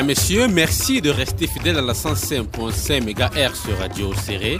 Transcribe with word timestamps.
Mesdames, 0.00 0.16
Messieurs, 0.16 0.48
merci 0.48 1.02
de 1.02 1.10
rester 1.10 1.46
fidèles 1.46 1.76
à 1.76 1.82
la 1.82 1.92
105.5 1.92 3.02
MHz 3.02 3.78
Radio 3.78 4.14
Serré. 4.14 4.56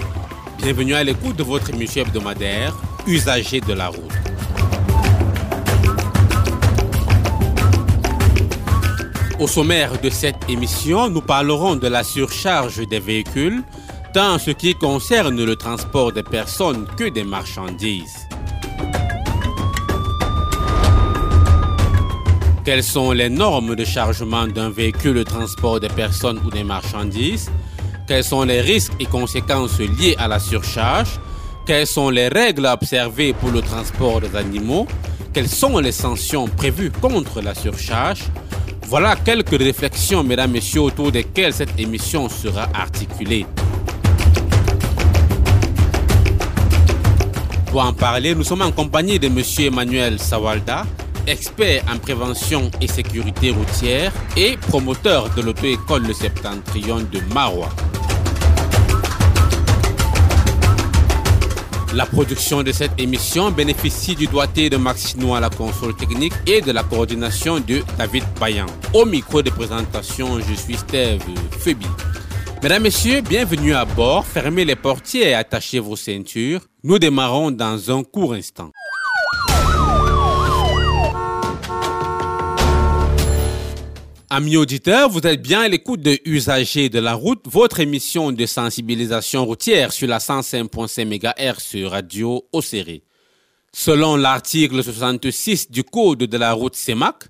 Bienvenue 0.59 0.93
à 0.93 1.03
l'écoute 1.03 1.37
de 1.37 1.43
votre 1.43 1.71
émission 1.71 2.03
hebdomadaire, 2.03 2.77
Usagers 3.07 3.63
de 3.63 3.73
la 3.73 3.89
route. 3.89 4.13
Au 9.39 9.47
sommaire 9.47 9.99
de 9.99 10.11
cette 10.11 10.47
émission, 10.51 11.09
nous 11.09 11.23
parlerons 11.23 11.77
de 11.77 11.89
la 11.89 12.05
surcharge 12.05 12.87
des 12.87 13.01
véhicules, 13.01 13.63
tant 14.13 14.35
en 14.35 14.39
ce 14.39 14.51
qui 14.51 14.75
concerne 14.75 15.43
le 15.43 15.57
transport 15.57 16.13
des 16.13 16.23
personnes 16.23 16.87
que 16.99 17.09
des 17.09 17.25
marchandises. 17.25 18.30
Quelles 22.63 22.83
sont 22.83 23.13
les 23.13 23.31
normes 23.31 23.75
de 23.75 23.85
chargement 23.85 24.47
d'un 24.47 24.69
véhicule 24.69 25.15
de 25.15 25.23
transport 25.23 25.81
des 25.81 25.89
personnes 25.89 26.39
ou 26.45 26.51
des 26.51 26.63
marchandises? 26.63 27.51
Quels 28.07 28.23
sont 28.23 28.43
les 28.43 28.61
risques 28.61 28.93
et 29.01 29.07
conséquences 29.07 29.79
liés 29.79 30.15
à 30.19 30.29
la 30.29 30.39
surcharge? 30.39 31.19
Quelles 31.67 31.87
sont 31.87 32.11
les 32.11 32.29
règles 32.29 32.67
à 32.67 32.75
observer 32.75 33.33
pour 33.33 33.51
le 33.51 33.63
transport 33.63 34.21
des 34.21 34.37
animaux? 34.37 34.87
Quelles 35.33 35.49
sont 35.49 35.79
les 35.79 35.93
sanctions 35.93 36.49
prévues 36.49 36.91
contre 36.91 37.41
la 37.41 37.55
surcharge? 37.55 38.25
Voilà 38.89 39.17
quelques 39.17 39.57
réflexions, 39.57 40.23
mesdames, 40.23 40.51
messieurs, 40.51 40.83
autour 40.83 41.13
desquelles 41.13 41.55
cette 41.55 41.79
émission 41.81 42.29
sera 42.29 42.69
articulée. 42.75 43.47
Pour 47.69 47.83
en 47.83 47.95
parler, 47.95 48.35
nous 48.35 48.45
sommes 48.45 48.63
en 48.63 48.73
compagnie 48.73 49.19
de 49.19 49.29
M. 49.29 49.41
Emmanuel 49.61 50.19
Sawalda, 50.19 50.85
expert 51.31 51.85
en 51.89 51.99
prévention 51.99 52.71
et 52.81 52.89
sécurité 52.89 53.51
routière 53.51 54.13
et 54.37 54.57
promoteur 54.57 55.33
de 55.35 55.43
l'auto-école 55.43 56.07
Le 56.07 56.13
Septentrion 56.13 56.99
de 57.01 57.21
Marois. 57.33 57.71
La 61.95 62.07
production 62.07 62.63
de 62.63 62.73
cette 62.73 63.01
émission 63.01 63.51
bénéficie 63.51 64.15
du 64.15 64.27
doigté 64.27 64.71
de 64.71 64.77
Max 64.77 65.11
Chinois 65.11 65.39
à 65.39 65.41
la 65.41 65.51
console 65.51 65.95
technique 65.97 66.33
et 66.47 66.61
de 66.61 66.71
la 66.71 66.83
coordination 66.83 67.59
de 67.59 67.83
David 67.99 68.25
Bayan. 68.39 68.67
Au 68.95 69.05
micro 69.05 69.43
de 69.43 69.51
présentation, 69.51 70.39
je 70.41 70.55
suis 70.55 70.77
Steve 70.77 71.23
Febi. 71.59 71.87
Mesdames, 72.63 72.83
Messieurs, 72.83 73.23
bienvenue 73.23 73.75
à 73.75 73.85
bord. 73.85 74.25
Fermez 74.27 74.65
les 74.65 74.77
portiers 74.77 75.31
et 75.31 75.35
attachez 75.35 75.79
vos 75.79 75.97
ceintures. 75.97 76.61
Nous 76.85 76.99
démarrons 76.99 77.51
dans 77.51 77.91
un 77.91 78.05
court 78.05 78.35
instant. 78.35 78.71
Amis 84.33 84.57
auditeurs, 84.57 85.11
vous 85.11 85.27
êtes 85.27 85.43
bien 85.43 85.63
à 85.63 85.69
l'écoute 85.69 86.03
de 86.03 86.17
Usagers 86.25 86.89
de 86.89 87.01
la 87.01 87.15
route, 87.15 87.41
votre 87.47 87.81
émission 87.81 88.31
de 88.31 88.47
sensibilisation 88.47 89.45
routière 89.45 89.93
sur 89.93 90.07
la 90.07 90.19
105.5 90.19 91.05
MHz 91.05 91.59
sur 91.59 91.91
Radio 91.91 92.47
Océré. 92.53 93.03
Selon 93.73 94.15
l'article 94.15 94.85
66 94.85 95.73
du 95.73 95.83
Code 95.83 96.19
de 96.21 96.39
la 96.39 96.53
route 96.53 96.77
CEMAC, 96.77 97.25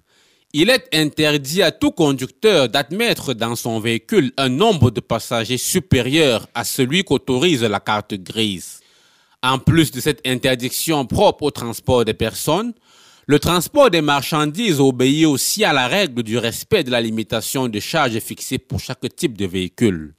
il 0.53 0.69
est 0.69 0.89
interdit 0.93 1.63
à 1.63 1.73
tout 1.73 1.91
conducteur 1.91 2.69
d'admettre 2.69 3.33
dans 3.33 3.57
son 3.57 3.81
véhicule 3.81 4.35
un 4.37 4.51
nombre 4.51 4.91
de 4.91 5.01
passagers 5.01 5.57
supérieur 5.57 6.49
à 6.53 6.65
celui 6.65 7.03
qu'autorise 7.03 7.63
la 7.63 7.81
carte 7.81 8.13
grise. 8.13 8.81
En 9.43 9.59
plus 9.59 9.91
de 9.91 10.01
cette 10.01 10.21
interdiction 10.27 11.07
propre 11.07 11.45
au 11.45 11.51
transport 11.51 12.05
des 12.05 12.13
personnes, 12.13 12.75
le 13.31 13.39
transport 13.39 13.91
des 13.91 14.01
marchandises 14.01 14.81
obéit 14.81 15.25
aussi 15.25 15.63
à 15.63 15.73
la 15.73 15.87
règle 15.87 16.25
du 16.25 16.37
respect 16.37 16.83
de 16.83 16.91
la 16.91 17.01
limitation 17.01 17.69
de 17.69 17.79
charge 17.79 18.19
fixée 18.19 18.59
pour 18.59 18.81
chaque 18.81 19.07
type 19.15 19.39
de 19.39 19.47
véhicule. 19.47 20.15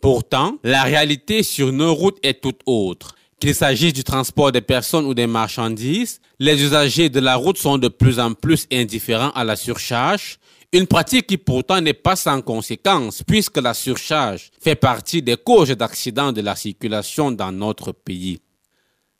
Pourtant, 0.00 0.58
la 0.62 0.84
réalité 0.84 1.42
sur 1.42 1.72
nos 1.72 1.92
routes 1.92 2.20
est 2.22 2.40
toute 2.40 2.60
autre. 2.66 3.16
Qu'il 3.40 3.56
s'agisse 3.56 3.94
du 3.94 4.04
transport 4.04 4.52
des 4.52 4.60
personnes 4.60 5.06
ou 5.06 5.12
des 5.12 5.26
marchandises, 5.26 6.20
les 6.38 6.62
usagers 6.62 7.08
de 7.08 7.18
la 7.18 7.34
route 7.34 7.58
sont 7.58 7.78
de 7.78 7.88
plus 7.88 8.20
en 8.20 8.32
plus 8.32 8.68
indifférents 8.72 9.32
à 9.34 9.42
la 9.42 9.56
surcharge, 9.56 10.38
une 10.72 10.86
pratique 10.86 11.26
qui 11.26 11.38
pourtant 11.38 11.80
n'est 11.80 11.92
pas 11.94 12.14
sans 12.14 12.42
conséquence 12.42 13.24
puisque 13.26 13.58
la 13.58 13.74
surcharge 13.74 14.52
fait 14.60 14.76
partie 14.76 15.20
des 15.20 15.36
causes 15.36 15.70
d'accidents 15.70 16.30
de 16.30 16.42
la 16.42 16.54
circulation 16.54 17.32
dans 17.32 17.50
notre 17.50 17.90
pays. 17.90 18.38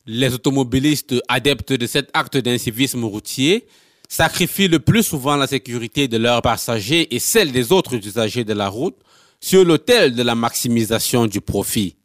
Les 0.05 0.33
automobilistes 0.33 1.15
adeptes 1.29 1.71
de 1.71 1.87
cet 1.87 2.09
acte 2.13 2.35
d'incivisme 2.35 3.05
routier 3.05 3.65
sacrifient 4.09 4.67
le 4.67 4.79
plus 4.79 5.03
souvent 5.03 5.37
la 5.37 5.47
sécurité 5.47 6.09
de 6.09 6.17
leurs 6.17 6.41
passagers 6.41 7.15
et 7.15 7.19
celle 7.19 7.53
des 7.53 7.71
autres 7.71 7.95
usagers 7.95 8.43
de 8.43 8.51
la 8.51 8.67
route 8.67 8.97
sur 9.39 9.63
l'autel 9.63 10.13
de 10.13 10.21
la 10.21 10.35
maximisation 10.35 11.25
du 11.25 11.39
profit. 11.39 11.95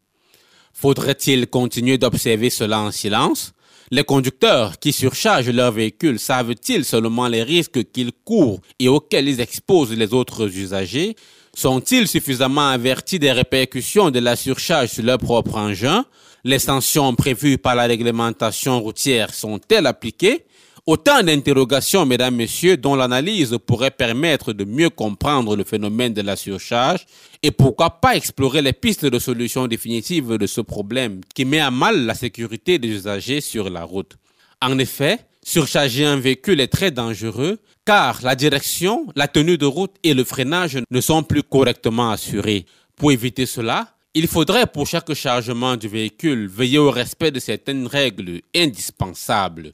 Faudrait-il 0.72 1.48
continuer 1.48 1.98
d'observer 1.98 2.50
cela 2.50 2.78
en 2.78 2.92
silence? 2.92 3.52
Les 3.90 4.04
conducteurs 4.04 4.78
qui 4.78 4.92
surchargent 4.92 5.50
leurs 5.50 5.72
véhicules 5.72 6.20
savent-ils 6.20 6.84
seulement 6.84 7.26
les 7.26 7.42
risques 7.42 7.90
qu'ils 7.90 8.12
courent 8.12 8.60
et 8.78 8.86
auxquels 8.86 9.28
ils 9.28 9.40
exposent 9.40 9.92
les 9.92 10.14
autres 10.14 10.56
usagers? 10.56 11.16
Sont-ils 11.52 12.06
suffisamment 12.06 12.68
avertis 12.68 13.18
des 13.18 13.32
répercussions 13.32 14.12
de 14.12 14.20
la 14.20 14.36
surcharge 14.36 14.90
sur 14.90 15.02
leur 15.02 15.18
propre 15.18 15.56
engin? 15.56 16.04
Les 16.48 16.58
sanctions 16.58 17.14
prévues 17.14 17.58
par 17.58 17.74
la 17.74 17.82
réglementation 17.82 18.80
routière 18.80 19.34
sont-elles 19.34 19.86
appliquées? 19.86 20.46
Autant 20.86 21.22
d'interrogations, 21.22 22.06
mesdames, 22.06 22.36
messieurs, 22.36 22.78
dont 22.78 22.94
l'analyse 22.94 23.58
pourrait 23.66 23.90
permettre 23.90 24.54
de 24.54 24.64
mieux 24.64 24.88
comprendre 24.88 25.54
le 25.56 25.64
phénomène 25.64 26.14
de 26.14 26.22
la 26.22 26.36
surcharge 26.36 27.04
et 27.42 27.50
pourquoi 27.50 28.00
pas 28.00 28.16
explorer 28.16 28.62
les 28.62 28.72
pistes 28.72 29.04
de 29.04 29.18
solution 29.18 29.66
définitive 29.66 30.38
de 30.38 30.46
ce 30.46 30.62
problème 30.62 31.20
qui 31.34 31.44
met 31.44 31.60
à 31.60 31.70
mal 31.70 32.06
la 32.06 32.14
sécurité 32.14 32.78
des 32.78 32.88
usagers 32.88 33.42
sur 33.42 33.68
la 33.68 33.84
route. 33.84 34.16
En 34.62 34.78
effet, 34.78 35.18
surcharger 35.44 36.06
un 36.06 36.16
véhicule 36.16 36.62
est 36.62 36.68
très 36.68 36.90
dangereux 36.90 37.58
car 37.84 38.20
la 38.22 38.34
direction, 38.34 39.06
la 39.16 39.28
tenue 39.28 39.58
de 39.58 39.66
route 39.66 39.96
et 40.02 40.14
le 40.14 40.24
freinage 40.24 40.78
ne 40.90 41.00
sont 41.02 41.22
plus 41.22 41.42
correctement 41.42 42.10
assurés. 42.10 42.64
Pour 42.96 43.12
éviter 43.12 43.44
cela, 43.44 43.97
il 44.14 44.26
faudrait 44.26 44.66
pour 44.66 44.86
chaque 44.86 45.12
chargement 45.14 45.76
du 45.76 45.88
véhicule 45.88 46.48
veiller 46.48 46.78
au 46.78 46.90
respect 46.90 47.30
de 47.30 47.40
certaines 47.40 47.86
règles 47.86 48.40
indispensables. 48.54 49.72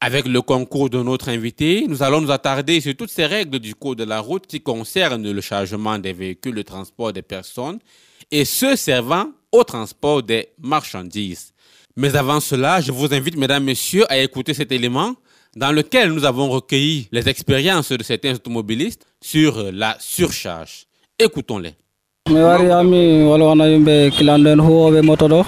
Avec 0.00 0.26
le 0.26 0.42
concours 0.42 0.90
de 0.90 1.02
notre 1.02 1.30
invité, 1.30 1.86
nous 1.88 2.02
allons 2.02 2.20
nous 2.20 2.30
attarder 2.30 2.82
sur 2.82 2.94
toutes 2.94 3.10
ces 3.10 3.24
règles 3.24 3.58
du 3.58 3.74
code 3.74 3.98
de 3.98 4.04
la 4.04 4.20
route 4.20 4.46
qui 4.46 4.60
concernent 4.60 5.30
le 5.30 5.40
chargement 5.40 5.98
des 5.98 6.12
véhicules 6.12 6.54
de 6.54 6.62
transport 6.62 7.14
des 7.14 7.22
personnes 7.22 7.78
et 8.30 8.44
ceux 8.44 8.76
servant 8.76 9.30
au 9.52 9.64
transport 9.64 10.22
des 10.22 10.50
marchandises. 10.58 11.54
Mais 11.96 12.14
avant 12.14 12.40
cela, 12.40 12.82
je 12.82 12.92
vous 12.92 13.14
invite, 13.14 13.36
mesdames, 13.36 13.64
messieurs, 13.64 14.04
à 14.12 14.18
écouter 14.18 14.52
cet 14.52 14.70
élément 14.70 15.14
dans 15.56 15.72
lequel 15.72 16.12
nous 16.12 16.26
avons 16.26 16.50
recueilli 16.50 17.08
les 17.10 17.26
expériences 17.26 17.90
de 17.90 18.02
certains 18.02 18.34
automobilistes 18.34 19.06
sur 19.22 19.72
la 19.72 19.96
surcharge. 19.98 20.86
Écoutons-les. 21.18 21.74
mi 22.32 22.40
wari 22.42 22.66
ami 22.72 23.22
wolwana 23.28 23.64
yimɓe 23.70 24.10
kilanɗo 24.16 24.48
en 24.52 24.60
huwoɓe 24.66 25.00
moto 25.02 25.26
ɗo. 25.28 25.40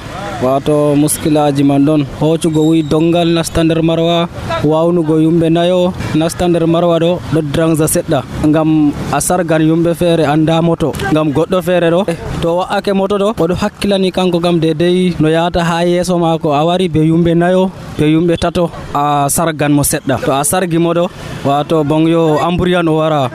Wato 0.43 0.95
muskilaji 0.95 1.65
man 1.65 1.83
ɗon. 1.87 2.03
Hoccugo 2.21 2.61
wuyi 2.69 2.83
dongal 2.85 3.27
nasta 3.35 3.65
nder 3.65 3.83
marwa 3.83 4.29
wawnugo 4.65 5.19
yumɓe 5.25 5.49
nayo. 5.51 5.93
Nasta 6.15 6.47
nder 6.49 6.65
marwa 6.67 6.99
ɗo 7.01 7.19
ɗo 7.35 7.41
drangsa 7.53 7.87
seɗɗa. 7.95 8.23
Gam 8.55 8.93
a 9.13 9.19
sargan 9.21 9.63
yumɓe 9.69 9.95
feere 10.01 10.25
anda 10.25 10.63
moto. 10.63 10.93
Gam 11.13 11.33
goɗɗo 11.33 11.59
feere 11.63 11.91
ɗo. 11.91 12.01
To 12.43 12.49
wa'ake 12.59 12.93
moto 12.95 13.19
ɗo 13.19 13.29
oɗo 13.35 13.55
hakkilani 13.63 14.13
kanko 14.13 14.39
gam 14.39 14.61
dedei 14.61 15.17
no 15.19 15.29
yahata 15.29 15.65
ha 15.65 15.83
yeeso 15.85 16.17
mako 16.21 16.53
a 16.53 16.65
wari 16.65 16.87
be 16.89 17.01
yumɓe 17.01 17.35
nayo 17.35 17.71
be 17.99 18.05
yumɓe 18.07 18.39
tato 18.39 18.71
a 18.95 19.27
sargan 19.29 19.73
mo 19.73 19.83
seɗɗa. 19.83 20.23
To 20.25 20.31
a 20.33 20.45
sargimo 20.45 20.95
ɗo 20.95 21.11
wato 21.45 21.83
bon 21.85 22.07
yo 22.07 22.39
amburiyan 22.39 22.87
o 22.89 22.95
wara. 23.03 23.27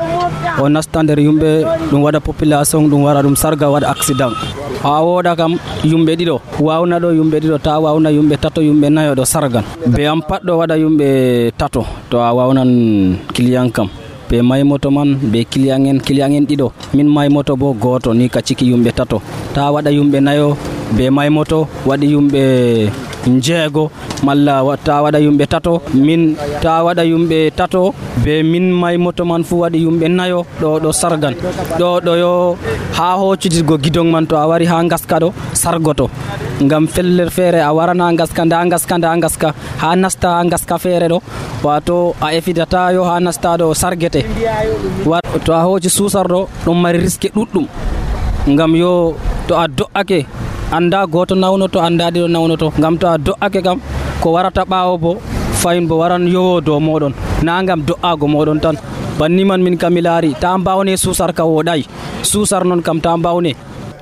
O 0.61 0.69
nasta 0.69 1.03
nder 1.03 1.19
yumɓe 1.19 1.49
ɗum 1.91 2.01
waɗa 2.03 2.19
population 2.19 2.81
ɗum 2.89 3.03
wara 3.03 3.21
ɗum 3.21 3.35
sarga 3.35 3.69
waɗa 3.69 3.87
accident. 3.89 4.33
Ha 4.83 5.01
woɗa 5.01 5.35
kam 5.35 5.53
yumɓe 5.83 6.11
ɗiɗo 6.19 6.35
wawna 6.59 6.99
ɗo 6.99 7.09
yumɓe 7.17 7.37
ɗiɗo 7.43 7.57
ta 7.63 7.79
wawna 7.79 8.09
yumɓe 8.11 8.35
tato 8.41 8.61
yumɓe 8.61 8.87
nayo 8.89 9.15
ɗo 9.15 9.25
sargan 9.25 9.63
be 9.95 10.05
am 10.07 10.21
pat 10.21 10.41
ɗo 10.43 10.57
waɗa 10.59 10.75
yumɓe 10.77 11.51
tato 11.57 11.85
to 12.09 12.17
a 12.19 12.33
wawnan 12.33 13.17
client 13.33 13.71
kam. 13.73 13.87
Be 14.29 14.41
maymoto 14.41 14.89
man 14.91 15.15
be 15.31 15.45
client 15.45 15.85
en 15.87 15.99
client 15.99 16.33
en 16.33 16.45
ɗiɗo 16.45 16.71
min 16.95 17.07
maymoto 17.07 17.55
bo 17.55 17.73
goto 17.73 18.13
ni 18.13 18.29
ka 18.29 18.41
ciki 18.41 18.65
yumɓe 18.71 18.91
tato. 18.95 19.21
Ta 19.53 19.71
waɗa 19.71 19.91
yumɓe 19.91 20.19
nayo 20.21 20.57
be 20.97 21.09
maymoto 21.09 21.67
waɗi 21.85 22.07
yumɓe 22.13 22.41
jeego 23.45 23.91
malla 24.23 24.55
ta 24.83 25.01
waɗa 25.03 25.19
yumɓe 25.25 25.45
tato 25.47 25.81
min 25.93 26.35
ta 26.61 26.83
waɗa 26.85 27.03
yumɓe 27.11 27.51
tato 27.55 27.93
be 28.23 28.43
min 28.43 28.71
may 28.81 28.97
moto 28.97 29.23
man 29.25 29.43
fuu 29.43 29.59
waɗi 29.63 29.79
yumɓe 29.85 30.07
nayo 30.09 30.45
ɗo 30.61 30.79
ɗo 30.83 30.91
sargan. 30.91 31.35
Ɗo 31.79 31.99
ɗo 32.05 32.13
yo 32.23 32.57
ha 32.97 33.15
hoccitirgo 33.19 33.77
gidon 33.83 34.07
man 34.11 34.25
to 34.27 34.35
a 34.35 34.47
wari 34.47 34.65
ha 34.65 34.83
gaska 34.91 35.19
ɗo 35.19 35.29
sargoto. 35.53 36.09
Ngam 36.61 36.87
fellere 36.87 37.29
feere 37.29 37.59
a 37.61 37.71
warana 37.73 38.13
gaska 38.19 38.45
nda 38.45 38.65
gaska 38.71 38.97
nda 38.97 39.15
gaska 39.23 39.53
ha 39.81 39.95
nasta 39.95 40.27
ha 40.37 40.43
gaska 40.51 40.77
feere 40.83 41.07
ɗo 41.07 41.19
wato 41.63 42.15
a 42.21 42.27
efidata 42.37 42.91
yo 42.93 43.03
ha 43.03 43.19
nasta 43.19 43.57
ɗo 43.57 43.73
sargete. 43.73 44.21
To 45.45 45.51
a 45.53 45.61
hooci 45.65 45.89
susarɗo 45.89 46.47
ɗum 46.65 46.77
mari 46.81 46.97
risque 46.99 47.27
ɗuɗɗum. 47.35 47.65
Ngam 48.47 48.75
yo 48.75 49.15
to 49.47 49.55
a 49.55 49.67
do'ake 49.67 50.25
anda 50.77 51.05
goto 51.13 51.35
nawnoto 51.35 51.79
anda 51.87 52.09
ɗiɗo 52.13 52.27
nawnoto 52.35 52.67
ngam 52.79 52.95
to 53.01 53.05
a 53.07 53.17
do'ake 53.25 53.59
kam 53.65 53.77
ko 54.21 54.27
warata 54.35 54.63
ɓawo 54.71 54.97
bo 55.03 55.11
fayin 55.61 55.85
bo 55.87 55.95
waran 56.01 56.25
yowo 56.33 56.61
dow 56.61 56.79
moɗon 56.79 57.13
na 57.45 57.63
gam 57.63 57.81
do'ago 57.87 58.25
moɗon 58.27 58.59
tan 58.63 58.75
banni 59.19 59.43
man 59.45 59.61
min 59.63 59.77
kam 59.77 59.93
mi 59.93 60.01
laari 60.01 60.33
ta 60.41 60.57
mbawne 60.57 60.97
susar 60.97 61.31
ka 61.37 61.43
woɗay 61.45 61.81
susar 62.23 62.63
non 62.65 62.81
kam 62.81 62.99
ta 63.01 63.15
mbawne 63.17 63.53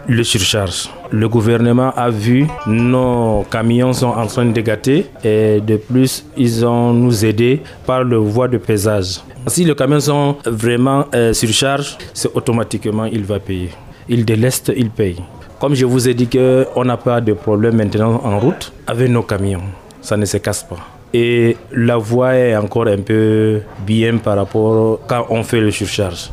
le 0.07 0.23
surcharge. 0.23 0.89
Le 1.11 1.27
gouvernement 1.29 1.91
a 1.95 2.09
vu 2.09 2.47
nos 2.65 3.45
camions 3.51 3.93
sont 3.93 4.07
en 4.07 4.25
train 4.25 4.45
de 4.45 4.61
gâter 4.61 5.05
et 5.23 5.61
de 5.61 5.75
plus 5.77 6.25
ils 6.37 6.65
ont 6.65 6.91
nous 6.93 7.23
aidé 7.23 7.61
par 7.85 8.03
le 8.03 8.17
voie 8.17 8.47
de 8.47 8.57
pesage. 8.57 9.19
Si 9.47 9.63
les 9.63 9.75
camions 9.75 9.99
sont 9.99 10.37
vraiment 10.45 11.05
euh, 11.13 11.33
surcharge, 11.33 11.97
c'est 12.13 12.31
automatiquement 12.35 13.05
il 13.05 13.23
va 13.23 13.39
payer. 13.39 13.69
Il 14.09 14.25
déleste, 14.25 14.71
il 14.75 14.89
paye. 14.89 15.17
Comme 15.61 15.75
je 15.75 15.85
vous 15.85 16.09
ai 16.09 16.15
dit 16.15 16.27
qu'on 16.27 16.83
n'a 16.85 16.97
pas 16.97 17.21
de 17.21 17.33
problème 17.33 17.75
maintenant 17.75 18.19
en 18.23 18.39
route 18.39 18.73
avec 18.87 19.11
nos 19.11 19.21
camions. 19.21 19.61
Ça 20.01 20.17
ne 20.17 20.25
se 20.25 20.37
casse 20.37 20.63
pas. 20.63 20.79
Et 21.13 21.55
la 21.71 21.97
voie 21.97 22.33
est 22.33 22.55
encore 22.55 22.87
un 22.87 22.97
peu 22.97 23.61
bien 23.85 24.17
par 24.17 24.37
rapport 24.37 25.01
quand 25.05 25.27
on 25.29 25.43
fait 25.43 25.61
le 25.61 25.69
surcharge. 25.69 26.31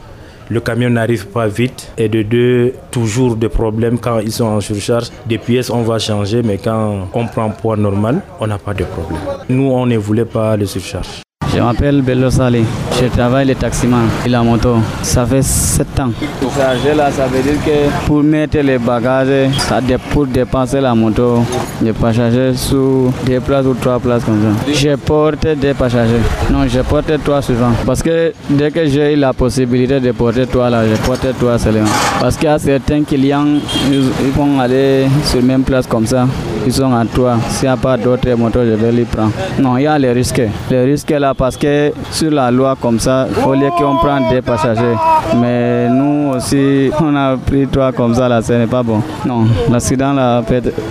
Le 0.49 0.61
camion 0.61 0.89
n'arrive 0.89 1.27
pas 1.27 1.47
vite 1.47 1.93
et 1.99 2.09
de 2.09 2.23
deux, 2.23 2.73
toujours 2.91 3.37
des 3.37 3.51
problèmes 3.51 3.99
quand 3.99 4.21
ils 4.21 4.33
sont 4.33 4.47
en 4.47 4.63
surcharge. 4.63 5.11
Des 5.27 5.37
pièces, 5.37 5.69
on 5.69 5.83
va 5.83 5.99
changer, 5.99 6.43
mais 6.43 6.57
quand 6.57 7.11
on 7.13 7.27
prend 7.27 7.51
poids 7.51 7.77
normal, 7.77 8.23
on 8.41 8.47
n'a 8.47 8.57
pas 8.57 8.73
de 8.73 8.85
problème. 8.85 9.21
Nous, 9.51 9.71
on 9.71 9.85
ne 9.85 9.99
voulait 9.99 10.25
pas 10.25 10.57
le 10.57 10.65
surcharge. 10.65 11.21
Je 11.59 11.63
m'appelle 11.65 12.03
Bello 12.03 12.31
Sali. 12.31 12.65
Je 13.01 13.07
travaille 13.07 13.49
le 13.49 13.57
taximan 13.57 14.07
et 14.25 14.29
la 14.29 14.45
moto. 14.45 14.77
Ça 15.03 15.27
fait 15.27 15.43
7 15.43 15.99
ans. 15.99 16.11
Charger 16.57 16.95
là, 16.95 17.11
ça 17.11 17.27
veut 17.27 17.43
dire 17.43 17.61
que 17.65 18.07
pour 18.07 18.23
mettre 18.23 18.59
les 18.59 18.79
bagages, 18.79 19.51
ça 19.59 19.81
pour 20.13 20.27
dépenser 20.27 20.81
la 20.81 20.95
moto, 20.95 21.43
je 21.85 21.91
pas 21.91 22.13
charger 22.13 22.55
sous 22.55 23.13
deux 23.27 23.41
places 23.41 23.67
ou 23.67 23.75
trois 23.75 23.99
places 23.99 24.23
comme 24.25 24.41
ça. 24.41 24.73
Je 24.73 24.95
porte 24.95 25.49
des 25.57 25.75
passagers. 25.75 26.23
Non, 26.49 26.67
je 26.69 26.79
porte 26.81 27.11
trois 27.25 27.43
souvent. 27.43 27.73
Parce 27.85 28.05
que 28.05 28.33
dès 28.49 28.71
que 28.71 28.87
j'ai 28.87 29.15
eu 29.15 29.17
la 29.17 29.33
possibilité 29.33 29.99
de 29.99 30.13
porter 30.13 30.47
toi 30.47 30.71
là, 30.71 30.83
je 30.87 30.95
porte 31.05 31.27
toi 31.41 31.59
seulement. 31.59 31.91
Parce 32.21 32.37
qu'il 32.37 32.49
y 32.49 32.53
a 32.53 32.59
certains 32.61 33.03
clients, 33.03 33.47
ils, 33.91 34.31
vont 34.33 34.61
aller 34.61 35.07
sur 35.25 35.41
la 35.41 35.45
même 35.45 35.63
place 35.63 35.89
comme 35.89 36.07
ça. 36.07 36.25
Ils 36.67 36.73
sont 36.73 36.93
à 36.95 37.05
toi. 37.05 37.37
S'il 37.49 37.69
n'y 37.69 37.75
a 37.75 37.77
pas 37.77 37.97
d'autres 37.97 38.35
motos, 38.35 38.65
je 38.65 38.73
vais 38.73 38.93
les 38.93 39.05
prendre. 39.05 39.33
Non, 39.59 39.77
il 39.77 39.85
y 39.85 39.87
a 39.87 39.99
les 39.99 40.13
risques. 40.13 40.43
Les 40.71 40.85
risques 40.85 41.11
là, 41.11 41.35
parce 41.35 41.57
que 41.57 41.93
sur 42.11 42.31
la 42.31 42.51
loi 42.51 42.77
comme 42.81 42.99
ça, 42.99 43.27
il 43.29 43.35
faut 43.35 43.55
qu'on 43.77 43.97
prenne 43.97 44.29
des 44.31 44.43
passagers. 44.43 44.97
Mais 45.41 45.89
nous 45.89 46.35
aussi, 46.35 46.91
on 47.01 47.15
a 47.17 47.37
pris 47.37 47.67
trois 47.67 47.93
comme 47.93 48.15
ça 48.15 48.29
là, 48.29 48.41
ce 48.43 48.53
n'est 48.53 48.67
pas 48.67 48.83
bon. 48.83 49.03
Non, 49.27 49.47
l'accident 49.71 50.13
là, 50.13 50.43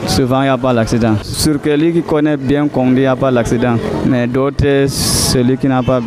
souvent 0.08 0.42
il 0.42 0.46
n'y 0.46 0.50
a 0.50 0.58
pas 0.58 0.74
l'accident. 0.74 1.16
Sur 1.24 1.56
celui 1.64 1.94
qui 1.94 2.02
connaît 2.02 2.38
bien 2.38 2.66
dit 2.66 2.72
il 2.76 2.94
n'y 2.94 3.06
a 3.06 3.16
pas 3.16 3.32
l'accident. 3.32 3.76
Mais 4.06 4.28
d'autres, 4.28 4.88
celui 4.88 5.58
qui 5.58 5.68
n'a 5.68 5.84
pas 5.84 6.00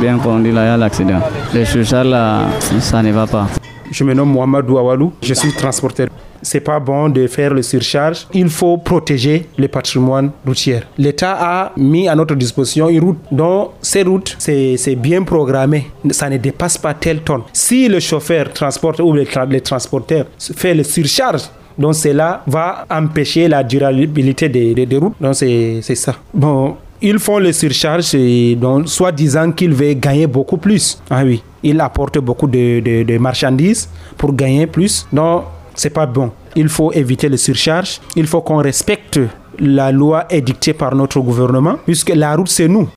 bien 0.00 0.18
conduit 0.18 0.52
là, 0.52 0.64
il 0.64 0.66
y 0.66 0.70
a 0.70 0.76
l'accident. 0.76 1.20
Les 1.52 1.64
surcharges 1.64 2.08
là, 2.08 2.40
ça 2.80 3.02
ne 3.02 3.12
va 3.12 3.26
pas. 3.26 3.46
Je 3.94 4.02
me 4.02 4.12
nomme 4.12 4.32
Mohamed 4.32 4.68
Ouawalou, 4.68 5.12
je 5.22 5.34
suis 5.34 5.52
transporteur. 5.52 6.08
C'est 6.42 6.58
pas 6.58 6.80
bon 6.80 7.08
de 7.08 7.28
faire 7.28 7.54
le 7.54 7.62
surcharge. 7.62 8.26
Il 8.34 8.48
faut 8.48 8.76
protéger 8.76 9.46
le 9.56 9.68
patrimoine 9.68 10.32
routier. 10.44 10.80
L'État 10.98 11.36
a 11.40 11.72
mis 11.76 12.08
à 12.08 12.16
notre 12.16 12.34
disposition 12.34 12.88
une 12.88 13.00
route 13.04 13.18
dont 13.30 13.70
ces 13.80 14.02
routes, 14.02 14.34
c'est 14.40 14.96
bien 14.96 15.22
programmé. 15.22 15.92
Ça 16.10 16.28
ne 16.28 16.38
dépasse 16.38 16.76
pas 16.76 16.92
tel 16.92 17.20
tonne. 17.20 17.42
Si 17.52 17.86
le 17.88 18.00
chauffeur 18.00 18.52
transporte 18.52 18.98
ou 18.98 19.12
le, 19.12 19.60
transporteur 19.60 20.26
fait 20.56 20.74
le 20.74 20.82
surcharge, 20.82 21.42
donc 21.78 21.94
cela 21.94 22.42
va 22.48 22.86
empêcher 22.90 23.46
la 23.46 23.62
durabilité 23.62 24.48
des, 24.48 24.74
des, 24.74 24.96
routes. 24.96 25.14
Donc 25.20 25.36
c'est 25.36 25.80
ça. 25.94 26.16
Bon, 26.34 26.76
ils 27.04 27.18
font 27.18 27.38
le 27.38 27.52
surcharge, 27.52 28.16
donc 28.56 28.88
soit 28.88 29.12
disant 29.12 29.52
qu'ils 29.52 29.74
veulent 29.74 30.00
gagner 30.00 30.26
beaucoup 30.26 30.56
plus. 30.56 30.98
Ah 31.10 31.22
oui 31.24 31.42
il 31.64 31.80
apporte 31.80 32.18
beaucoup 32.18 32.46
de, 32.46 33.18
marchandises 33.18 33.88
pour 34.16 34.32
gagner 34.32 34.66
plus. 34.66 35.06
Donc, 35.12 35.44
c'est 35.74 35.90
pas 35.90 36.06
bon. 36.06 36.30
Il 36.54 36.68
faut 36.68 36.92
éviter 36.92 37.28
les 37.28 37.38
surcharges. 37.38 38.00
Il 38.14 38.26
faut 38.26 38.42
qu'on 38.42 38.58
respecte 38.58 39.18
la 39.58 39.90
loi 39.90 40.26
édictée 40.30 40.74
par 40.74 40.94
notre 40.94 41.18
gouvernement, 41.20 41.76
puisque 41.84 42.10
la 42.10 42.36
route, 42.36 42.48
c'est 42.48 42.68
nous. 42.68 42.88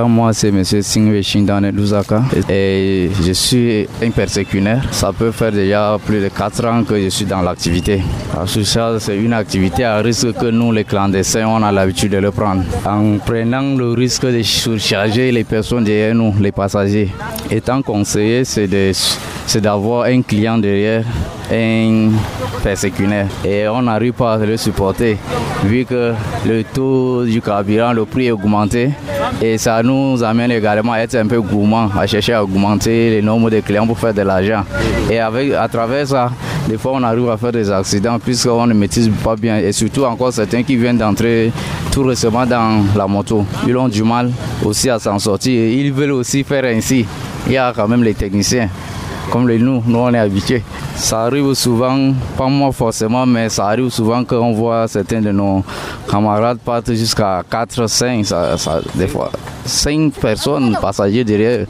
Moi, 0.00 0.32
c'est 0.32 0.48
M. 0.48 0.64
Singwe 0.64 1.22
Shindane 1.22 1.70
Luzaka 1.70 2.22
et 2.48 3.10
je 3.24 3.32
suis 3.32 3.86
un 4.02 4.10
persécuteur. 4.10 4.80
Ça 4.90 5.12
peut 5.16 5.30
faire 5.30 5.52
déjà 5.52 5.96
plus 6.04 6.20
de 6.20 6.28
4 6.28 6.64
ans 6.66 6.82
que 6.82 7.00
je 7.00 7.08
suis 7.08 7.24
dans 7.24 7.40
l'activité. 7.40 8.02
Ça, 8.64 8.98
c'est 8.98 9.16
une 9.16 9.32
activité 9.32 9.84
à 9.84 9.98
risque 9.98 10.32
que 10.32 10.46
nous, 10.46 10.72
les 10.72 10.84
clandestins, 10.84 11.46
on 11.46 11.62
a 11.62 11.70
l'habitude 11.70 12.12
de 12.12 12.18
le 12.18 12.30
prendre. 12.30 12.62
En 12.84 13.18
prenant 13.18 13.76
le 13.76 13.92
risque 13.92 14.26
de 14.26 14.42
surcharger 14.42 15.30
les 15.30 15.44
personnes 15.44 15.84
derrière 15.84 16.14
nous, 16.14 16.34
les 16.40 16.52
passagers. 16.52 17.10
Étant 17.50 17.80
conseillé, 17.82 18.44
c'est 18.44 18.68
d'avoir 19.56 20.04
un 20.06 20.22
client 20.22 20.58
derrière 20.58 21.04
un 21.52 22.10
persécuteur 22.62 23.26
et 23.44 23.68
on 23.68 23.82
n'arrive 23.82 24.12
pas 24.12 24.34
à 24.34 24.38
le 24.38 24.56
supporter 24.56 25.18
vu 25.64 25.84
que 25.84 26.12
le 26.46 26.64
taux 26.64 27.24
du 27.24 27.40
carburant, 27.42 27.92
le 27.92 28.04
prix 28.04 28.26
est 28.26 28.30
augmenté 28.30 28.90
et 29.40 29.58
ça 29.58 29.82
nous 29.82 30.22
amène 30.22 30.50
également 30.50 30.92
à 30.92 31.00
être 31.00 31.14
un 31.16 31.26
peu 31.26 31.40
gourmand, 31.40 31.88
à 31.98 32.06
chercher 32.06 32.32
à 32.32 32.42
augmenter 32.42 33.20
le 33.20 33.26
nombre 33.26 33.50
de 33.50 33.60
clients 33.60 33.86
pour 33.86 33.98
faire 33.98 34.14
de 34.14 34.22
l'argent. 34.22 34.64
Et 35.10 35.18
avec, 35.18 35.52
à 35.52 35.68
travers 35.68 36.06
ça, 36.06 36.30
des 36.68 36.78
fois 36.78 36.92
on 36.94 37.02
arrive 37.02 37.28
à 37.28 37.36
faire 37.36 37.52
des 37.52 37.70
accidents 37.70 38.18
puisqu'on 38.18 38.66
ne 38.66 38.74
maîtrise 38.74 39.10
pas 39.22 39.36
bien 39.36 39.58
et 39.58 39.72
surtout 39.72 40.04
encore 40.04 40.32
certains 40.32 40.62
qui 40.62 40.76
viennent 40.76 40.98
d'entrer 40.98 41.52
tout 41.90 42.04
récemment 42.04 42.46
dans 42.46 42.82
la 42.96 43.06
moto. 43.06 43.44
Ils 43.66 43.76
ont 43.76 43.88
du 43.88 44.02
mal 44.02 44.30
aussi 44.64 44.88
à 44.88 44.98
s'en 44.98 45.18
sortir 45.18 45.52
ils 45.52 45.92
veulent 45.92 46.12
aussi 46.12 46.44
faire 46.44 46.64
ainsi. 46.64 47.04
Il 47.46 47.52
y 47.52 47.58
a 47.58 47.72
quand 47.74 47.88
même 47.88 48.02
les 48.02 48.14
techniciens 48.14 48.68
comme 49.32 49.48
les 49.48 49.58
nous, 49.58 49.82
nous 49.86 49.98
on 49.98 50.12
est 50.12 50.18
habitués. 50.18 50.62
Ça 50.94 51.22
arrive 51.22 51.54
souvent, 51.54 52.12
pas 52.36 52.48
moi 52.48 52.70
forcément, 52.70 53.24
mais 53.24 53.48
ça 53.48 53.66
arrive 53.68 53.88
souvent 53.88 54.22
qu'on 54.24 54.52
voit 54.52 54.86
certains 54.86 55.22
de 55.22 55.32
nos 55.32 55.64
camarades 56.08 56.58
partir 56.58 56.94
jusqu'à 56.94 57.42
4, 57.50 57.86
5, 57.86 58.26
des 58.94 59.08
fois 59.08 59.30
5 59.64 60.12
personnes 60.20 60.76
passagers 60.82 61.24
derrière 61.24 61.66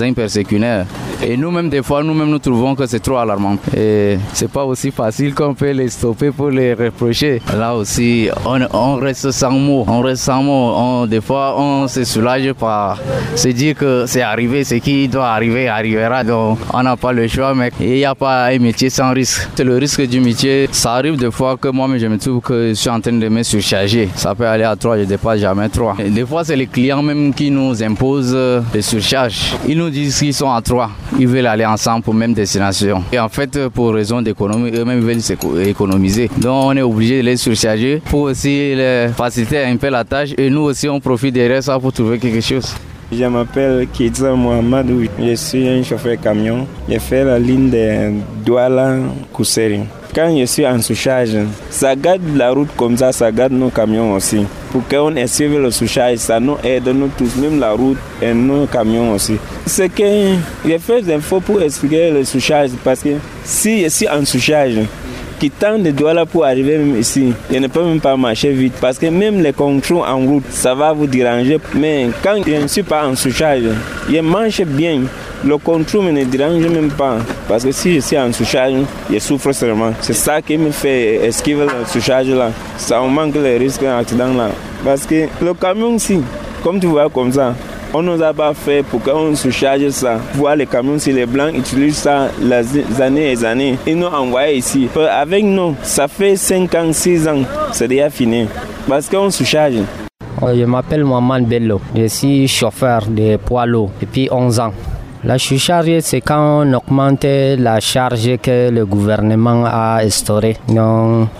un 0.00 0.12
persécuteur. 0.12 0.86
Et 1.24 1.36
nous-mêmes, 1.36 1.68
des 1.68 1.82
fois, 1.82 2.02
nous-mêmes, 2.02 2.30
nous 2.30 2.38
trouvons 2.38 2.74
que 2.74 2.86
c'est 2.86 2.98
trop 3.00 3.16
alarmant. 3.16 3.56
Et 3.76 4.18
c'est 4.32 4.50
pas 4.50 4.64
aussi 4.64 4.90
facile 4.90 5.34
qu'on 5.34 5.54
peut 5.54 5.70
les 5.70 5.88
stopper 5.88 6.30
pour 6.30 6.50
les 6.50 6.74
reprocher. 6.74 7.40
Là 7.56 7.74
aussi, 7.74 8.28
on, 8.44 8.96
reste 8.96 9.30
sans 9.30 9.52
mots. 9.52 9.84
On 9.86 10.00
reste 10.00 10.22
sans 10.22 10.42
mots. 10.42 11.06
des 11.06 11.20
fois, 11.20 11.54
on 11.58 11.86
se 11.86 12.04
soulage 12.04 12.52
par 12.54 12.98
se 13.36 13.48
dire 13.48 13.76
que 13.76 14.04
c'est 14.06 14.22
arrivé, 14.22 14.64
ce 14.64 14.76
qui 14.76 15.06
doit 15.06 15.28
arriver 15.28 15.68
arrivera. 15.68 16.24
Donc, 16.24 16.58
on 16.72 16.82
n'a 16.82 16.96
pas 16.96 17.12
le 17.12 17.28
choix, 17.28 17.54
mais 17.54 17.70
il 17.80 17.92
n'y 17.92 18.04
a 18.04 18.14
pas 18.14 18.46
un 18.46 18.58
métier 18.58 18.90
sans 18.90 19.12
risque. 19.12 19.48
C'est 19.54 19.64
le 19.64 19.76
risque 19.76 20.02
du 20.02 20.20
métier. 20.20 20.68
Ça 20.72 20.94
arrive 20.94 21.16
des 21.16 21.30
fois 21.30 21.56
que 21.56 21.68
moi, 21.68 21.88
je 21.96 22.06
me 22.06 22.18
trouve 22.18 22.40
que 22.40 22.70
je 22.70 22.74
suis 22.74 22.90
en 22.90 23.00
train 23.00 23.12
de 23.12 23.28
me 23.28 23.42
surcharger. 23.42 24.08
Ça 24.16 24.34
peut 24.34 24.46
aller 24.46 24.64
à 24.64 24.74
3, 24.74 24.98
je 24.98 25.04
dépasse 25.04 25.40
jamais 25.40 25.68
3. 25.68 25.96
des 26.08 26.26
fois, 26.26 26.44
c'est 26.44 26.56
les 26.56 26.66
clients 26.66 27.02
même 27.02 27.32
qui 27.32 27.50
nous 27.50 27.80
imposent 27.82 28.36
des 28.72 28.82
surcharges. 28.82 29.54
Nous 29.82 29.90
disent 29.90 30.18
qu'ils 30.18 30.34
sont 30.34 30.50
à 30.50 30.60
3 30.60 30.90
ils 31.18 31.26
veulent 31.26 31.46
aller 31.46 31.66
ensemble 31.66 32.02
pour 32.02 32.14
même 32.14 32.32
destination. 32.32 33.02
Et 33.12 33.18
en 33.18 33.28
fait, 33.28 33.68
pour 33.68 33.92
raison 33.92 34.22
d'économie, 34.22 34.70
eux-mêmes 34.74 35.00
veulent 35.00 35.66
économiser. 35.66 36.30
Donc 36.38 36.64
on 36.64 36.76
est 36.76 36.82
obligé 36.82 37.18
de 37.18 37.26
les 37.26 37.36
surcharger 37.36 38.02
pour 38.06 38.22
aussi 38.22 38.74
faciliter 39.16 39.64
un 39.64 39.76
peu 39.76 39.88
la 39.88 40.04
tâche. 40.04 40.30
Et 40.38 40.48
nous 40.50 40.62
aussi, 40.62 40.88
on 40.88 41.00
profite 41.00 41.34
derrière 41.34 41.62
ça 41.62 41.78
pour 41.78 41.92
trouver 41.92 42.18
quelque 42.18 42.40
chose. 42.40 42.74
Je 43.12 43.24
m'appelle 43.26 43.86
Kidza 43.92 44.32
Mohamedou, 44.32 45.02
je 45.18 45.34
suis 45.34 45.68
un 45.68 45.82
chauffeur 45.82 46.18
camion. 46.18 46.66
J'ai 46.88 46.98
fait 46.98 47.24
la 47.24 47.38
ligne 47.38 47.68
de 47.68 48.12
Douala 48.44 48.96
Kousseri. 49.32 49.80
Quand 50.14 50.36
je 50.38 50.44
suis 50.44 50.66
en 50.66 50.78
sous-charge, 50.82 51.38
ça 51.70 51.96
garde 51.96 52.20
la 52.36 52.50
route 52.50 52.68
comme 52.76 52.98
ça, 52.98 53.12
ça 53.12 53.32
garde 53.32 53.52
nos 53.52 53.70
camions 53.70 54.12
aussi. 54.12 54.44
Pour 54.70 54.86
qu'on 54.86 55.14
suive 55.26 55.58
le 55.58 55.70
sous-charge, 55.70 56.18
ça 56.18 56.38
nous 56.38 56.56
aide 56.62 56.86
nous 56.88 57.08
tous, 57.16 57.34
même 57.36 57.58
la 57.58 57.72
route 57.72 57.96
et 58.20 58.34
nos 58.34 58.66
camions 58.66 59.14
aussi. 59.14 59.36
C'est 59.64 59.88
que 59.88 60.02
j'ai 60.66 60.78
fait 60.78 61.00
des 61.00 61.14
infos 61.14 61.40
pour 61.40 61.62
expliquer 61.62 62.10
le 62.10 62.24
sous-charge 62.24 62.72
parce 62.84 63.00
que 63.00 63.08
si 63.42 63.84
je 63.84 63.88
suis 63.88 64.06
en 64.06 64.22
sous-charge, 64.26 64.80
quittant 65.40 65.78
de 65.78 65.90
Douala 65.90 66.26
pour 66.26 66.44
arriver 66.44 66.76
même 66.76 67.00
ici, 67.00 67.32
je 67.50 67.58
ne 67.58 67.66
peux 67.68 67.82
même 67.82 68.00
pas 68.00 68.14
marcher 68.14 68.50
vite 68.52 68.74
parce 68.82 68.98
que 68.98 69.06
même 69.06 69.42
les 69.42 69.54
contrôles 69.54 70.06
en 70.06 70.18
route, 70.18 70.44
ça 70.50 70.74
va 70.74 70.92
vous 70.92 71.06
déranger. 71.06 71.56
Mais 71.74 72.08
quand 72.22 72.36
je 72.46 72.52
ne 72.52 72.66
suis 72.66 72.82
pas 72.82 73.06
en 73.08 73.16
sous-charge, 73.16 73.62
je 74.12 74.20
mange 74.20 74.62
bien. 74.66 75.00
Le 75.44 75.58
contrôle 75.58 76.04
ne 76.06 76.12
me 76.12 76.24
dérange 76.24 76.64
même 76.66 76.90
pas. 76.90 77.16
Parce 77.48 77.64
que 77.64 77.72
si 77.72 77.94
je 77.94 78.00
suis 78.00 78.16
en 78.18 78.32
sous-charge, 78.32 78.74
je 79.12 79.18
souffre 79.18 79.50
seulement. 79.52 79.92
C'est 80.00 80.12
ça 80.12 80.40
qui 80.40 80.56
me 80.56 80.70
fait 80.70 81.26
esquiver 81.26 81.64
le 81.64 81.84
sous-charge 81.86 82.28
là. 82.28 82.50
Ça 82.76 83.00
me 83.00 83.08
manque 83.08 83.34
le 83.34 83.56
risque 83.58 83.82
d'accident 83.82 84.32
là. 84.34 84.50
Parce 84.84 85.04
que 85.04 85.26
le 85.42 85.54
camion, 85.54 85.98
si, 85.98 86.20
comme 86.62 86.78
tu 86.78 86.86
vois 86.86 87.10
comme 87.10 87.32
ça, 87.32 87.54
on 87.92 88.02
nous 88.02 88.22
a 88.22 88.32
pas 88.32 88.54
fait 88.54 88.84
pour 88.84 89.02
qu'on 89.02 89.34
se 89.34 89.50
charge 89.50 89.88
ça. 89.90 90.18
Voir 90.34 90.56
les 90.56 90.66
camions, 90.66 90.98
si 90.98 91.12
les 91.12 91.26
blancs 91.26 91.54
utilisent 91.56 91.98
ça 91.98 92.28
les 92.40 93.02
années 93.02 93.26
et 93.26 93.30
les 93.30 93.44
années. 93.44 93.78
Ils 93.86 93.98
nous 93.98 94.06
envoyé 94.06 94.58
ici. 94.58 94.88
Avec 95.10 95.44
nous, 95.44 95.74
ça 95.82 96.06
fait 96.06 96.36
5 96.36 96.74
ans, 96.76 96.92
6 96.92 97.28
ans, 97.28 97.42
c'est 97.72 97.88
déjà 97.88 98.10
fini. 98.10 98.46
Parce 98.88 99.08
qu'on 99.08 99.30
se 99.30 99.42
charge. 99.42 99.74
Je 100.40 100.64
m'appelle 100.64 101.04
Mohamed 101.04 101.46
Bello. 101.46 101.80
Je 101.96 102.06
suis 102.06 102.48
chauffeur 102.48 103.06
de 103.08 103.36
poids 103.36 103.66
lourd 103.66 103.90
depuis 104.00 104.28
11 104.30 104.60
ans. 104.60 104.72
La 105.24 105.38
surcharge, 105.38 106.00
c'est 106.00 106.20
quand 106.20 106.64
on 106.64 106.72
augmente 106.72 107.24
la 107.24 107.78
charge 107.78 108.38
que 108.42 108.70
le 108.70 108.84
gouvernement 108.84 109.64
a 109.64 110.00
instaurée. 110.02 110.56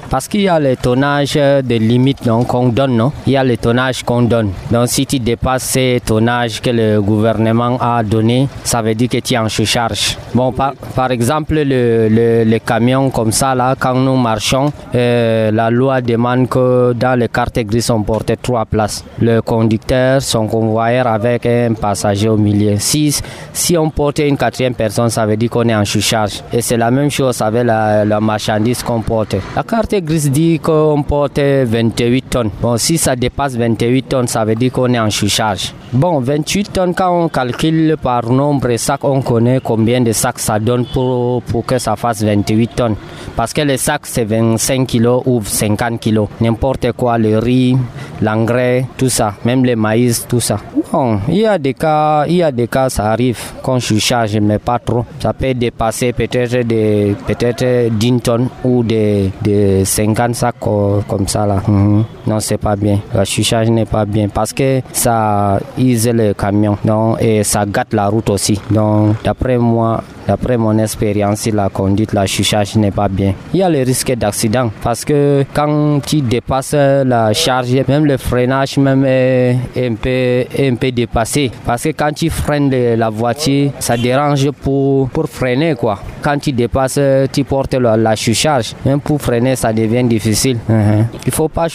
parce 0.08 0.28
qu'il 0.28 0.42
y 0.42 0.48
a 0.48 0.60
le 0.60 0.76
tonnage 0.76 1.34
de 1.34 1.74
limite 1.74 2.20
qu'on 2.46 2.68
donne, 2.68 2.96
non? 2.96 3.12
Il 3.26 3.32
y 3.32 3.36
a 3.36 3.42
le 3.42 3.56
tonnage 3.56 4.04
qu'on 4.04 4.22
donne. 4.22 4.50
Donc, 4.70 4.86
si 4.86 5.04
tu 5.04 5.18
dépasses 5.18 5.64
ces 5.64 6.00
tonnages 6.04 6.60
que 6.60 6.70
le 6.70 7.00
gouvernement 7.02 7.76
a 7.80 8.04
donné, 8.04 8.46
ça 8.62 8.82
veut 8.82 8.94
dire 8.94 9.08
que 9.08 9.18
tu 9.18 9.34
es 9.34 9.38
en 9.38 9.48
surcharge. 9.48 10.16
Bon, 10.32 10.52
par, 10.52 10.74
par 10.94 11.10
exemple, 11.10 11.54
le, 11.54 12.08
le, 12.44 12.58
camion 12.60 13.10
comme 13.10 13.32
ça, 13.32 13.52
là, 13.56 13.74
quand 13.76 13.94
nous 13.96 14.16
marchons, 14.16 14.72
euh, 14.94 15.50
la 15.50 15.70
loi 15.70 16.00
demande 16.00 16.48
que 16.48 16.92
dans 16.92 17.18
les 17.18 17.28
cartes 17.28 17.58
grises, 17.58 17.90
on 17.90 18.02
porte 18.02 18.32
trois 18.40 18.64
places. 18.64 19.04
Le 19.20 19.40
conducteur, 19.40 20.22
son 20.22 20.46
convoyeur 20.46 21.08
avec 21.08 21.46
un 21.46 21.74
passager 21.74 22.28
au 22.28 22.36
milieu. 22.36 22.76
Si, 22.78 23.14
si 23.52 23.71
on 23.78 23.90
porte 23.90 24.20
une 24.20 24.36
quatrième 24.36 24.74
personne, 24.74 25.10
ça 25.10 25.26
veut 25.26 25.36
dire 25.36 25.50
qu'on 25.50 25.68
est 25.68 25.74
en 25.74 25.84
surcharge. 25.84 26.42
Et 26.52 26.60
c'est 26.60 26.76
la 26.76 26.90
même 26.90 27.10
chose 27.10 27.40
avec 27.40 27.64
la, 27.64 28.20
marchandise 28.20 28.82
qu'on 28.82 29.00
porte. 29.00 29.36
La 29.56 29.62
carte 29.62 29.94
grise 29.96 30.30
dit 30.30 30.58
qu'on 30.58 31.02
porte 31.02 31.38
28 31.38 32.21
Bon, 32.60 32.76
si 32.78 32.96
ça 32.96 33.14
dépasse 33.14 33.56
28 33.56 34.02
tonnes, 34.08 34.26
ça 34.26 34.44
veut 34.44 34.54
dire 34.54 34.72
qu'on 34.72 34.92
est 34.94 34.98
en 34.98 35.10
surcharge. 35.10 35.74
Bon, 35.92 36.18
28 36.20 36.72
tonnes, 36.72 36.94
quand 36.94 37.10
on 37.24 37.28
calcule 37.28 37.96
par 38.00 38.30
nombre 38.30 38.68
de 38.68 38.76
sacs, 38.78 39.04
on 39.04 39.20
connaît 39.20 39.60
combien 39.62 40.00
de 40.00 40.12
sacs 40.12 40.38
ça 40.38 40.58
donne 40.58 40.86
pour, 40.86 41.42
pour 41.42 41.66
que 41.66 41.78
ça 41.78 41.94
fasse 41.96 42.22
28 42.22 42.68
tonnes. 42.74 42.96
Parce 43.36 43.52
que 43.52 43.60
les 43.60 43.76
sacs, 43.76 44.06
c'est 44.06 44.24
25 44.24 44.86
kilos 44.86 45.22
ou 45.26 45.42
50 45.44 46.00
kilos. 46.00 46.28
N'importe 46.40 46.92
quoi, 46.92 47.18
le 47.18 47.38
riz, 47.38 47.76
l'engrais, 48.22 48.86
tout 48.96 49.10
ça, 49.10 49.34
même 49.44 49.64
le 49.64 49.76
maïs, 49.76 50.26
tout 50.26 50.40
ça. 50.40 50.56
Bon, 50.90 51.20
il 51.28 51.36
y 51.36 51.46
a 51.46 51.58
des 51.58 51.74
cas, 51.74 52.24
il 52.26 52.36
y 52.36 52.42
a 52.42 52.50
des 52.52 52.68
cas, 52.68 52.88
ça 52.88 53.10
arrive 53.12 53.38
quand 53.62 53.78
je 53.78 53.98
charge, 53.98 54.36
mais 54.40 54.58
pas 54.58 54.78
trop. 54.78 55.04
Ça 55.20 55.32
peut 55.32 55.54
dépasser 55.54 56.12
peut-être 56.12 56.66
de 56.66 57.14
peut-être 57.26 57.90
10 57.90 58.20
tonnes 58.20 58.48
ou 58.64 58.82
de, 58.82 59.28
de 59.42 59.84
50 59.84 60.34
sacs 60.34 60.54
comme 60.60 61.28
ça 61.28 61.46
là. 61.46 61.62
Mhm. 61.66 62.04
Non, 62.26 62.40
c'est 62.40 62.58
pas 62.58 62.76
bien. 62.76 62.98
La 63.14 63.24
charge 63.24 63.68
n'est 63.70 63.86
pas 63.86 64.04
bien 64.04 64.28
parce 64.28 64.52
que 64.52 64.80
ça 64.92 65.58
use 65.78 66.08
le 66.08 66.34
camion 66.34 66.78
donc, 66.84 67.20
et 67.20 67.42
ça 67.42 67.64
gâte 67.66 67.92
la 67.92 68.08
route 68.08 68.30
aussi. 68.30 68.60
Donc, 68.70 69.16
d'après 69.24 69.58
moi, 69.58 70.02
D'après 70.26 70.56
mon 70.56 70.78
expérience, 70.78 71.46
la 71.48 71.68
conduite, 71.68 72.12
la 72.12 72.26
chuchage 72.26 72.76
n'est 72.76 72.92
pas 72.92 73.08
bien. 73.08 73.34
Il 73.52 73.58
y 73.58 73.62
a 73.62 73.68
le 73.68 73.82
risque 73.82 74.12
d'accident 74.14 74.70
parce 74.82 75.04
que 75.04 75.44
quand 75.52 76.00
tu 76.06 76.20
dépasses 76.20 76.74
la 76.74 77.32
charge, 77.32 77.72
même 77.88 78.06
le 78.06 78.16
freinage 78.16 78.78
même 78.78 79.04
est 79.04 79.56
un 79.76 79.94
peu, 79.94 80.44
un 80.58 80.74
peu 80.76 80.92
dépassé. 80.92 81.50
Parce 81.66 81.82
que 81.82 81.88
quand 81.88 82.12
tu 82.12 82.30
freines 82.30 82.70
la 82.70 83.10
voiture, 83.10 83.72
ça 83.80 83.96
dérange 83.96 84.48
pour, 84.52 85.08
pour 85.08 85.28
freiner 85.28 85.74
quoi. 85.74 85.98
Quand 86.22 86.38
tu 86.38 86.52
dépasses, 86.52 87.00
tu 87.32 87.42
portes 87.42 87.74
la, 87.74 88.14
chucharge. 88.14 88.74
Même 88.86 89.00
pour 89.00 89.20
freiner, 89.20 89.56
ça 89.56 89.72
devient 89.72 90.04
difficile. 90.04 90.58
Uh-huh. 90.70 91.04
Il 91.26 91.32
faut 91.32 91.48
pas 91.48 91.68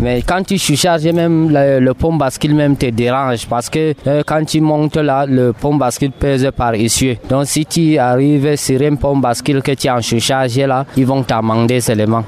Mais 0.00 0.22
quand 0.22 0.42
tu 0.42 0.58
chucharges, 0.58 1.04
même 1.04 1.50
le, 1.50 1.92
pont 1.92 2.14
bascule 2.14 2.54
même 2.54 2.76
te 2.76 2.86
dérange 2.86 3.46
parce 3.46 3.70
que 3.70 3.94
euh, 4.06 4.22
quand 4.26 4.44
tu 4.44 4.60
montes 4.60 4.96
là, 4.96 5.26
le 5.26 5.52
pont 5.52 5.74
bascule 5.74 6.12
pèse 6.12 6.50
par 6.56 6.74
issue. 6.74 7.16
Donc 7.28 7.46
si 7.46 7.64
tu 7.66 7.98
arrives 7.98 8.56
sur 8.56 8.80
un 8.82 8.96
pont 8.96 9.16
bascule 9.16 9.62
que 9.62 9.72
tu 9.72 9.86
es 9.86 9.90
en 9.90 10.02
surcharge 10.02 10.58
là, 10.58 10.86
ils 10.96 11.06
vont 11.06 11.22
t'amender 11.22 11.80
seulement. 11.80 12.24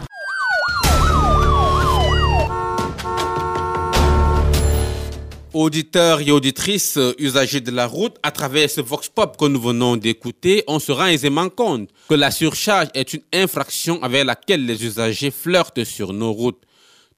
Auditeurs 5.55 6.21
et 6.21 6.31
auditrices, 6.31 6.99
usagers 7.19 7.61
de 7.61 7.71
la 7.71 7.87
route, 7.87 8.17
à 8.23 8.31
travers 8.31 8.71
ce 8.71 8.81
vox 8.81 9.09
pop 9.09 9.37
que 9.37 9.47
nous 9.47 9.61
venons 9.61 9.97
d'écouter, 9.97 10.63
on 10.69 10.79
se 10.79 10.93
rend 10.93 11.07
aisément 11.07 11.49
compte 11.49 11.89
que 12.09 12.15
la 12.15 12.31
surcharge 12.31 12.89
est 12.95 13.15
une 13.15 13.23
infraction 13.33 14.01
avec 14.03 14.25
laquelle 14.25 14.67
les 14.67 14.85
usagers 14.85 15.31
flirtent 15.31 15.85
sur 15.85 16.13
nos 16.13 16.33
routes. 16.33 16.63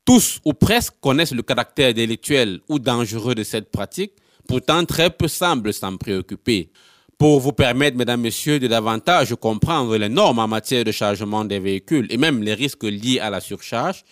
Tous 0.04 0.40
ou 0.44 0.52
presque 0.52 0.94
connaissent 1.00 1.34
le 1.34 1.42
caractère 1.42 1.94
délictuel 1.94 2.60
ou 2.68 2.78
dangereux 2.78 3.34
de 3.34 3.42
cette 3.42 3.70
pratique, 3.70 4.12
pourtant 4.48 4.84
très 4.84 5.10
peu 5.10 5.28
semblent 5.28 5.72
s'en 5.72 5.96
préoccuper 5.96 6.70
pour 7.20 7.38
vous 7.38 7.52
permettre, 7.52 7.98
mesdames, 7.98 8.22
messieurs, 8.22 8.58
de 8.58 8.66
davantage 8.66 9.34
comprendre 9.34 9.94
les 9.98 10.08
normes 10.08 10.38
en 10.38 10.48
matière 10.48 10.84
de 10.84 10.90
chargement 10.90 11.44
des 11.44 11.58
véhicules 11.58 12.06
et 12.08 12.16
même 12.16 12.42
les 12.42 12.54
risques 12.54 12.84
liés 12.84 13.20
à 13.20 13.28
la 13.28 13.40
surcharge, 13.40 14.04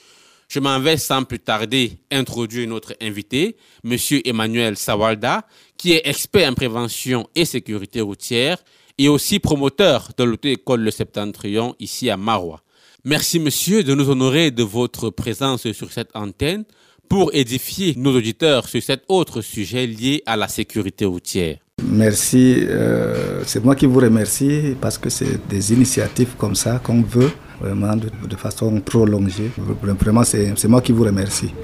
je 0.47 0.61
m'en 0.61 0.78
vais 0.78 0.99
sans 0.99 1.25
plus 1.25 1.38
tarder 1.38 1.92
introduire 2.12 2.68
notre 2.68 2.92
invité, 3.00 3.57
monsieur 3.83 4.21
Emmanuel 4.28 4.76
Sawalda, 4.76 5.47
qui 5.78 5.92
est 5.92 6.07
expert 6.07 6.50
en 6.50 6.52
prévention 6.52 7.26
et 7.35 7.47
sécurité 7.47 8.02
routière 8.02 8.59
et 8.99 9.09
aussi 9.09 9.38
promoteur 9.38 10.11
de 10.18 10.25
l'auto-école 10.25 10.83
Le 10.83 10.90
Septentrion 10.90 11.75
ici 11.80 12.11
à 12.11 12.18
Marois. 12.18 12.62
Merci 13.04 13.38
monsieur 13.38 13.84
de 13.84 13.94
nous 13.94 14.10
honorer 14.10 14.50
de 14.50 14.64
votre 14.64 15.10
présence 15.10 15.70
sur 15.70 15.92
cette 15.92 16.10
antenne 16.14 16.64
pour 17.08 17.30
édifier 17.32 17.94
nos 17.96 18.16
auditeurs 18.16 18.66
sur 18.66 18.82
cet 18.82 19.04
autre 19.08 19.40
sujet 19.40 19.86
lié 19.86 20.22
à 20.26 20.36
la 20.36 20.48
sécurité 20.48 21.04
routière. 21.04 21.58
Merci, 21.88 22.56
euh, 22.68 23.42
c'est 23.46 23.64
moi 23.64 23.76
qui 23.76 23.86
vous 23.86 24.00
remercie 24.00 24.74
parce 24.80 24.98
que 24.98 25.10
c'est 25.10 25.46
des 25.48 25.72
initiatives 25.72 26.34
comme 26.36 26.56
ça 26.56 26.80
qu'on 26.82 27.02
veut 27.02 27.30
vraiment 27.60 27.94
de, 27.94 28.36
façon 28.36 28.80
prolongée. 28.80 29.52
Vraiment, 30.00 30.24
c'est 30.24 30.68
moi 30.68 30.80
qui 30.80 30.90
vous 30.90 31.04
remercie. 31.04 31.54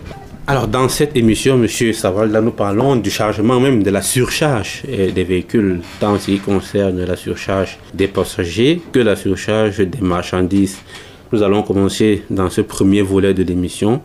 Alors, 0.47 0.69
dans 0.69 0.89
cette 0.89 1.17
émission, 1.17 1.59
Monsieur 1.59 1.93
Saval, 1.93 2.31
nous 2.45 2.53
parlons 2.53 2.95
du 2.95 3.11
chargement 3.11 3.59
même 3.59 3.83
de 3.83 3.91
la 3.91 4.03
surcharge 4.03 4.83
des 4.85 5.25
véhicules, 5.25 5.81
tant 5.99 6.13
en 6.15 6.19
ce 6.19 6.27
qui 6.27 6.39
concerne 6.39 7.03
la 7.05 7.17
surcharge 7.17 7.79
des 7.93 8.07
passagers 8.09 8.81
que 8.93 9.01
la 9.01 9.17
surcharge 9.17 9.79
des 9.79 10.01
marchandises. 10.01 10.79
Nous 11.35 11.43
allons 11.43 11.65
commencer 11.65 12.23
dans 12.31 12.49
ce 12.49 12.61
premier 12.61 13.03
volet 13.03 13.35
de 13.35 13.43
l'émission 13.43 14.01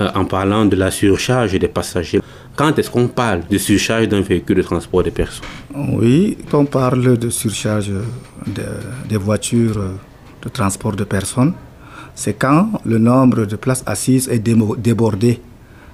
euh, 0.00 0.08
en 0.14 0.24
parlant 0.24 0.64
de 0.64 0.76
la 0.76 0.90
surcharge 0.90 1.52
des 1.58 1.68
passagers. 1.68 2.22
Quand 2.56 2.78
est-ce 2.78 2.90
qu'on 2.90 3.06
parle 3.06 3.42
de 3.50 3.58
surcharge 3.58 4.08
d'un 4.08 4.22
véhicule 4.22 4.56
de 4.56 4.62
transport 4.62 5.02
de 5.02 5.10
personnes? 5.10 5.44
Oui, 5.76 6.38
on 6.54 6.64
parle 6.64 7.18
de 7.18 7.28
surcharge 7.28 7.90
des 9.10 9.18
voitures 9.18 9.78
de 10.40 10.48
transport 10.48 10.96
de 10.96 11.04
personnes. 11.04 11.52
C'est 12.14 12.32
quand 12.32 12.70
le 12.86 12.96
nombre 12.96 13.44
de 13.44 13.56
places 13.56 13.82
assises 13.84 14.26
est 14.30 14.38
débordé. 14.38 15.38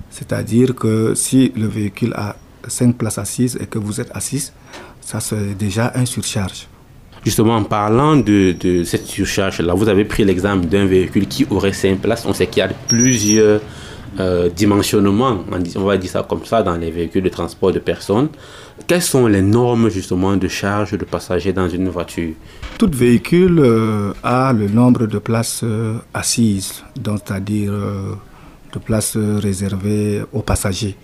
C'est-à-dire 0.08 0.72
que 0.76 1.16
si 1.16 1.52
le 1.56 1.66
véhicule 1.66 2.12
a 2.14 2.36
5 2.68 2.96
places 2.96 3.18
assises 3.18 3.58
et 3.60 3.66
que 3.66 3.80
vous 3.80 4.00
êtes 4.00 4.12
assis, 4.14 4.52
ça 5.00 5.18
c'est 5.18 5.56
déjà 5.58 5.92
une 5.96 6.06
surcharge. 6.06 6.68
Justement, 7.26 7.56
en 7.56 7.64
parlant 7.64 8.14
de, 8.14 8.54
cette 8.84 9.08
surcharge-là, 9.08 9.74
vous 9.74 9.88
avez 9.88 10.04
pris 10.04 10.24
l'exemple 10.24 10.66
d'un 10.66 10.86
véhicule 10.86 11.26
qui 11.26 11.44
aurait 11.50 11.72
5 11.72 11.98
places. 11.98 12.24
On 12.24 12.32
sait 12.32 12.46
qu'il 12.46 12.60
y 12.60 12.62
a 12.62 12.68
plusieurs 12.68 13.60
euh, 14.20 14.48
dimensionnement, 14.48 15.38
on 15.74 15.80
va 15.84 15.98
dire 15.98 16.08
ça 16.08 16.22
comme 16.22 16.44
ça, 16.44 16.62
dans 16.62 16.76
les 16.76 16.92
véhicules 16.92 17.24
de 17.24 17.28
transport 17.28 17.72
de 17.72 17.80
personnes. 17.80 18.28
Quelles 18.86 19.02
sont 19.02 19.26
les 19.26 19.42
normes 19.42 19.88
justement 19.90 20.36
de 20.36 20.46
charge 20.46 20.92
de 20.92 21.04
passagers 21.04 21.52
dans 21.52 21.68
une 21.68 21.88
voiture? 21.88 22.34
Tout 22.78 22.90
véhicule 22.92 23.58
euh, 23.58 24.12
a 24.22 24.52
le 24.52 24.68
nombre 24.68 25.06
de 25.08 25.18
places 25.18 25.62
euh, 25.64 25.96
assises, 26.14 26.84
c'est-à-dire 26.94 27.72
de 27.72 28.78
places 28.78 29.16
réservées 29.16 30.22
aux 30.32 30.42
passagers. 30.42 30.94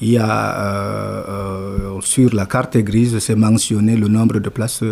Il 0.00 0.10
y 0.10 0.18
a 0.18 1.38
sur 2.00 2.34
la 2.34 2.46
carte 2.46 2.76
grise, 2.78 3.18
c'est 3.20 3.36
mentionné 3.36 3.96
le 3.96 4.08
nombre 4.08 4.40
de 4.40 4.48
places 4.50 4.82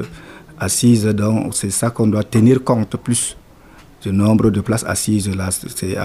assises, 0.58 1.06
donc 1.06 1.54
c'est 1.54 1.70
ça 1.70 1.90
qu'on 1.90 2.06
doit 2.06 2.24
tenir 2.24 2.62
compte 2.62 2.96
plus 2.96 3.36
le 4.06 4.12
nombre 4.12 4.50
de 4.50 4.60
places 4.60 4.84
assises, 4.84 5.34
là, 5.34 5.50
c'est 5.50 5.96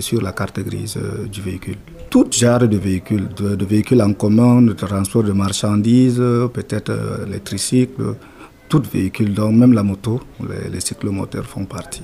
sur 0.00 0.22
la 0.22 0.32
carte 0.32 0.60
grise 0.60 0.96
euh, 0.96 1.26
du 1.26 1.42
véhicule. 1.42 1.76
Tout 2.10 2.26
genre 2.30 2.66
de 2.66 2.76
véhicules, 2.76 3.28
de, 3.36 3.64
véhicules 3.64 4.02
en 4.02 4.12
commun, 4.14 4.62
de 4.62 4.72
transport 4.72 5.22
de 5.22 5.32
marchandises, 5.32 6.22
peut-être 6.52 6.90
euh, 6.90 7.26
les 7.30 7.40
tricycles, 7.40 8.14
tout 8.68 8.82
véhicule, 8.92 9.34
donc 9.34 9.54
même 9.54 9.72
la 9.72 9.82
moto, 9.82 10.20
les, 10.40 10.70
les 10.70 10.80
cyclomoteurs 10.80 11.46
font 11.46 11.64
partie. 11.64 12.02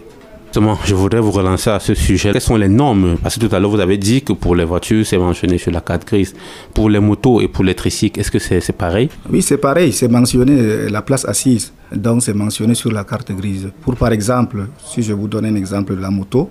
Justement, 0.55 0.79
je 0.85 0.95
voudrais 0.95 1.19
vous 1.19 1.33
relancer 1.33 1.69
à 1.69 1.81
ce 1.81 1.95
sujet. 1.95 2.31
Quelles 2.31 2.41
sont 2.41 2.55
les 2.55 2.69
normes? 2.69 3.17
Parce 3.21 3.37
que 3.37 3.45
tout 3.45 3.57
à 3.57 3.59
l'heure, 3.59 3.73
vous 3.73 3.81
avez 3.81 3.99
dit 3.99 4.23
que 4.23 4.33
pour 4.33 4.55
les 4.55 4.63
voitures, 4.63 5.05
c'est 5.05 5.19
mentionné 5.19 5.59
sur 5.59 5.73
la 5.73 5.81
carte 5.81 6.07
grise. 6.07 6.33
Pour 6.73 6.89
les 6.89 7.01
motos 7.01 7.41
et 7.41 7.49
pour 7.49 7.65
les 7.65 7.75
tricycles, 7.75 8.21
est-ce 8.21 8.31
que 8.31 8.39
c'est 8.39 8.71
pareil? 8.71 9.09
Oui, 9.29 9.43
c'est 9.43 9.59
pareil. 9.59 9.93
C'est 9.93 10.07
mentionné 10.07 10.53
euh, 10.57 10.89
la 10.89 11.03
place 11.03 11.25
assise. 11.25 11.73
Donc, 11.91 12.23
c'est 12.23 12.35
mentionné 12.35 12.77
sur 12.77 12.93
la 12.93 13.03
carte 13.03 13.33
grise. 13.33 13.73
Pour, 13.81 13.97
par 13.97 14.13
exemple, 14.13 14.69
si 14.79 15.03
je 15.03 15.13
vous 15.13 15.27
donne 15.27 15.47
un 15.47 15.57
exemple 15.57 15.97
de 15.97 16.01
la 16.01 16.11
moto, 16.11 16.49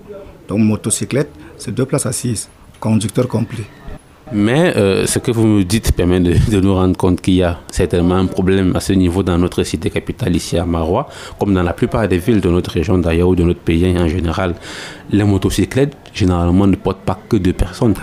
donc 0.48 0.58
motocyclette, 0.58 1.30
c'est 1.56 1.74
deux 1.74 1.86
places 1.86 2.04
assises, 2.04 2.50
conducteur 2.78 3.26
complet. 3.26 3.64
Mais 4.32 4.74
euh, 4.76 5.06
ce 5.06 5.18
que 5.18 5.30
vous 5.30 5.46
me 5.46 5.64
dites 5.64 5.92
permet 5.92 6.20
de, 6.20 6.60
nous 6.60 6.74
rendre 6.74 6.96
compte 6.96 7.20
qu'il 7.20 7.34
y 7.34 7.42
a 7.42 7.58
certainement 7.70 8.16
un 8.16 8.26
problème 8.26 8.74
à 8.74 8.80
ce 8.80 8.92
niveau 8.92 9.22
dans 9.22 9.38
notre 9.38 9.62
cité 9.64 9.90
capitale 9.90 10.34
ici 10.34 10.56
à 10.58 10.64
Marois, 10.64 11.08
comme 11.38 11.54
dans 11.54 11.62
la 11.62 11.72
plupart 11.72 12.08
des 12.08 12.18
villes 12.18 12.40
de 12.40 12.48
notre 12.48 12.70
région 12.70 12.98
d'ailleurs 12.98 13.28
ou 13.28 13.36
de 13.36 13.42
notre 13.42 13.60
pays 13.60 13.96
en 13.98 14.08
général. 14.08 14.54
Les 15.10 15.24
motocyclettes 15.24 15.96
généralement 16.12 16.66
ne 16.66 16.76
portent 16.76 17.04
pas 17.04 17.18
que 17.28 17.36
deux 17.36 17.52
personnes. 17.52 17.94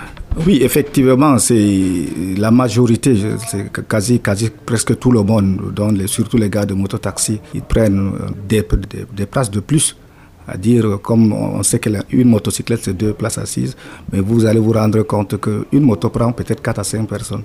Oui, 0.47 0.59
effectivement, 0.61 1.37
c'est 1.39 2.05
la 2.37 2.51
majorité, 2.51 3.17
c'est 3.49 3.69
quasi, 3.87 4.21
quasi 4.21 4.49
presque 4.65 4.97
tout 4.97 5.11
le 5.11 5.23
monde, 5.23 5.73
dont 5.75 5.93
surtout 6.07 6.37
les 6.37 6.49
gars 6.49 6.65
de 6.65 6.73
mototaxi, 6.73 7.39
ils 7.53 7.61
prennent 7.61 8.13
euh, 8.15 8.29
des, 8.47 8.65
des 9.13 9.25
places 9.25 9.51
de 9.51 9.59
plus 9.59 9.97
à 10.51 10.58
dire, 10.58 11.00
comme 11.01 11.31
on 11.31 11.63
sait 11.63 11.79
qu'une 11.79 12.27
motocyclette, 12.29 12.81
c'est 12.84 12.93
deux 12.93 13.13
places 13.13 13.38
assises, 13.38 13.75
mais 14.12 14.20
vous 14.20 14.46
allez 14.46 14.60
vous 14.60 14.74
rendre 14.74 15.01
compte 15.03 15.39
qu'une 15.39 15.84
moto 15.84 16.10
prend 16.10 16.31
peut-être 16.34 16.62
4 16.62 16.79
à 16.79 16.84
5 16.84 17.08
personnes. 17.08 17.43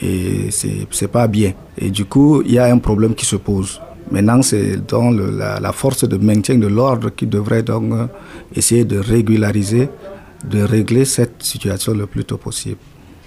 Et 0.00 0.48
c'est 0.50 1.08
pas 1.08 1.26
bien. 1.26 1.52
Et 1.76 1.90
du 1.90 2.06
coup, 2.06 2.42
il 2.44 2.52
y 2.52 2.58
a 2.58 2.64
un 2.64 2.78
problème 2.78 3.14
qui 3.14 3.26
se 3.26 3.36
pose. 3.36 3.80
Maintenant, 4.10 4.40
c'est 4.42 4.76
dans 4.86 5.10
le, 5.10 5.30
la, 5.30 5.72
force 5.72 6.04
de 6.08 6.16
maintien 6.16 6.56
de 6.56 6.66
l'ordre 6.66 7.10
qui 7.10 7.26
devrait 7.26 7.62
donc 7.62 7.92
euh, 7.92 8.06
essayer 8.54 8.84
de 8.84 8.98
régulariser, 8.98 9.88
de 10.44 10.62
régler 10.62 11.04
cette 11.04 11.42
situation 11.42 11.94
le 11.94 12.06
plus 12.06 12.24
tôt 12.24 12.36
possible. 12.36 12.78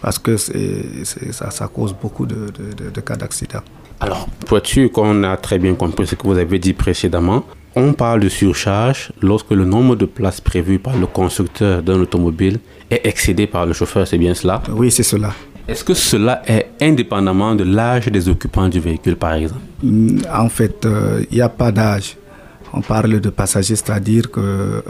Parce 0.02 0.20
que 0.20 0.38
ça, 0.38 1.68
cause 1.74 1.96
beaucoup 2.00 2.26
de, 2.26 2.52
de, 2.94 3.02
cas 3.02 3.16
d'accident. 3.16 3.62
Alors, 4.00 4.28
vois-tu 4.48 4.90
qu'on 4.90 5.24
a 5.24 5.38
très 5.38 5.58
bien 5.58 5.74
compris 5.74 6.06
ce 6.06 6.16
que 6.16 6.24
vous 6.28 6.38
avez 6.38 6.60
dit 6.60 6.74
précédemment, 6.74 7.44
on 7.76 7.94
parle 7.94 8.22
de 8.22 8.30
surcharge 8.30 9.12
lorsque 9.22 9.52
le 9.52 9.66
nombre 9.66 9.96
de 9.96 10.06
places 10.06 10.42
prévues 10.42 10.80
par 10.80 10.96
le 10.98 11.08
constructeur 11.08 11.84
d'un 11.84 12.00
automobile 12.00 12.60
est 12.90 13.06
excédé 13.06 13.48
par 13.48 13.66
le 13.66 13.74
chauffeur, 13.74 14.08
c'est 14.08 14.18
bien 14.18 14.34
cela? 14.34 14.62
Oui, 14.72 14.92
c'est 14.92 15.04
cela. 15.04 15.34
Est-ce 15.68 15.84
que 15.84 15.94
cela 15.94 16.42
est 16.48 16.68
indépendamment 16.80 17.56
de 17.56 17.64
l'âge 17.64 18.06
des 18.08 18.30
occupants 18.30 18.70
du 18.70 18.80
véhicule, 18.80 19.16
par 19.16 19.34
exemple? 19.34 19.62
En 20.32 20.48
fait, 20.48 20.78
il 20.84 20.90
euh, 20.90 21.24
n'y 21.32 21.42
a 21.42 21.50
pas 21.50 21.72
d'âge. 21.72 22.18
On 22.72 22.82
parle 22.82 23.20
de 23.20 23.30
passagers, 23.30 23.76
c'est-à-dire 23.76 24.30
que 24.30 24.40
euh, 24.40 24.82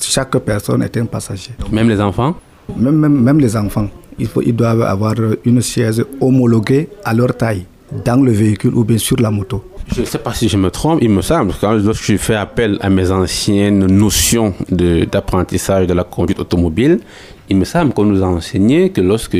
chaque 0.00 0.36
personne 0.38 0.82
est 0.82 0.96
un 0.96 1.06
passager. 1.06 1.52
Même 1.70 1.88
les 1.88 2.00
enfants? 2.00 2.34
Même, 2.76 2.96
même, 2.96 3.20
même, 3.20 3.38
les 3.38 3.56
enfants. 3.56 3.88
Il 4.18 4.26
faut, 4.26 4.42
ils 4.42 4.54
doivent 4.54 4.82
avoir 4.82 5.14
une 5.44 5.62
chaise 5.62 6.04
homologuée 6.20 6.88
à 7.04 7.14
leur 7.14 7.36
taille 7.36 7.66
dans 8.04 8.22
le 8.22 8.32
véhicule 8.32 8.74
ou 8.74 8.84
bien 8.84 8.98
sur 8.98 9.16
la 9.20 9.30
moto. 9.30 9.62
Je 9.94 10.00
ne 10.00 10.06
sais 10.06 10.18
pas 10.18 10.32
si 10.32 10.48
je 10.48 10.56
me 10.56 10.70
trompe, 10.70 11.00
il 11.02 11.10
me 11.10 11.20
semble, 11.20 11.52
quand 11.60 11.72
lorsque 11.72 12.04
je 12.04 12.16
fais 12.16 12.34
appel 12.34 12.78
à 12.80 12.88
mes 12.88 13.10
anciennes 13.10 13.86
notions 13.86 14.54
d'apprentissage 14.70 15.82
de, 15.82 15.92
de, 15.92 15.94
la 15.94 16.04
conduite 16.04 16.38
automobile, 16.40 17.00
il 17.50 17.58
me 17.58 17.64
semble 17.66 17.92
qu'on 17.92 18.04
nous 18.04 18.22
a 18.22 18.26
enseigné 18.26 18.90
que 18.90 19.02
lorsque 19.02 19.36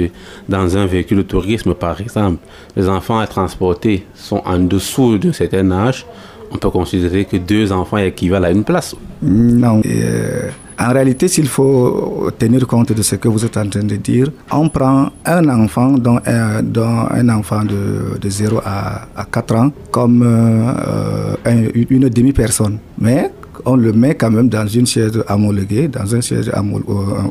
dans 0.49 0.77
un 0.77 0.85
véhicule 0.85 1.19
de 1.19 1.23
tourisme, 1.23 1.73
par 1.75 2.01
exemple, 2.01 2.39
les 2.77 2.87
enfants 2.87 3.19
à 3.19 3.27
transporter 3.27 4.05
sont 4.15 4.43
en 4.45 4.59
dessous 4.59 5.17
d'un 5.17 5.33
certain 5.33 5.71
âge, 5.71 6.05
on 6.53 6.59
peut 6.59 6.71
considérer 6.71 7.25
que 7.25 7.37
deux 7.37 7.73
enfants 7.73 7.99
équivalent 7.99 8.47
à 8.47 8.51
une 8.51 8.65
place. 8.65 8.95
Non. 9.23 9.81
Euh, 9.87 10.51
en 10.79 10.93
réalité, 10.93 11.29
s'il 11.29 11.47
faut 11.49 12.31
tenir 12.39 12.67
compte 12.67 12.93
de 12.93 13.03
ce 13.03 13.17
que 13.17 13.29
vous 13.29 13.45
êtes 13.45 13.57
en 13.57 13.69
train 13.69 13.85
de 13.85 13.97
dire, 13.97 14.29
on 14.51 14.69
prend 14.69 15.11
un 15.25 15.49
enfant, 15.49 15.93
dont 15.93 16.19
un, 16.27 16.63
dont 16.63 17.07
un 17.11 17.29
enfant 17.29 17.65
de, 17.65 18.19
de 18.21 18.29
0 18.29 18.61
à, 18.65 19.07
à 19.15 19.25
4 19.25 19.55
ans, 19.57 19.71
comme 19.91 20.23
euh, 20.25 21.35
un, 21.45 21.65
une 21.75 22.09
demi-personne. 22.09 22.79
Mais 22.99 23.31
on 23.65 23.77
le 23.77 23.93
met 23.93 24.15
quand 24.15 24.31
même 24.31 24.49
dans 24.49 24.67
une 24.67 24.87
chaise 24.87 25.23
homologuée, 25.29 25.89
dans 25.89 26.15
un 26.15 26.21
siège 26.21 26.51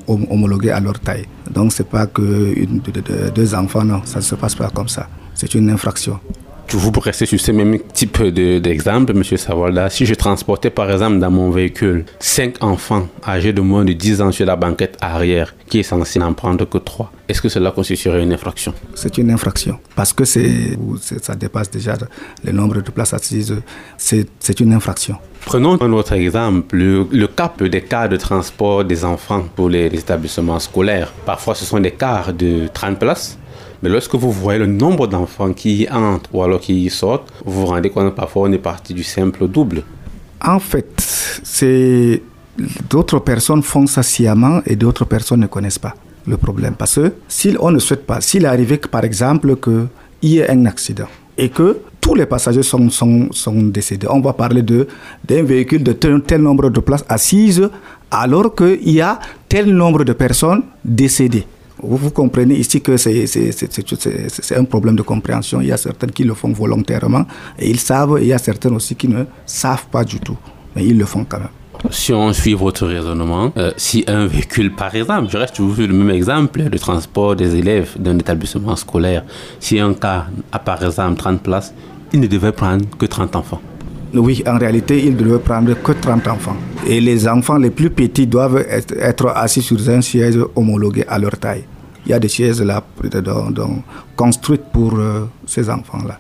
homologué 0.08 0.72
à 0.72 0.80
leur 0.80 1.00
taille. 1.00 1.26
Donc 1.54 1.74
c'est 1.74 1.88
pas 1.88 2.06
que 2.06 2.22
deux, 2.22 3.32
deux 3.34 3.56
enfants, 3.56 3.84
non, 3.84 4.02
ça 4.06 4.20
ne 4.20 4.24
se 4.24 4.36
passe 4.36 4.56
pas 4.56 4.70
comme 4.70 4.88
ça. 4.88 5.08
C'est 5.34 5.54
une 5.56 5.70
infraction 5.70 6.20
vous 6.78 6.92
restez 7.00 7.26
sur 7.26 7.40
ce 7.40 7.52
même 7.52 7.80
type 7.94 8.22
d'exemple, 8.24 9.14
de, 9.14 9.18
M. 9.18 9.24
Savolda. 9.38 9.90
Si 9.90 10.06
je 10.06 10.14
transportais 10.14 10.70
par 10.70 10.90
exemple 10.92 11.20
dans 11.20 11.32
mon 11.32 11.50
véhicule 11.50 12.06
5 12.20 12.64
enfants 12.64 13.08
âgés 13.28 13.54
de 13.54 13.62
moins 13.62 13.84
de 13.86 13.94
10 13.94 14.22
ans 14.22 14.32
sur 14.32 14.46
la 14.46 14.56
banquette 14.56 14.98
arrière, 15.02 15.56
qui 15.68 15.80
est 15.80 15.84
censé 15.84 16.20
n'en 16.20 16.34
prendre 16.34 16.66
que 16.66 16.78
3, 16.78 17.12
est-ce 17.28 17.42
que 17.42 17.50
cela 17.50 17.72
constituerait 17.72 18.24
une 18.24 18.34
infraction? 18.34 18.74
C'est 18.96 19.18
une 19.18 19.32
infraction 19.32 19.80
parce 19.96 20.14
que 20.14 20.26
ça 20.26 21.36
dépasse 21.36 21.72
déjà 21.72 21.98
le 22.44 22.52
nombre 22.52 22.82
de 22.82 22.92
places 22.92 23.14
assises. 23.14 23.56
C'est 23.98 24.60
une 24.60 24.74
infraction. 24.74 25.18
Prenons 25.46 25.82
un 25.82 25.92
autre 25.94 26.14
exemple, 26.14 26.76
le, 26.76 27.08
le 27.12 27.28
cap 27.28 27.64
des 27.64 27.82
cars 27.82 28.10
de 28.10 28.18
transport 28.18 28.86
des 28.86 29.04
enfants 29.04 29.44
pour 29.56 29.70
les, 29.70 29.90
les 29.90 30.00
établissements 30.00 30.60
scolaires. 30.60 31.12
Parfois, 31.26 31.56
ce 31.56 31.66
sont 31.66 31.80
des 31.80 31.92
cars 31.92 32.32
de 32.32 32.68
30 32.72 33.00
places 33.00 33.40
mais 33.82 33.90
lorsque 33.90 34.16
vous 34.16 34.32
voyez 34.32 34.60
le 34.60 34.68
nombre 34.68 35.08
d'enfants 35.08 35.54
qui 35.54 35.84
y 35.84 35.90
entrent 35.90 36.30
ou 36.34 36.44
alors 36.44 36.60
qui 36.60 36.86
y 36.86 36.90
sortent, 36.90 37.32
vous 37.46 37.62
vous 37.62 37.66
rendez 37.68 37.90
compte 37.90 38.12
que 38.12 38.16
parfois 38.16 38.48
on 38.48 38.52
est 38.52 38.60
parti 38.60 38.94
du 38.94 39.04
simple 39.04 39.48
double. 39.48 39.84
En 40.44 40.60
fait, 40.60 40.94
c'est 41.44 42.22
d'autres 42.90 43.20
personnes 43.20 43.64
font 43.64 43.88
ça 43.88 44.04
sciemment 44.04 44.62
et 44.66 44.76
d'autres 44.76 45.06
personnes 45.06 45.42
ne 45.42 45.48
connaissent 45.48 45.80
pas 45.80 45.96
le 46.28 46.38
problème. 46.38 46.76
Parce 46.78 46.96
que 46.96 47.14
si 47.28 47.56
on 47.60 47.72
ne 47.72 47.80
souhaite 47.80 48.06
pas, 48.06 48.22
s'il 48.22 48.46
arrive 48.46 48.78
que, 48.78 48.88
par 48.88 49.04
exemple 49.04 49.56
qu'il 49.56 49.88
y 50.22 50.40
ait 50.40 50.50
un 50.50 50.66
accident 50.66 51.08
et 51.38 51.50
que 51.50 51.80
tous 52.00 52.16
les 52.16 52.26
passagers 52.26 52.64
sont, 52.64 52.90
sont, 52.90 53.30
sont 53.32 53.62
décédés, 53.64 54.08
on 54.10 54.22
va 54.22 54.34
parler 54.34 54.62
d'un 54.64 55.44
véhicule 55.44 55.84
de 55.84 55.94
tel, 55.94 56.22
tel 56.22 56.42
nombre 56.42 56.70
de 56.70 56.80
places 56.80 57.06
assises 57.08 57.70
alors 58.10 58.54
qu'il 58.54 58.90
y 58.90 59.02
a 59.02 59.20
tel 59.48 59.74
nombre 59.74 60.04
de 60.04 60.14
personnes 60.14 60.64
décédées. 60.84 61.46
Vous, 61.82 61.98
vous 61.98 62.12
comprenez 62.12 62.56
ici 62.56 62.82
que 62.82 62.98
c'est 62.98 64.56
un 64.56 64.64
problème 64.66 64.96
de 64.96 65.02
compréhension. 65.02 65.62
Il 65.62 65.68
y 65.68 65.72
a 65.72 65.78
certaines 65.78 66.12
qui 66.12 66.24
le 66.24 66.34
font 66.34 66.52
volontairement 66.52 67.26
et 67.58 67.70
ils 67.70 67.80
savent, 67.80 68.18
et 68.20 68.22
il 68.22 68.28
y 68.28 68.34
a 68.34 68.38
certaines 68.38 68.76
aussi 68.76 68.96
qui 68.96 69.08
ne 69.08 69.24
savent 69.46 69.88
pas 69.88 70.04
du 70.04 70.20
tout, 70.20 70.38
mais 70.76 70.86
ils 70.86 70.98
le 70.98 71.06
font 71.06 71.26
quand 71.28 71.40
même. 71.40 71.50
Si 71.90 72.14
on 72.14 72.32
suit 72.32 72.54
votre 72.54 72.86
raisonnement, 72.86 73.52
euh, 73.58 73.72
si 73.76 74.04
un 74.08 74.28
véhicule, 74.28 74.76
par 74.76 74.94
exemple, 74.94 75.30
je 75.32 75.38
reste 75.38 75.56
toujours 75.56 75.76
sur 75.76 75.88
le 75.88 75.94
même 75.94 76.12
exemple 76.12 76.70
de 76.70 76.78
transport 76.78 77.36
des 77.36 77.56
élèves 77.56 77.96
d'un 77.98 78.20
établissement 78.20 78.76
scolaire, 78.76 79.24
si 79.60 79.80
un 79.80 79.94
cas 79.96 80.28
a 80.52 80.60
par 80.60 80.84
exemple 80.84 81.18
30 81.18 81.42
places, 81.42 81.74
il 82.14 82.20
ne 82.20 82.28
devait 82.28 82.52
prendre 82.52 82.86
que 83.00 83.08
30 83.08 83.36
enfants. 83.36 83.62
Oui, 84.14 84.44
en 84.46 84.58
réalité, 84.60 85.04
il 85.06 85.14
ne 85.14 85.24
devait 85.24 85.40
prendre 85.40 85.74
que 85.82 85.94
30 85.94 86.28
enfants. 86.28 86.58
Et 86.86 87.02
les 87.02 87.28
enfants 87.28 87.58
les 87.58 87.70
plus 87.72 87.90
petits 87.90 88.28
doivent 88.28 88.64
être, 88.70 88.94
être 89.00 89.28
assis 89.30 89.62
sur 89.62 89.78
un 89.90 90.02
siège 90.02 90.38
homologué 90.56 91.06
à 91.08 91.18
leur 91.18 91.38
taille. 91.38 91.64
Il 92.06 92.12
y 92.12 92.14
a 92.14 92.20
des 92.20 92.30
chaises 92.30 92.62
là 92.62 92.84
donc, 93.04 93.54
donc, 93.54 93.84
construites 94.16 94.66
pour 94.72 94.94
euh, 94.96 95.30
ces 95.46 95.70
enfants-là. 95.70 96.18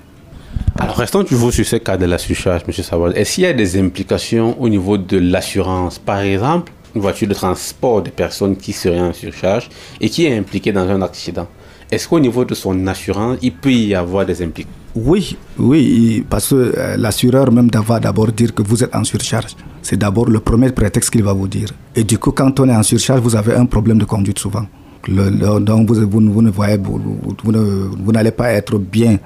Alors, 0.79 0.95
restons 0.95 1.23
toujours 1.23 1.51
sur 1.51 1.65
ce 1.65 1.77
cas 1.77 1.97
de 1.97 2.05
la 2.05 2.17
surcharge, 2.17 2.61
M. 2.67 2.73
Savard. 2.73 3.11
Est-ce 3.15 3.35
qu'il 3.35 3.43
y 3.43 3.47
a 3.47 3.53
des 3.53 3.79
implications 3.79 4.59
au 4.61 4.69
niveau 4.69 4.97
de 4.97 5.17
l'assurance? 5.17 5.99
Par 5.99 6.19
exemple, 6.19 6.71
une 6.95 7.01
voiture 7.01 7.27
de 7.27 7.33
transport 7.33 8.01
de 8.01 8.09
personnes 8.09 8.55
qui 8.55 8.73
seraient 8.73 8.99
en 8.99 9.13
surcharge 9.13 9.69
et 9.99 10.09
qui 10.09 10.25
est 10.25 10.37
impliquée 10.37 10.71
dans 10.71 10.87
un 10.87 11.01
accident. 11.01 11.47
Est-ce 11.89 12.07
qu'au 12.07 12.19
niveau 12.19 12.45
de 12.45 12.53
son 12.53 12.87
assurance, 12.87 13.37
il 13.41 13.53
peut 13.53 13.71
y 13.71 13.93
avoir 13.95 14.25
des 14.25 14.41
implications? 14.41 14.77
Oui, 14.95 15.37
oui, 15.57 16.25
parce 16.29 16.49
que 16.49 16.55
euh, 16.55 16.97
l'assureur 16.97 17.51
même 17.51 17.69
va 17.73 17.99
d'abord 17.99 18.31
dire 18.31 18.53
que 18.53 18.61
vous 18.61 18.83
êtes 18.83 18.93
en 18.95 19.03
surcharge. 19.03 19.55
C'est 19.81 19.97
d'abord 19.97 20.29
le 20.29 20.39
premier 20.39 20.71
prétexte 20.71 21.09
qu'il 21.09 21.23
va 21.23 21.33
vous 21.33 21.47
dire. 21.47 21.69
Et 21.95 22.03
du 22.03 22.17
coup, 22.17 22.31
quand 22.31 22.59
on 22.59 22.69
est 22.69 22.75
en 22.75 22.83
surcharge, 22.83 23.21
vous 23.21 23.35
avez 23.35 23.55
un 23.55 23.65
problème 23.65 23.99
de 23.99 24.05
conduite 24.05 24.39
souvent. 24.39 24.65
Donc 25.07 25.89
vous, 25.89 26.41
ne 26.41 26.51
voyez, 26.51 26.77
vous, 26.77 28.11
n'allez 28.11 28.31
pas 28.31 28.51
être 28.51 28.77
bien, 28.77 29.17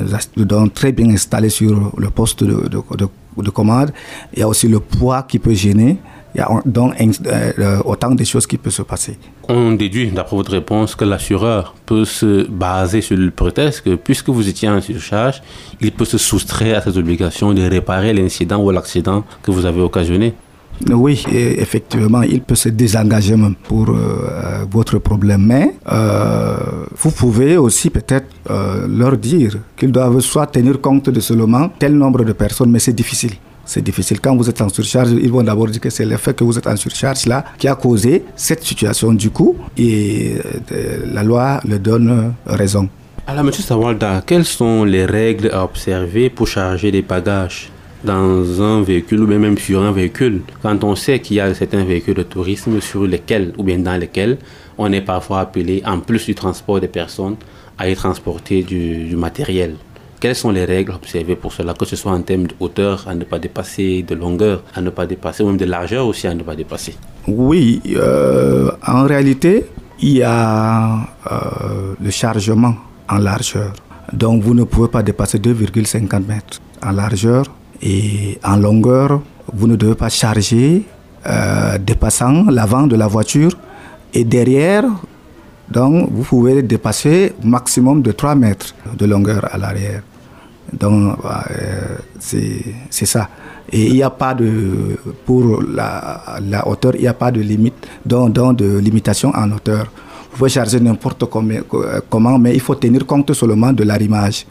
euh, 0.00 0.44
donc 0.44 0.74
très 0.74 0.92
bien 0.92 1.10
installé 1.10 1.48
sur 1.48 1.92
le 1.96 2.10
poste 2.10 2.42
de, 2.42 2.68
de, 2.68 2.82
de, 2.96 3.08
de, 3.36 3.50
commande. 3.50 3.92
Il 4.32 4.40
y 4.40 4.42
a 4.42 4.48
aussi 4.48 4.68
le 4.68 4.80
poids 4.80 5.22
qui 5.22 5.38
peut 5.38 5.54
gêner. 5.54 5.98
Il 6.34 6.38
y 6.38 6.40
a 6.40 6.48
donc 6.64 6.94
euh, 6.98 7.78
autant 7.84 8.10
de 8.14 8.24
choses 8.24 8.46
qui 8.46 8.56
peuvent 8.56 8.72
se 8.72 8.82
passer. 8.82 9.18
On 9.48 9.72
déduit, 9.72 10.10
d'après 10.10 10.34
votre 10.34 10.52
réponse, 10.52 10.94
que 10.94 11.04
l'assureur 11.04 11.74
peut 11.84 12.06
se 12.06 12.48
baser 12.48 13.02
sur 13.02 13.18
le 13.18 13.30
prétexte 13.30 13.82
que 13.82 13.96
puisque 13.96 14.30
vous 14.30 14.48
étiez 14.48 14.70
en 14.70 14.80
surcharge, 14.80 15.42
il 15.80 15.92
peut 15.92 16.06
se 16.06 16.16
soustraire 16.16 16.78
à 16.78 16.80
ses 16.80 16.96
obligations 16.96 17.52
de 17.52 17.62
réparer 17.62 18.14
l'incident 18.14 18.62
ou 18.62 18.70
l'accident 18.70 19.24
que 19.42 19.50
vous 19.50 19.66
avez 19.66 19.82
occasionné. 19.82 20.32
Oui, 20.90 21.24
effectivement, 21.32 22.22
il 22.22 22.42
peut 22.42 22.54
se 22.54 22.68
désengager 22.68 23.36
même 23.36 23.54
pour 23.54 23.90
euh, 23.90 24.64
votre 24.70 24.98
problème. 24.98 25.44
Mais 25.46 25.74
euh, 25.90 26.56
vous 26.96 27.10
pouvez 27.10 27.56
aussi 27.56 27.90
peut-être 27.90 28.26
euh, 28.50 28.86
leur 28.88 29.16
dire 29.16 29.58
qu'ils 29.76 29.92
doivent 29.92 30.20
soit 30.20 30.46
tenir 30.46 30.80
compte 30.80 31.08
de 31.10 31.20
seulement 31.20 31.68
tel 31.78 31.96
nombre 31.96 32.24
de 32.24 32.32
personnes, 32.32 32.70
mais 32.70 32.78
c'est 32.78 32.92
difficile. 32.92 33.32
C'est 33.64 33.82
difficile. 33.82 34.20
Quand 34.20 34.36
vous 34.36 34.50
êtes 34.50 34.60
en 34.60 34.68
surcharge, 34.68 35.10
ils 35.12 35.30
vont 35.30 35.42
d'abord 35.42 35.68
dire 35.68 35.80
que 35.80 35.88
c'est 35.88 36.04
l'effet 36.04 36.34
que 36.34 36.42
vous 36.42 36.58
êtes 36.58 36.66
en 36.66 36.76
surcharge 36.76 37.26
là 37.26 37.44
qui 37.56 37.68
a 37.68 37.76
causé 37.76 38.24
cette 38.34 38.64
situation 38.64 39.12
du 39.14 39.30
coup. 39.30 39.56
Et 39.78 40.34
la 41.12 41.22
loi 41.22 41.60
le 41.64 41.78
donne 41.78 42.34
raison. 42.44 42.88
Alors, 43.24 43.46
M. 43.46 43.52
Sawalda, 43.52 44.22
quelles 44.26 44.44
sont 44.44 44.82
les 44.82 45.06
règles 45.06 45.48
à 45.52 45.62
observer 45.62 46.28
pour 46.28 46.48
charger 46.48 46.90
des 46.90 47.02
bagages? 47.02 47.71
Dans 48.04 48.62
un 48.62 48.82
véhicule 48.82 49.20
ou 49.20 49.26
même 49.26 49.58
sur 49.58 49.82
un 49.82 49.92
véhicule. 49.92 50.42
Quand 50.62 50.82
on 50.84 50.94
sait 50.96 51.20
qu'il 51.20 51.36
y 51.36 51.40
a 51.40 51.54
certains 51.54 51.84
véhicules 51.84 52.14
de 52.14 52.22
tourisme 52.22 52.80
sur 52.80 53.06
lesquels 53.06 53.52
ou 53.58 53.62
bien 53.62 53.78
dans 53.78 53.98
lesquels 53.98 54.38
on 54.78 54.92
est 54.92 55.00
parfois 55.00 55.40
appelé, 55.40 55.82
en 55.86 56.00
plus 56.00 56.26
du 56.26 56.34
transport 56.34 56.80
des 56.80 56.88
personnes, 56.88 57.36
à 57.78 57.88
y 57.88 57.94
transporter 57.94 58.62
du, 58.62 59.16
matériel. 59.16 59.76
Quelles 60.20 60.36
sont 60.36 60.50
les 60.52 60.64
règles 60.64 60.92
observées 60.92 61.34
pour 61.34 61.52
cela, 61.52 61.74
que 61.74 61.84
ce 61.84 61.96
soit 61.96 62.12
en 62.12 62.22
termes 62.22 62.46
de 62.46 62.54
hauteur 62.60 63.04
à 63.08 63.14
ne 63.14 63.24
pas 63.24 63.38
dépasser, 63.40 64.04
de 64.04 64.14
longueur 64.14 64.62
à 64.74 64.80
ne 64.80 64.90
pas 64.90 65.06
dépasser, 65.06 65.42
ou 65.42 65.48
même 65.48 65.56
de 65.56 65.64
largeur 65.64 66.06
aussi 66.06 66.28
à 66.28 66.34
ne 66.34 66.42
pas 66.42 66.54
dépasser? 66.54 66.94
Oui, 67.26 67.80
euh, 67.96 68.70
en 68.86 69.04
réalité, 69.04 69.66
il 70.00 70.18
y 70.18 70.22
a 70.22 71.08
euh, 71.30 71.94
le 72.00 72.10
chargement 72.10 72.74
en 73.08 73.18
largeur. 73.18 73.72
Donc 74.12 74.42
vous 74.42 74.54
ne 74.54 74.64
pouvez 74.64 74.88
pas 74.88 75.02
dépasser 75.02 75.38
2,50 75.38 76.26
mètres 76.26 76.60
en 76.84 76.92
largeur 76.92 77.44
et 77.82 78.38
en 78.44 78.56
longueur, 78.56 79.20
vous 79.52 79.66
ne 79.66 79.76
devez 79.76 79.94
pas 79.94 80.08
charger 80.08 80.84
euh, 81.26 81.78
dépassant 81.78 82.44
l'avant 82.50 82.86
de 82.86 82.96
la 82.96 83.06
voiture 83.08 83.52
et 84.14 84.24
derrière, 84.24 84.84
donc 85.68 86.08
vous 86.10 86.22
pouvez 86.22 86.62
dépasser 86.62 87.32
maximum 87.42 88.02
de 88.02 88.12
3 88.12 88.34
mètres 88.34 88.74
de 88.96 89.06
longueur 89.06 89.48
à 89.52 89.58
l'arrière. 89.58 90.02
Donc 90.72 91.16
euh, 91.24 91.96
c'est 92.18 93.06
ça. 93.06 93.28
Et 93.70 93.86
il 93.86 93.94
n'y 93.94 94.02
a 94.02 94.10
pas 94.10 94.34
de, 94.34 94.98
pour 95.24 95.62
la, 95.62 96.66
hauteur, 96.66 96.94
il 96.94 97.02
n'y 97.02 97.08
a 97.08 97.14
pas 97.14 97.30
de 97.30 97.40
limite, 97.40 97.86
donc, 98.04 98.34
de 98.56 98.78
limitation 98.78 99.32
en 99.34 99.50
hauteur. 99.50 99.86
Vous 100.30 100.38
pouvez 100.38 100.50
charger 100.50 100.80
n'importe 100.80 101.24
comment, 102.10 102.38
mais 102.38 102.54
il 102.54 102.60
faut 102.60 102.74
tenir 102.74 103.06
compte 103.06 103.32
seulement 103.32 103.72
de 103.72 103.82
l'arrimage 103.84 104.46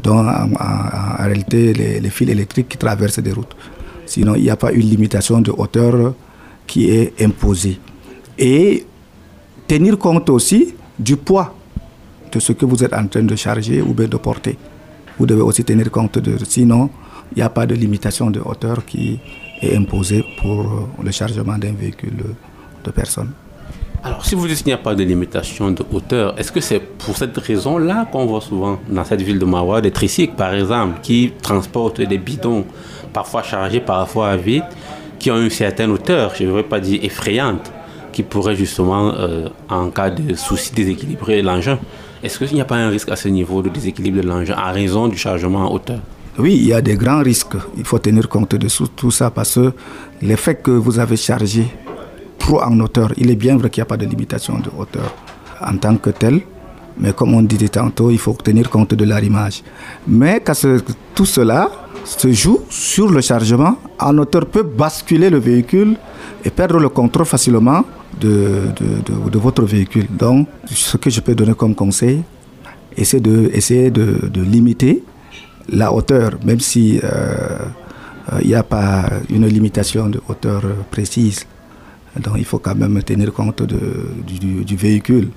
donc 0.00 0.26
en, 0.26 1.22
réalité 1.22 1.72
les, 1.72 2.10
fils 2.10 2.28
électriques 2.30 2.68
qui 2.68 2.78
traversent 2.78 3.18
des 3.20 3.32
routes. 3.32 3.54
Sinon, 4.06 4.34
il 4.34 4.42
n'y 4.42 4.50
a 4.50 4.56
pas 4.56 4.72
une 4.72 4.88
limitation 4.88 5.40
de 5.40 5.50
hauteur 5.50 6.14
qui 6.66 6.90
est 6.90 7.20
imposée. 7.22 7.78
Et 8.38 8.84
tenir 9.66 9.98
compte 9.98 10.28
aussi 10.30 10.74
du 10.98 11.16
poids 11.16 11.54
de 12.32 12.40
ce 12.40 12.52
que 12.52 12.64
vous 12.64 12.82
êtes 12.82 12.94
en 12.94 13.06
train 13.06 13.22
de 13.22 13.36
charger 13.36 13.82
ou 13.82 13.92
bien 13.92 14.08
de 14.08 14.16
porter. 14.16 14.56
Vous 15.18 15.26
devez 15.26 15.42
aussi 15.42 15.64
tenir 15.64 15.90
compte 15.90 16.18
de... 16.18 16.36
Sinon, 16.44 16.88
il 17.32 17.36
n'y 17.36 17.42
a 17.42 17.50
pas 17.50 17.66
de 17.66 17.74
limitation 17.74 18.30
de 18.30 18.40
hauteur 18.40 18.84
qui 18.84 19.18
est 19.60 19.76
imposée 19.76 20.24
pour 20.40 20.88
le 21.02 21.10
chargement 21.10 21.58
d'un 21.58 21.72
véhicule 21.72 22.34
de 22.84 22.90
personnes. 22.90 23.32
Alors, 24.04 24.24
si 24.24 24.34
vous 24.34 24.48
dites 24.48 24.58
qu'il 24.58 24.66
n'y 24.66 24.72
a 24.72 24.78
pas 24.78 24.96
de 24.96 25.04
limitation 25.04 25.70
de 25.70 25.84
hauteur, 25.92 26.34
est-ce 26.36 26.50
que 26.50 26.60
c'est 26.60 26.80
pour 26.80 27.16
cette 27.16 27.38
raison-là 27.38 28.08
qu'on 28.10 28.26
voit 28.26 28.40
souvent 28.40 28.80
dans 28.88 29.04
cette 29.04 29.22
ville 29.22 29.38
de 29.38 29.44
Mawa 29.44 29.80
des 29.80 29.92
tricycles, 29.92 30.34
par 30.34 30.52
exemple, 30.54 30.98
qui 31.02 31.32
transportent 31.40 32.00
des 32.00 32.18
bidons, 32.18 32.64
parfois 33.12 33.44
chargés, 33.44 33.78
parfois 33.78 34.36
vides, 34.36 34.64
qui 35.20 35.30
ont 35.30 35.40
une 35.40 35.50
certaine 35.50 35.92
hauteur, 35.92 36.34
je 36.34 36.42
ne 36.42 36.50
veux 36.50 36.64
pas 36.64 36.80
dire 36.80 36.98
effrayante, 37.04 37.70
qui 38.12 38.24
pourrait 38.24 38.56
justement, 38.56 39.14
euh, 39.14 39.48
en 39.68 39.88
cas 39.90 40.10
de 40.10 40.34
souci, 40.34 40.74
déséquilibrer 40.74 41.40
l'engin? 41.40 41.78
Est-ce 42.24 42.38
qu'il 42.38 42.54
n'y 42.54 42.60
a 42.60 42.64
pas 42.64 42.76
un 42.76 42.88
risque 42.88 43.10
à 43.10 43.16
ce 43.16 43.28
niveau 43.28 43.62
de 43.62 43.68
déséquilibre 43.68 44.20
de 44.20 44.26
l'engin 44.26 44.54
à 44.56 44.72
raison 44.72 45.06
du 45.06 45.16
chargement 45.16 45.70
en 45.70 45.72
hauteur? 45.72 46.00
Oui, 46.38 46.54
il 46.56 46.66
y 46.66 46.72
a 46.72 46.80
des 46.80 46.96
grands 46.96 47.22
risques. 47.22 47.56
Il 47.76 47.84
faut 47.84 47.98
tenir 48.00 48.28
compte 48.28 48.56
de 48.56 48.68
tout 48.96 49.10
ça 49.12 49.30
parce 49.30 49.54
que 49.54 49.72
l'effet 50.22 50.56
que 50.56 50.72
vous 50.72 50.98
avez 50.98 51.16
chargé 51.16 51.66
trop 52.42 52.60
en 52.62 52.78
hauteur. 52.80 53.12
Il 53.16 53.30
est 53.30 53.36
bien 53.46 53.56
vrai 53.56 53.70
qu'il 53.70 53.80
n'y 53.80 53.86
a 53.88 53.90
pas 53.94 53.96
de 53.96 54.06
limitation 54.06 54.58
de 54.58 54.70
hauteur 54.76 55.14
en 55.64 55.76
tant 55.76 55.96
que 55.96 56.10
tel, 56.10 56.40
mais 56.98 57.12
comme 57.12 57.34
on 57.34 57.42
disait 57.42 57.68
tantôt, 57.68 58.10
il 58.10 58.18
faut 58.18 58.34
tenir 58.34 58.68
compte 58.68 58.94
de 58.94 59.04
l'arrimage. 59.04 59.62
Mais 60.06 60.40
quand 60.44 60.54
tout 61.14 61.24
cela 61.24 61.70
se 62.04 62.30
joue 62.32 62.60
sur 62.68 63.08
le 63.10 63.20
chargement, 63.20 63.76
en 63.98 64.18
hauteur 64.18 64.46
peut 64.46 64.64
basculer 64.64 65.30
le 65.30 65.38
véhicule 65.38 65.96
et 66.44 66.50
perdre 66.50 66.78
le 66.80 66.88
contrôle 66.88 67.26
facilement 67.26 67.84
de, 68.20 68.62
votre 69.38 69.64
véhicule. 69.64 70.06
Donc, 70.10 70.48
ce 70.66 70.96
que 70.96 71.10
je 71.10 71.20
peux 71.20 71.34
donner 71.34 71.54
comme 71.54 71.74
conseil, 71.74 72.22
c'est 73.02 73.20
de, 73.20 73.50
de, 73.90 74.42
limiter 74.42 75.02
la 75.68 75.92
hauteur, 75.92 76.32
même 76.44 76.60
si 76.60 76.98
euh, 76.98 77.06
euh, 78.32 78.38
il 78.42 78.48
n'y 78.48 78.54
a 78.54 78.62
pas 78.64 79.04
une 79.30 79.46
limitation 79.46 80.08
de 80.08 80.20
hauteur 80.28 80.62
précise. 80.90 81.46
Donc 82.20 82.34
il 82.36 82.44
faut 82.44 82.58
quand 82.58 82.74
même 82.74 83.02
tenir 83.02 83.32
compte 83.32 83.62
de, 83.62 83.78
du, 84.26 84.76
véhicule. 84.76 85.28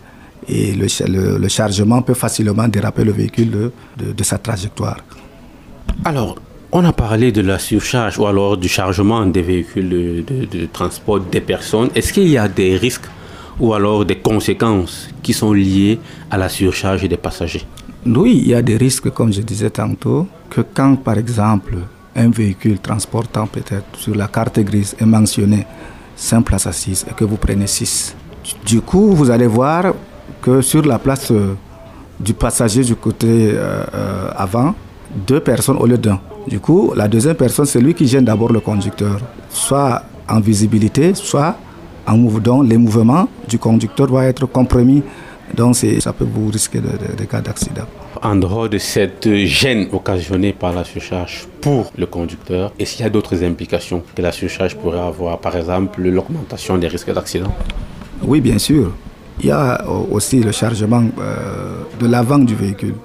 Et 0.47 0.73
le, 0.73 1.37
le, 1.37 1.47
chargement 1.47 2.01
peut 2.01 2.13
facilement 2.13 2.67
déraper 2.67 3.03
le 3.03 3.11
véhicule 3.11 3.71
de, 3.97 4.11
de, 4.11 4.23
sa 4.23 4.37
trajectoire. 4.37 4.97
Alors, 6.03 6.35
on 6.71 6.83
a 6.83 6.91
parlé 6.91 7.31
de 7.31 7.41
la 7.41 7.57
surcharge 7.57 8.19
ou 8.19 8.25
alors 8.27 8.57
du 8.57 8.67
chargement 8.67 9.25
des 9.25 9.41
véhicules 9.41 9.89
de, 9.89 10.65
transport 10.71 11.21
des 11.21 11.41
personnes. 11.41 11.89
Est-ce 11.95 12.11
qu'il 12.11 12.27
y 12.27 12.37
a 12.37 12.47
des 12.47 12.75
risques 12.75 13.09
ou 13.59 13.73
alors 13.73 14.03
des 14.03 14.17
conséquences 14.17 15.07
qui 15.23 15.33
sont 15.33 15.53
liées 15.53 15.99
à 16.29 16.37
la 16.37 16.49
surcharge 16.49 17.07
des 17.07 17.17
passagers? 17.17 17.65
Oui, 18.05 18.41
il 18.43 18.49
y 18.49 18.53
a 18.53 18.61
des 18.61 18.77
risques, 18.77 19.09
comme 19.11 19.33
je 19.33 19.41
disais 19.41 19.69
tantôt, 19.69 20.27
que 20.49 20.61
quand 20.61 20.97
par 20.97 21.17
exemple 21.17 21.77
un 22.15 22.29
véhicule 22.29 22.79
transportant 22.79 23.47
peut-être 23.47 23.97
sur 23.97 24.15
la 24.15 24.27
carte 24.27 24.59
grise 24.59 24.95
est 24.99 25.05
mentionné 25.05 25.65
5 26.15 26.41
places 26.41 26.67
assises 26.67 27.05
et 27.09 27.13
que 27.13 27.23
vous 27.23 27.37
prenez 27.37 27.67
6. 27.67 28.15
Du 28.65 28.81
coup, 28.81 29.13
vous 29.13 29.29
allez 29.29 29.47
voir 29.47 29.93
que 30.41 30.61
sur 30.61 30.83
la 30.85 30.99
place 30.99 31.31
euh, 31.31 31.55
du 32.19 32.33
passager 32.33 32.83
du 32.83 32.95
côté 32.95 33.51
euh, 33.53 33.83
euh, 33.93 34.29
avant, 34.35 34.73
deux 35.27 35.39
personnes 35.39 35.77
au 35.77 35.85
lieu 35.85 35.97
d'un. 35.97 36.19
Du 36.47 36.59
coup, 36.59 36.93
la 36.95 37.07
deuxième 37.07 37.35
personne, 37.35 37.65
c'est 37.65 37.81
lui 37.81 37.93
qui 37.93 38.07
gêne 38.07 38.25
d'abord 38.25 38.51
le 38.51 38.59
conducteur, 38.59 39.19
soit 39.49 40.03
en 40.29 40.39
visibilité, 40.39 41.13
soit 41.15 41.55
en 42.05 42.17
mouvement. 42.17 42.61
Les 42.61 42.77
mouvements 42.77 43.27
du 43.47 43.57
conducteur 43.57 44.07
vont 44.07 44.21
être 44.21 44.45
compromis. 44.45 45.01
Donc, 45.53 45.75
ça 45.75 46.13
peut 46.13 46.27
vous 46.29 46.49
risquer 46.49 46.79
des 47.17 47.25
cas 47.27 47.41
d'accident 47.41 47.85
en 48.25 48.35
dehors 48.35 48.69
de 48.69 48.77
cette 48.77 49.29
gêne 49.45 49.87
occasionnée 49.91 50.53
par 50.53 50.73
la 50.73 50.83
surcharge 50.83 51.47
pour 51.61 51.91
le 51.97 52.05
conducteur, 52.05 52.71
est-ce 52.79 52.95
qu'il 52.95 53.03
y 53.03 53.07
a 53.07 53.09
d'autres 53.09 53.43
implications 53.43 54.03
que 54.15 54.21
la 54.21 54.31
surcharge 54.31 54.75
pourrait 54.75 54.99
avoir, 54.99 55.39
par 55.39 55.55
exemple 55.55 56.01
l'augmentation 56.01 56.77
des 56.77 56.87
risques 56.87 57.13
d'accident 57.13 57.53
Oui, 58.23 58.41
bien 58.41 58.57
sûr. 58.57 58.93
Il 59.41 59.47
y 59.47 59.51
a 59.51 59.85
aussi 60.11 60.39
le 60.39 60.51
chargement 60.51 61.03
euh, 61.19 61.81
de 61.99 62.07
l'avant 62.07 62.39
du 62.39 62.55
véhicule. 62.55 62.95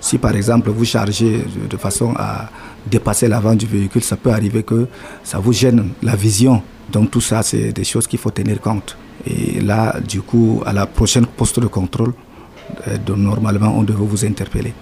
Si 0.00 0.18
par 0.18 0.34
exemple 0.36 0.70
vous 0.70 0.84
chargez 0.84 1.44
de 1.68 1.76
façon 1.76 2.14
à 2.16 2.48
dépasser 2.86 3.28
l'avant 3.28 3.54
du 3.54 3.66
véhicule, 3.66 4.02
ça 4.02 4.16
peut 4.16 4.30
arriver 4.30 4.62
que 4.62 4.86
ça 5.24 5.38
vous 5.38 5.52
gêne 5.52 5.90
la 6.02 6.16
vision. 6.16 6.62
Donc 6.92 7.10
tout 7.10 7.20
ça, 7.20 7.42
c'est 7.42 7.72
des 7.72 7.84
choses 7.84 8.06
qu'il 8.06 8.18
faut 8.18 8.30
tenir 8.30 8.60
compte. 8.60 8.96
Et 9.26 9.60
là, 9.60 9.96
du 10.06 10.22
coup, 10.22 10.62
à 10.64 10.72
la 10.72 10.86
prochaine 10.86 11.26
poste 11.26 11.60
de 11.60 11.66
contrôle, 11.66 12.12
euh, 12.88 12.96
normalement 13.16 13.74
on 13.76 13.82
devrait 13.82 14.06
vous 14.06 14.24
interpeller. 14.24 14.72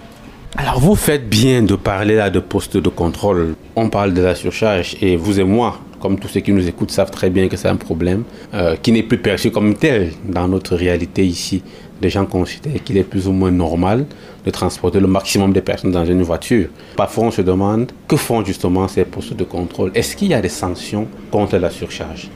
Alors 0.57 0.79
vous 0.79 0.95
faites 0.95 1.29
bien 1.29 1.61
de 1.61 1.75
parler 1.75 2.15
là 2.15 2.29
de 2.29 2.39
poste 2.39 2.77
de 2.77 2.89
contrôle. 2.89 3.55
On 3.75 3.89
parle 3.89 4.13
de 4.13 4.21
la 4.21 4.35
surcharge 4.35 4.97
et 5.01 5.15
vous 5.15 5.39
et 5.39 5.43
moi, 5.43 5.79
comme 5.99 6.17
tous 6.17 6.27
ceux 6.27 6.39
qui 6.39 6.51
nous 6.51 6.67
écoutent, 6.67 6.91
savent 6.91 7.11
très 7.11 7.29
bien 7.29 7.47
que 7.47 7.55
c'est 7.55 7.67
un 7.67 7.75
problème 7.75 8.23
euh, 8.53 8.75
qui 8.75 8.91
n'est 8.91 9.03
plus 9.03 9.19
perçu 9.19 9.51
comme 9.51 9.75
tel 9.75 10.11
dans 10.25 10.47
notre 10.47 10.75
réalité 10.75 11.25
ici. 11.25 11.61
Les 12.01 12.09
gens 12.09 12.25
considèrent 12.25 12.83
qu'il 12.83 12.97
est 12.97 13.03
plus 13.03 13.27
ou 13.27 13.31
moins 13.31 13.51
normal 13.51 14.05
de 14.45 14.49
transporter 14.51 14.99
le 14.99 15.07
maximum 15.07 15.53
de 15.53 15.59
personnes 15.59 15.91
dans 15.91 16.05
une 16.05 16.23
voiture. 16.23 16.69
Parfois, 16.95 17.25
on 17.25 17.31
se 17.31 17.41
demande 17.41 17.91
que 18.07 18.15
font 18.15 18.43
justement 18.43 18.87
ces 18.87 19.05
postes 19.05 19.33
de 19.33 19.43
contrôle? 19.43 19.91
Est-ce 19.93 20.15
qu'il 20.15 20.29
y 20.29 20.33
a 20.33 20.41
des 20.41 20.49
sanctions 20.49 21.07
contre 21.29 21.57
la 21.57 21.69
surcharge? 21.69 22.29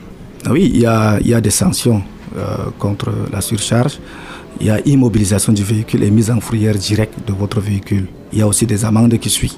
Oui, 0.50 0.70
il 0.74 0.80
y 0.80 0.86
a, 0.86 1.18
il 1.20 1.28
y 1.28 1.34
a 1.34 1.40
des 1.40 1.50
sanctions 1.50 2.02
euh, 2.36 2.70
contre 2.78 3.12
la 3.32 3.40
surcharge 3.40 3.98
il 4.60 4.66
y 4.66 4.70
a 4.70 4.80
immobilisation 4.86 5.52
du 5.52 5.62
véhicule 5.64 6.02
et 6.02 6.10
mise 6.10 6.30
en 6.30 6.40
fourrière 6.40 6.74
directe 6.74 7.18
de 7.26 7.32
votre 7.32 7.60
véhicule. 7.60 8.06
Il 8.32 8.38
y 8.38 8.42
a 8.42 8.46
aussi 8.46 8.66
des 8.66 8.84
amendes 8.84 9.18
qui 9.18 9.30
suivent. 9.30 9.54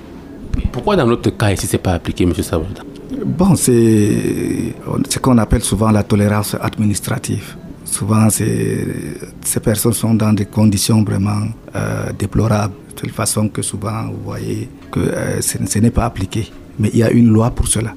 Pourquoi 0.72 0.96
dans 0.96 1.06
notre 1.06 1.30
cas 1.30 1.52
ici, 1.52 1.66
ce 1.66 1.72
n'est 1.72 1.82
pas 1.82 1.92
appliqué, 1.92 2.24
M. 2.24 2.32
Savolda 2.34 2.82
Bon, 3.24 3.54
c'est 3.56 4.74
ce 5.08 5.18
qu'on 5.18 5.38
appelle 5.38 5.62
souvent 5.62 5.90
la 5.90 6.02
tolérance 6.02 6.56
administrative. 6.60 7.56
Souvent, 7.84 8.28
ces 8.30 9.60
personnes 9.62 9.92
sont 9.92 10.14
dans 10.14 10.32
des 10.32 10.46
conditions 10.46 11.02
vraiment 11.04 11.42
euh, 11.74 12.10
déplorables, 12.18 12.74
de 12.88 13.00
telle 13.00 13.10
façon 13.10 13.48
que 13.48 13.62
souvent, 13.62 14.08
vous 14.08 14.24
voyez 14.24 14.68
que 14.90 15.00
euh, 15.00 15.40
ce 15.40 15.78
n'est 15.78 15.90
pas 15.90 16.06
appliqué. 16.06 16.50
Mais 16.78 16.90
il 16.92 16.98
y 16.98 17.02
a 17.04 17.10
une 17.10 17.28
loi 17.28 17.50
pour 17.50 17.68
cela. 17.68 17.94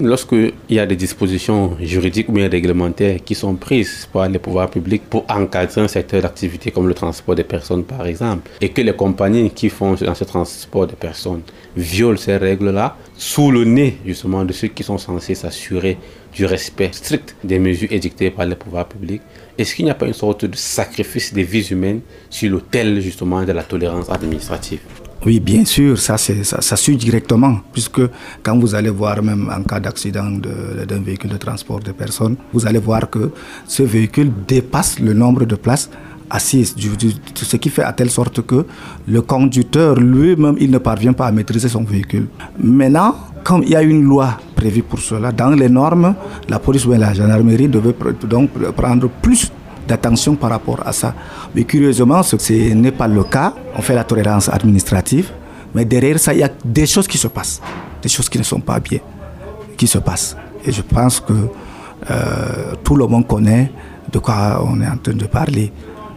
Lorsqu'il 0.00 0.52
y 0.68 0.78
a 0.78 0.86
des 0.86 0.96
dispositions 0.96 1.76
juridiques 1.80 2.28
ou 2.28 2.32
bien 2.32 2.48
réglementaires 2.48 3.18
qui 3.24 3.34
sont 3.34 3.54
prises 3.54 4.08
par 4.12 4.28
les 4.28 4.38
pouvoirs 4.38 4.70
publics 4.70 5.02
pour 5.08 5.24
encadrer 5.28 5.80
un 5.82 5.88
secteur 5.88 6.22
d'activité 6.22 6.70
comme 6.70 6.88
le 6.88 6.94
transport 6.94 7.34
des 7.34 7.44
personnes 7.44 7.84
par 7.84 8.06
exemple, 8.06 8.50
et 8.60 8.70
que 8.70 8.80
les 8.80 8.94
compagnies 8.94 9.50
qui 9.50 9.68
font 9.68 9.94
dans 9.94 10.14
ce 10.14 10.24
transport 10.24 10.86
de 10.86 10.94
personnes 10.94 11.42
violent 11.76 12.18
ces 12.18 12.36
règles-là, 12.36 12.96
sous 13.16 13.50
le 13.50 13.64
nez 13.64 13.98
justement 14.04 14.44
de 14.44 14.52
ceux 14.52 14.68
qui 14.68 14.82
sont 14.82 14.98
censés 14.98 15.34
s'assurer 15.34 15.98
du 16.34 16.44
respect 16.44 16.90
strict 16.92 17.36
des 17.42 17.58
mesures 17.58 17.92
édictées 17.92 18.30
par 18.30 18.46
les 18.46 18.56
pouvoirs 18.56 18.88
publics, 18.88 19.22
est-ce 19.58 19.74
qu'il 19.74 19.84
n'y 19.84 19.90
a 19.90 19.94
pas 19.94 20.06
une 20.06 20.14
sorte 20.14 20.44
de 20.44 20.56
sacrifice 20.56 21.32
des 21.34 21.42
vies 21.42 21.68
humaines 21.70 22.00
sur 22.30 22.50
l'autel 22.50 23.00
justement 23.00 23.42
de 23.42 23.52
la 23.52 23.62
tolérance 23.62 24.08
administrative? 24.08 24.80
Oui, 25.26 25.38
bien 25.38 25.66
sûr, 25.66 25.98
ça, 25.98 26.16
suit 26.16 26.96
directement, 26.96 27.58
puisque 27.72 28.00
quand 28.42 28.58
vous 28.58 28.74
allez 28.74 28.88
voir 28.88 29.22
même 29.22 29.50
en 29.54 29.62
cas 29.62 29.78
d'accident 29.78 30.30
d'un 30.30 31.00
véhicule 31.00 31.30
de 31.30 31.36
transport 31.36 31.80
de 31.80 31.92
personnes, 31.92 32.36
vous 32.54 32.66
allez 32.66 32.78
voir 32.78 33.10
que 33.10 33.30
ce 33.66 33.82
véhicule 33.82 34.32
dépasse 34.48 34.98
le 34.98 35.12
nombre 35.12 35.44
de 35.44 35.56
places 35.56 35.90
assises, 36.30 36.74
ce 37.34 37.56
qui 37.56 37.68
fait 37.68 37.82
à 37.82 37.92
telle 37.92 38.10
sorte 38.10 38.40
que 38.46 38.64
le 39.06 39.20
conducteur 39.20 39.96
lui-même, 39.96 40.56
il 40.58 40.70
ne 40.70 40.78
parvient 40.78 41.12
pas 41.12 41.26
à 41.26 41.32
maîtriser 41.32 41.68
son 41.68 41.82
véhicule. 41.82 42.28
Maintenant, 42.58 43.14
comme 43.44 43.62
il 43.62 43.70
y 43.70 43.76
a 43.76 43.82
une 43.82 44.04
loi 44.04 44.38
prévue 44.54 44.82
pour 44.82 45.00
cela, 45.00 45.32
dans 45.32 45.50
les 45.50 45.68
normes, 45.68 46.14
la 46.48 46.58
police 46.58 46.86
ou 46.86 46.92
la 46.92 47.12
gendarmerie 47.12 47.68
devait 47.68 47.94
donc 48.28 48.50
prendre 48.76 49.10
plus 49.20 49.50
d'attention 49.90 50.36
par 50.36 50.50
rapport 50.50 50.80
à 50.86 50.92
ça. 50.92 51.14
Mais 51.54 51.64
curieusement, 51.64 52.22
ce 52.22 52.36
n'est 52.74 52.92
pas 52.92 53.08
le 53.08 53.24
cas. 53.24 53.52
On 53.76 53.82
fait 53.82 53.94
la 53.94 54.04
tolérance 54.04 54.48
administrative, 54.48 55.30
mais 55.74 55.84
derrière 55.84 56.18
ça, 56.18 56.32
il 56.32 56.40
y 56.40 56.42
a 56.44 56.50
des 56.64 56.86
choses 56.86 57.08
qui 57.08 57.18
se 57.18 57.28
passent, 57.28 57.60
des 58.00 58.08
choses 58.08 58.28
qui 58.28 58.38
ne 58.38 58.44
sont 58.44 58.60
pas 58.60 58.78
bien, 58.80 59.00
qui 59.76 59.86
se 59.86 59.98
passent. 59.98 60.36
Et 60.64 60.72
je 60.72 60.82
pense 60.82 61.20
que 61.20 61.32
euh, 61.32 62.74
tout 62.84 62.96
le 62.96 63.06
monde 63.06 63.26
connaît 63.26 63.70
de 64.12 64.18
quoi 64.18 64.64
on 64.66 64.80
est 64.80 64.86
en 64.86 64.96
train 64.96 65.14
de 65.14 65.26
parler. 65.26 65.72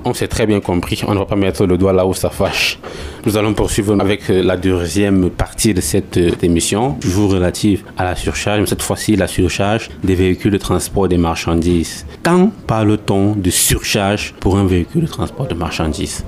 On 0.06 0.14
s'est 0.14 0.28
très 0.28 0.46
bien 0.46 0.60
compris, 0.60 1.02
on 1.08 1.14
ne 1.14 1.20
va 1.20 1.26
pas 1.26 1.38
mettre 1.38 1.66
le 1.66 1.78
doigt 1.78 1.94
là 1.94 2.06
où 2.06 2.14
ça 2.14 2.30
fâche. 2.30 2.78
Nous 3.26 3.38
allons 3.38 3.54
poursuivre 3.54 3.96
avec 4.02 4.30
euh, 4.30 4.44
la 4.44 4.58
deuxième 4.58 5.30
partie 5.30 5.74
de 5.74 5.80
cette 5.80 6.18
euh, 6.18 6.32
émission, 6.42 6.96
toujours 7.00 7.32
relative 7.32 7.84
à 7.98 8.04
la 8.04 8.16
surcharge, 8.16 8.60
mais 8.60 8.66
cette 8.66 8.82
fois-ci 8.82 9.16
la 9.16 9.28
surcharge 9.28 9.90
des 10.04 10.16
véhicules 10.16 10.52
de 10.52 10.58
transport 10.58 11.08
des 11.08 11.18
marchandises. 11.18 12.06
Quand 12.22 12.52
parle-t-on 12.68 13.36
de 13.36 13.50
surcharge 13.50 14.34
pour 14.42 14.58
un 14.58 14.66
véhicule 14.66 15.04
de 15.04 15.08
transport 15.08 15.48
de 15.48 15.54
marchandises? 15.54 16.26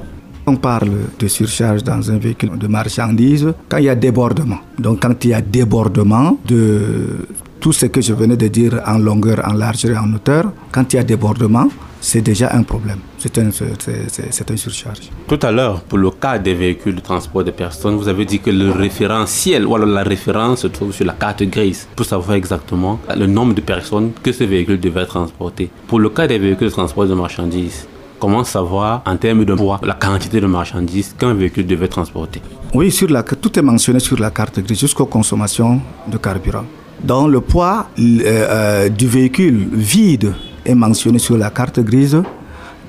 On 0.47 0.55
parle 0.55 0.91
de 1.19 1.27
surcharge 1.27 1.83
dans 1.83 2.09
un 2.09 2.17
véhicule 2.17 2.57
de 2.57 2.67
marchandises 2.67 3.51
quand 3.67 3.77
il 3.77 3.85
y 3.85 3.89
a 3.89 3.95
débordement. 3.95 4.59
Donc 4.79 5.01
quand 5.01 5.25
il 5.25 5.31
y 5.31 5.33
a 5.33 5.41
débordement 5.41 6.37
de 6.45 7.27
tout 7.59 7.73
ce 7.73 7.87
que 7.87 7.99
je 7.99 8.13
venais 8.13 8.37
de 8.37 8.47
dire 8.47 8.79
en 8.85 8.99
longueur, 8.99 9.41
en 9.43 9.53
largeur 9.53 9.91
et 9.91 9.97
en 9.97 10.13
hauteur, 10.13 10.45
quand 10.71 10.93
il 10.93 10.97
y 10.97 10.99
a 10.99 11.03
débordement, 11.03 11.67
c'est 12.05 12.21
déjà 12.21 12.53
un 12.53 12.61
problème. 12.61 12.99
C'est 13.17 13.35
un, 13.39 13.49
une 13.49 14.57
surcharge. 14.57 15.09
Tout 15.27 15.39
à 15.41 15.51
l'heure, 15.51 15.81
pour 15.81 15.97
le 15.97 16.11
cas 16.11 16.37
des 16.37 16.53
véhicules 16.53 16.93
de 16.93 17.01
transport 17.01 17.43
de 17.43 17.49
personnes, 17.49 17.95
vous 17.95 18.07
avez 18.07 18.25
dit 18.25 18.39
que 18.39 18.51
le 18.51 18.69
référentiel 18.69 19.65
ou 19.65 19.75
alors 19.75 19.87
la 19.87 20.03
référence 20.03 20.59
se 20.61 20.67
trouve 20.67 20.93
sur 20.93 21.05
la 21.05 21.13
carte 21.13 21.41
grise 21.43 21.87
pour 21.95 22.05
savoir 22.05 22.37
exactement 22.37 22.99
le 23.17 23.25
nombre 23.25 23.55
de 23.55 23.61
personnes 23.61 24.11
que 24.21 24.31
ce 24.31 24.43
véhicule 24.43 24.79
devait 24.79 25.07
transporter. 25.07 25.71
Pour 25.87 25.99
le 25.99 26.09
cas 26.09 26.27
des 26.27 26.37
véhicules 26.37 26.67
de 26.67 26.73
transport 26.73 27.07
de 27.07 27.15
marchandises, 27.15 27.87
comment 28.19 28.43
savoir 28.43 29.01
en 29.07 29.17
termes 29.17 29.43
de 29.43 29.55
poids 29.55 29.81
la 29.83 29.95
quantité 29.95 30.39
de 30.39 30.45
marchandises 30.45 31.15
qu'un 31.17 31.33
véhicule 31.33 31.65
devait 31.65 31.87
transporter? 31.87 32.39
Oui, 32.75 32.91
sur 32.91 33.09
la, 33.09 33.23
tout 33.23 33.57
est 33.57 33.63
mentionné 33.63 33.99
sur 33.99 34.19
la 34.19 34.29
carte 34.29 34.59
grise 34.59 34.79
jusqu'aux 34.79 35.07
consommations 35.07 35.81
de 36.07 36.17
carburant. 36.17 36.65
Dans 37.03 37.27
le 37.27 37.41
poids 37.41 37.87
euh, 37.97 38.19
euh, 38.23 38.89
du 38.89 39.07
véhicule 39.07 39.69
vide 39.73 40.33
est 40.65 40.75
mentionné 40.75 41.19
sur 41.19 41.37
la 41.37 41.49
carte 41.49 41.79
grise 41.79 42.21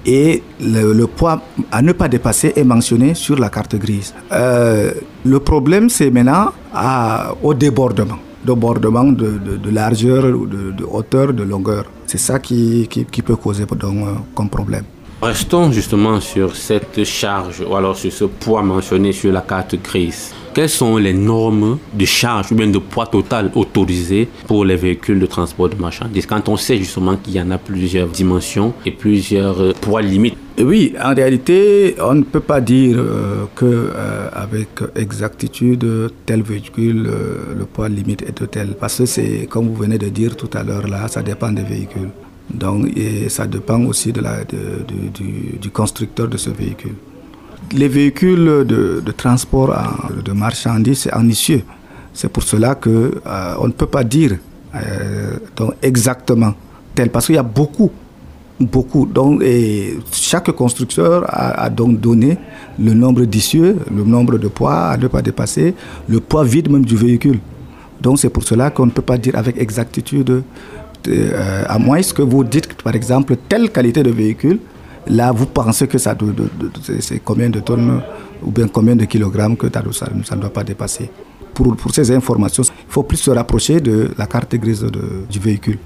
et 0.06 0.42
le, 0.60 1.04
poids 1.06 1.42
à 1.72 1.82
ne 1.82 1.92
pas 1.92 2.08
dépasser 2.08 2.52
est 2.54 2.64
mentionné 2.64 3.14
sur 3.14 3.36
la 3.38 3.48
carte 3.48 3.76
grise. 3.76 4.14
Euh, 4.32 4.92
le 5.24 5.40
problème, 5.40 5.88
c'est 5.90 6.10
maintenant 6.10 6.52
au 7.42 7.54
débordement, 7.54 8.18
débordement 8.44 9.04
de, 9.04 9.38
de, 9.62 9.70
largeur, 9.70 10.22
de, 10.24 10.72
de, 10.72 10.84
hauteur, 10.84 11.32
de 11.32 11.42
longueur. 11.42 11.84
C'est 12.06 12.18
ça 12.18 12.38
qui, 12.38 12.86
qui, 12.88 13.04
qui, 13.04 13.22
peut 13.22 13.34
causer 13.36 13.64
donc, 13.66 14.06
comme 14.34 14.48
problème. 14.48 14.84
Restons 15.22 15.72
justement 15.72 16.20
sur 16.20 16.55
cette 16.55 17.05
charge 17.05 17.62
ou 17.66 17.74
alors 17.74 17.96
sur 17.96 18.12
ce 18.12 18.24
poids 18.24 18.62
mentionné 18.62 19.12
sur 19.12 19.33
la 19.33 19.40
carte 19.40 19.76
grise 19.83 20.35
quelles 20.57 20.70
sont 20.70 20.96
les 20.96 21.12
normes 21.12 21.79
de 21.92 22.07
charge 22.07 22.50
ou 22.50 22.55
bien 22.55 22.68
de 22.68 22.79
poids 22.79 23.05
total 23.05 23.50
autorisées 23.55 24.26
pour 24.46 24.64
les 24.64 24.76
véhicules 24.76 25.20
de 25.20 25.26
transport 25.26 25.68
de 25.68 25.74
marchandises? 25.74 26.24
Quand 26.24 26.48
on 26.48 26.57
sait 26.57 26.79
justement 26.79 27.18
qu'il 27.18 27.35
y 27.35 27.40
en 27.42 27.50
a 27.50 27.59
plusieurs 27.59 28.09
dimensions 28.09 28.72
et 28.87 28.90
plusieurs 28.90 29.61
euh, 29.61 29.72
poids 29.79 30.00
limites. 30.00 30.38
Oui, 30.59 30.94
en 30.98 31.14
réalité, 31.14 31.94
on 32.00 32.14
ne 32.14 32.22
peut 32.22 32.40
pas 32.40 32.62
dire 32.62 32.96
euh, 32.98 33.44
euh, 33.62 34.64
exactitude 34.94 36.11
tel 36.24 36.40
véhicule 36.40 37.11
le 37.55 37.64
poids 37.66 37.90
limite 37.90 38.22
est 38.22 38.40
de 38.40 38.46
tel 38.46 38.68
parce 38.81 38.96
que 38.96 39.05
c'est 39.05 39.46
comme 39.50 39.68
vous 39.68 39.74
venez 39.74 39.98
de 39.98 40.09
dire 40.09 40.37
tout 40.37 40.48
à 40.55 40.62
l'heure 40.62 40.88
là, 40.88 41.07
ça 41.09 41.20
dépend 41.20 41.52
des 41.52 41.64
véhicules. 41.64 42.09
Donc 42.52 42.96
et 42.96 43.28
ça 43.28 43.46
dépend 43.46 43.82
aussi 43.85 44.12
de 44.12 44.20
la, 44.20 44.44
du 44.44 45.70
constructeur 45.70 46.28
de 46.28 46.37
ce 46.37 46.50
véhicule 46.50 46.94
les 47.72 47.88
véhicules 47.88 48.64
de, 48.66 49.12
transport 49.16 49.74
de 50.24 50.32
marchandises, 50.32 51.00
c'est 51.00 51.14
ennuyeux. 51.14 51.62
C'est 52.12 52.28
pour 52.28 52.42
cela 52.42 52.74
qu'on 52.74 52.90
euh, 52.90 53.66
ne 53.66 53.72
peut 53.72 53.87
pas 53.87 54.04
dire 54.04 54.37
euh, 54.74 55.37
exactement 55.82 56.54
tel, 56.94 57.11
parce 57.11 57.26
qu'il 57.26 57.35
y 57.35 57.38
a 57.38 57.42
beaucoup, 57.42 57.90
beaucoup. 58.59 59.04
Donc, 59.06 59.42
et 59.42 59.98
chaque 60.12 60.50
constructeur 60.52 61.24
a, 61.28 61.68
donc 61.68 62.00
donné 62.00 62.38
le 62.78 62.94
nombre 62.94 63.24
d'issues, 63.24 63.74
le 63.94 64.04
nombre 64.04 64.38
de 64.38 64.48
poids 64.48 64.88
à 64.88 64.96
ne 64.96 65.09
pas 65.09 65.20
dépasser, 65.20 65.74
le 66.09 66.20
poids 66.20 66.44
vide 66.44 66.70
même 66.70 66.85
du 66.87 66.96
véhicule. 66.96 67.38
Donc 68.00 68.18
c'est 68.18 68.30
pour 68.30 68.44
cela 68.44 68.70
qu'on 68.70 68.87
ne 68.87 68.90
peut 68.90 69.02
pas 69.02 69.18
dire 69.18 69.37
avec 69.37 69.59
exactitude, 69.59 70.42
euh, 71.09 71.64
à 71.66 71.79
moins 71.79 72.01
que 72.03 72.23
vous 72.23 72.45
dites 72.45 72.75
par 72.83 72.95
exemple 72.95 73.37
telle 73.49 73.71
qualité 73.71 74.03
de 74.03 74.11
véhicule 74.11 74.59
Là, 75.09 75.31
vous 75.31 75.47
pensez 75.47 75.87
que 75.87 75.99
ça 75.99 76.16
c'est 76.99 77.21
combien 77.21 77.49
de 77.49 77.61
tonnes 77.61 78.03
ou 78.42 78.51
bien 78.51 78.66
combien 78.66 78.97
de 78.97 79.05
kilogrammes 79.05 79.57
que 79.57 79.69
ça, 79.92 80.09
ne 80.12 80.40
doit 80.40 80.53
pas 80.53 80.64
dépasser. 80.64 81.11
Pour, 81.55 81.77
pour, 81.77 81.95
ces 81.95 82.11
informations, 82.11 82.64
il 82.64 82.92
faut 82.92 83.05
plus 83.05 83.16
se 83.16 83.31
rapprocher 83.31 83.81
de 83.81 84.11
la 84.19 84.27
carte 84.27 84.55
grise 84.57 84.85
du 85.31 85.38
véhicule. 85.38 85.79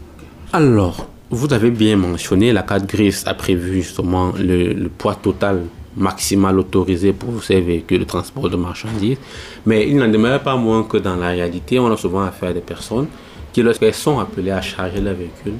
Alors, 0.52 1.06
vous 1.30 1.52
avez 1.52 1.70
bien 1.70 1.96
mentionné, 1.96 2.52
la 2.52 2.62
carte 2.62 2.86
grise 2.86 3.22
a 3.26 3.34
prévu 3.34 3.82
justement 3.82 4.32
le, 4.38 4.88
poids 4.88 5.14
total 5.14 5.64
maximal 5.96 6.58
autorisé 6.58 7.12
pour 7.12 7.42
ces 7.44 7.60
véhicules 7.60 8.00
de 8.00 8.04
transport 8.04 8.48
de 8.48 8.56
marchandises. 8.56 9.18
Mais 9.66 9.86
il 9.88 9.96
n'en 9.96 10.08
demeure 10.08 10.40
pas 10.40 10.56
moins 10.56 10.82
que 10.84 10.96
dans 10.96 11.16
la 11.16 11.28
réalité, 11.28 11.78
on 11.78 11.92
a 11.92 11.96
souvent 11.96 12.22
affaire 12.22 12.50
à 12.50 12.52
des 12.52 12.60
personnes 12.60 13.06
qui, 13.52 13.62
lorsqu'elles 13.62 13.94
sont 13.94 14.18
appelées 14.18 14.50
à 14.50 14.60
charger 14.60 15.00
leur 15.00 15.14
véhicule, 15.14 15.54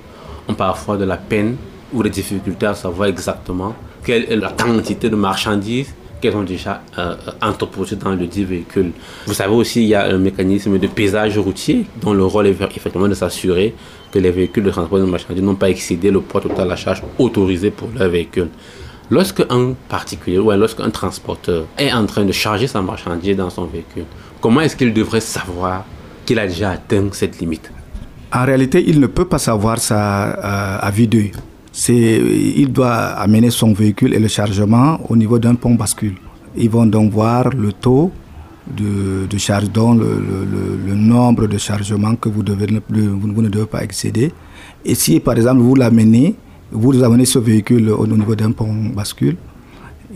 ont 0.49 0.55
parfois 0.55 0.97
de 0.97 1.05
la 1.05 1.17
peine 1.17 1.57
ou 1.93 2.03
des 2.03 2.11
difficultés 2.11 2.67
à 2.67 2.75
savoir 2.75 3.09
exactement 3.09 3.75
quelle 4.05 4.25
est 4.31 4.37
la 4.37 4.51
quantité 4.51 5.11
de 5.11 5.17
marchandises 5.17 5.95
qu'elles 6.21 6.37
ont 6.37 6.43
déjà 6.43 6.83
euh, 6.99 7.15
entreposées 7.41 7.97
dans 7.97 8.15
le 8.15 8.27
dit 8.27 8.45
véhicule. 8.45 8.93
Vous 9.27 9.35
savez 9.35 9.55
aussi, 9.55 9.83
il 9.83 9.89
y 9.89 9.95
a 9.95 10.05
un 10.05 10.19
mécanisme 10.19 10.79
de 10.79 10.87
pesage 10.87 11.39
routier 11.39 11.87
dont 12.01 12.13
le 12.13 12.25
rôle 12.25 12.47
est 12.47 12.51
effectivement 12.51 13.09
de 13.09 13.15
s'assurer 13.15 13.75
que 14.13 14.19
les 14.19 14.31
véhicules 14.31 14.65
de 14.65 14.71
transport 14.71 14.99
de 14.99 15.05
marchandises 15.05 15.43
n'ont 15.43 15.55
pas 15.55 15.71
excédé 15.71 16.11
le 16.11 16.21
poids 16.21 16.41
total 16.41 16.71
à 16.71 16.77
charge 16.77 17.03
autorisé 17.19 17.71
pour 17.71 17.89
leur 17.97 18.09
véhicule. 18.11 18.49
Lorsque 19.09 19.41
un 19.51 19.75
particulier 19.89 20.39
ou 20.39 20.51
lorsqu'un 20.53 20.91
transporteur 20.91 21.65
est 21.77 21.93
en 21.93 22.07
train 22.07 22.25
de 22.25 22.33
charger 22.33 22.67
sa 22.67 22.81
marchandise 22.81 23.37
dans 23.37 23.51
son 23.51 23.65
véhicule, 23.65 24.05
comment 24.41 24.61
est-ce 24.61 24.77
qu'il 24.77 24.93
devrait 24.93 25.21
savoir 25.21 25.85
qu'il 26.27 26.39
a 26.39 26.47
déjà 26.47 26.71
atteint 26.71 27.09
cette 27.13 27.41
limite? 27.41 27.73
En 28.33 28.45
réalité, 28.45 28.85
il 28.87 29.01
ne 29.01 29.07
peut 29.07 29.25
pas 29.25 29.39
savoir 29.39 29.79
ça 29.79 30.29
euh, 30.29 30.79
à 30.81 30.91
vue 30.91 31.07
d'œil 31.07 31.33
il 31.89 32.73
doit 32.73 32.95
amener 32.95 33.51
son 33.51 33.73
véhicule 33.73 34.15
et 34.15 34.19
le 34.19 34.29
chargement 34.29 34.99
au 35.09 35.17
niveau 35.17 35.39
d'un 35.39 35.55
pont 35.55 35.75
bascule. 35.75 36.15
Ils 36.57 36.69
vont 36.69 36.87
donc 36.87 37.13
voir 37.13 37.51
le 37.51 37.73
taux 37.73 38.11
de, 38.77 39.27
charge, 39.39 39.71
dont 39.71 39.95
le, 39.95 40.95
nombre 40.95 41.47
de 41.47 41.59
chargements 41.59 42.15
que 42.17 42.29
vous, 42.29 42.43
ne 42.43 43.49
devez 43.49 43.67
pas 43.67 43.83
excéder. 43.83 44.33
Et 44.85 44.95
si 44.95 45.21
par 45.21 45.35
exemple 45.37 45.61
vous 45.61 45.75
l'amenez, 45.75 46.35
vous 46.73 47.03
amenez 47.03 47.25
ce 47.25 47.39
véhicule 47.39 47.91
au 47.91 48.07
niveau 48.07 48.35
d'un 48.35 48.53
pont 48.53 48.73
bascule, 48.95 49.37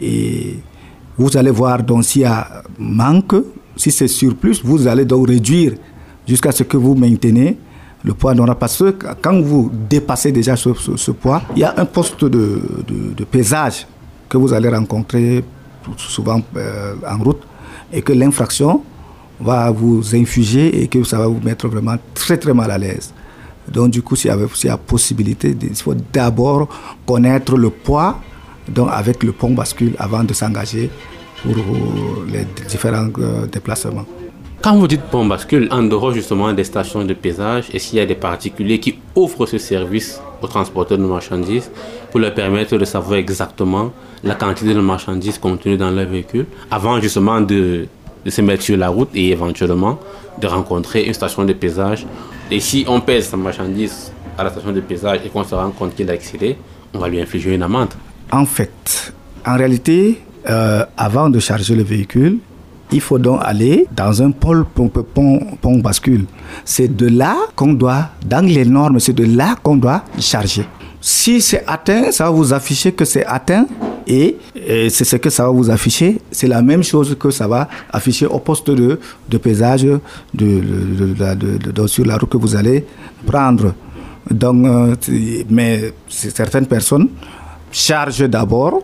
et 0.00 0.58
vous 1.16 1.36
allez 1.36 1.50
voir 1.50 1.80
s'il 2.02 2.22
y 2.22 2.24
a 2.24 2.62
manque, 2.78 3.36
si 3.76 3.90
c'est 3.90 4.08
surplus, 4.08 4.60
vous 4.64 4.86
allez 4.88 5.04
donc 5.04 5.28
réduire 5.28 5.74
jusqu'à 6.26 6.52
ce 6.52 6.64
que 6.64 6.76
vous 6.76 6.94
maintenez 6.94 7.56
le 8.04 8.12
poids 8.12 8.34
n'aura 8.34 8.54
pas 8.54 8.68
ce. 8.68 8.94
Quand 9.22 9.40
vous 9.40 9.70
dépassez 9.88 10.30
déjà 10.30 10.56
ce, 10.56 11.10
poids, 11.10 11.42
il 11.56 11.60
y 11.60 11.64
a 11.64 11.74
un 11.76 11.86
poste 11.86 12.24
de, 12.24 12.60
de, 12.86 13.24
pesage 13.24 13.86
que 14.28 14.36
vous 14.36 14.52
allez 14.52 14.68
rencontrer 14.68 15.42
souvent 15.96 16.40
euh, 16.56 16.94
en 17.08 17.18
route 17.22 17.42
et 17.92 18.02
que 18.02 18.12
l'infraction 18.12 18.82
va 19.40 19.70
vous 19.70 20.14
infuger 20.14 20.82
et 20.82 20.88
que 20.88 21.02
ça 21.02 21.18
va 21.18 21.26
vous 21.26 21.40
mettre 21.42 21.66
vraiment 21.68 21.96
très 22.12 22.36
très 22.36 22.52
mal 22.52 22.70
à 22.70 22.78
l'aise. 22.78 23.12
Donc 23.66 23.90
du 23.90 24.02
coup, 24.02 24.16
s'il 24.16 24.30
y 24.30 24.68
a, 24.68 24.76
possibilité, 24.76 25.56
il 25.60 25.74
faut 25.74 25.94
d'abord 26.12 26.68
connaître 27.06 27.56
le 27.56 27.70
poids 27.70 28.20
donc 28.68 28.88
avec 28.92 29.22
le 29.22 29.32
pont 29.32 29.50
bascule 29.50 29.94
avant 29.98 30.24
de 30.24 30.32
s'engager 30.32 30.90
pour 31.42 31.54
les 32.30 32.46
différents 32.68 33.08
euh, 33.18 33.46
déplacements. 33.46 34.06
Quand 34.64 34.76
vous 34.76 34.88
dites 34.88 35.02
pont 35.02 35.26
bascule, 35.26 35.68
en 35.70 35.82
dehors 35.82 36.14
justement 36.14 36.50
des 36.54 36.64
stations 36.64 37.04
de 37.04 37.12
pesage, 37.12 37.66
est-ce 37.74 37.90
qu'il 37.90 37.98
y 37.98 38.00
a 38.00 38.06
des 38.06 38.14
particuliers 38.14 38.80
qui 38.80 38.98
offrent 39.14 39.44
ce 39.44 39.58
service 39.58 40.22
aux 40.40 40.46
transporteurs 40.46 40.96
de 40.96 41.04
marchandises 41.04 41.70
pour 42.10 42.18
leur 42.18 42.32
permettre 42.32 42.78
de 42.78 42.84
savoir 42.86 43.18
exactement 43.18 43.92
la 44.22 44.34
quantité 44.34 44.72
de 44.72 44.80
marchandises 44.80 45.36
contenues 45.36 45.76
dans 45.76 45.90
leur 45.90 46.06
véhicule 46.08 46.46
avant 46.70 46.98
justement 46.98 47.42
de, 47.42 47.86
de 48.24 48.30
se 48.30 48.40
mettre 48.40 48.62
sur 48.62 48.78
la 48.78 48.88
route 48.88 49.10
et 49.14 49.32
éventuellement 49.32 50.00
de 50.40 50.46
rencontrer 50.46 51.04
une 51.04 51.12
station 51.12 51.44
de 51.44 51.52
pesage. 51.52 52.06
Et 52.50 52.58
si 52.58 52.86
on 52.88 53.02
pèse 53.02 53.28
sa 53.28 53.36
marchandise 53.36 54.12
à 54.38 54.44
la 54.44 54.50
station 54.50 54.72
de 54.72 54.80
pesage 54.80 55.20
et 55.26 55.28
qu'on 55.28 55.44
se 55.44 55.54
rend 55.54 55.72
compte 55.72 55.94
qu'il 55.94 56.08
a 56.08 56.14
excédé, 56.14 56.56
on 56.94 57.00
va 57.00 57.08
lui 57.10 57.20
infliger 57.20 57.54
une 57.54 57.64
amende. 57.64 57.92
En 58.32 58.46
fait, 58.46 59.12
en 59.44 59.58
réalité, 59.58 60.22
euh, 60.48 60.86
avant 60.96 61.28
de 61.28 61.38
charger 61.38 61.74
le 61.74 61.82
véhicule, 61.82 62.38
il 62.92 63.00
faut 63.00 63.18
donc 63.18 63.40
aller 63.42 63.86
dans 63.94 64.22
un 64.22 64.30
pôle 64.30 64.64
pont, 64.64 64.88
pont, 64.88 65.40
pont 65.60 65.78
bascule. 65.78 66.26
C'est 66.64 66.94
de 66.94 67.08
là 67.08 67.36
qu'on 67.56 67.72
doit, 67.72 68.10
dans 68.26 68.44
les 68.44 68.64
normes, 68.64 69.00
c'est 69.00 69.12
de 69.12 69.24
là 69.24 69.56
qu'on 69.62 69.76
doit 69.76 70.04
charger. 70.18 70.66
Si 71.00 71.42
c'est 71.42 71.64
atteint, 71.66 72.10
ça 72.12 72.24
va 72.24 72.30
vous 72.30 72.54
afficher 72.54 72.92
que 72.92 73.04
c'est 73.04 73.26
atteint 73.26 73.66
et, 74.06 74.38
et 74.54 74.88
c'est 74.88 75.04
ce 75.04 75.16
que 75.16 75.28
ça 75.28 75.44
va 75.44 75.50
vous 75.50 75.68
afficher. 75.70 76.18
C'est 76.30 76.46
la 76.46 76.62
même 76.62 76.82
chose 76.82 77.14
que 77.20 77.30
ça 77.30 77.46
va 77.46 77.68
afficher 77.92 78.24
au 78.26 78.38
poste 78.38 78.70
de, 78.70 78.98
de 79.28 79.38
de, 79.38 80.00
de, 80.34 81.70
de, 81.72 81.86
sur 81.86 82.06
la 82.06 82.16
route 82.16 82.30
que 82.30 82.38
vous 82.38 82.56
allez 82.56 82.86
prendre. 83.26 83.74
Donc, 84.30 84.64
euh, 84.66 84.94
mais 85.50 85.92
certaines 86.08 86.66
personnes 86.66 87.08
chargent 87.70 88.26
d'abord, 88.26 88.80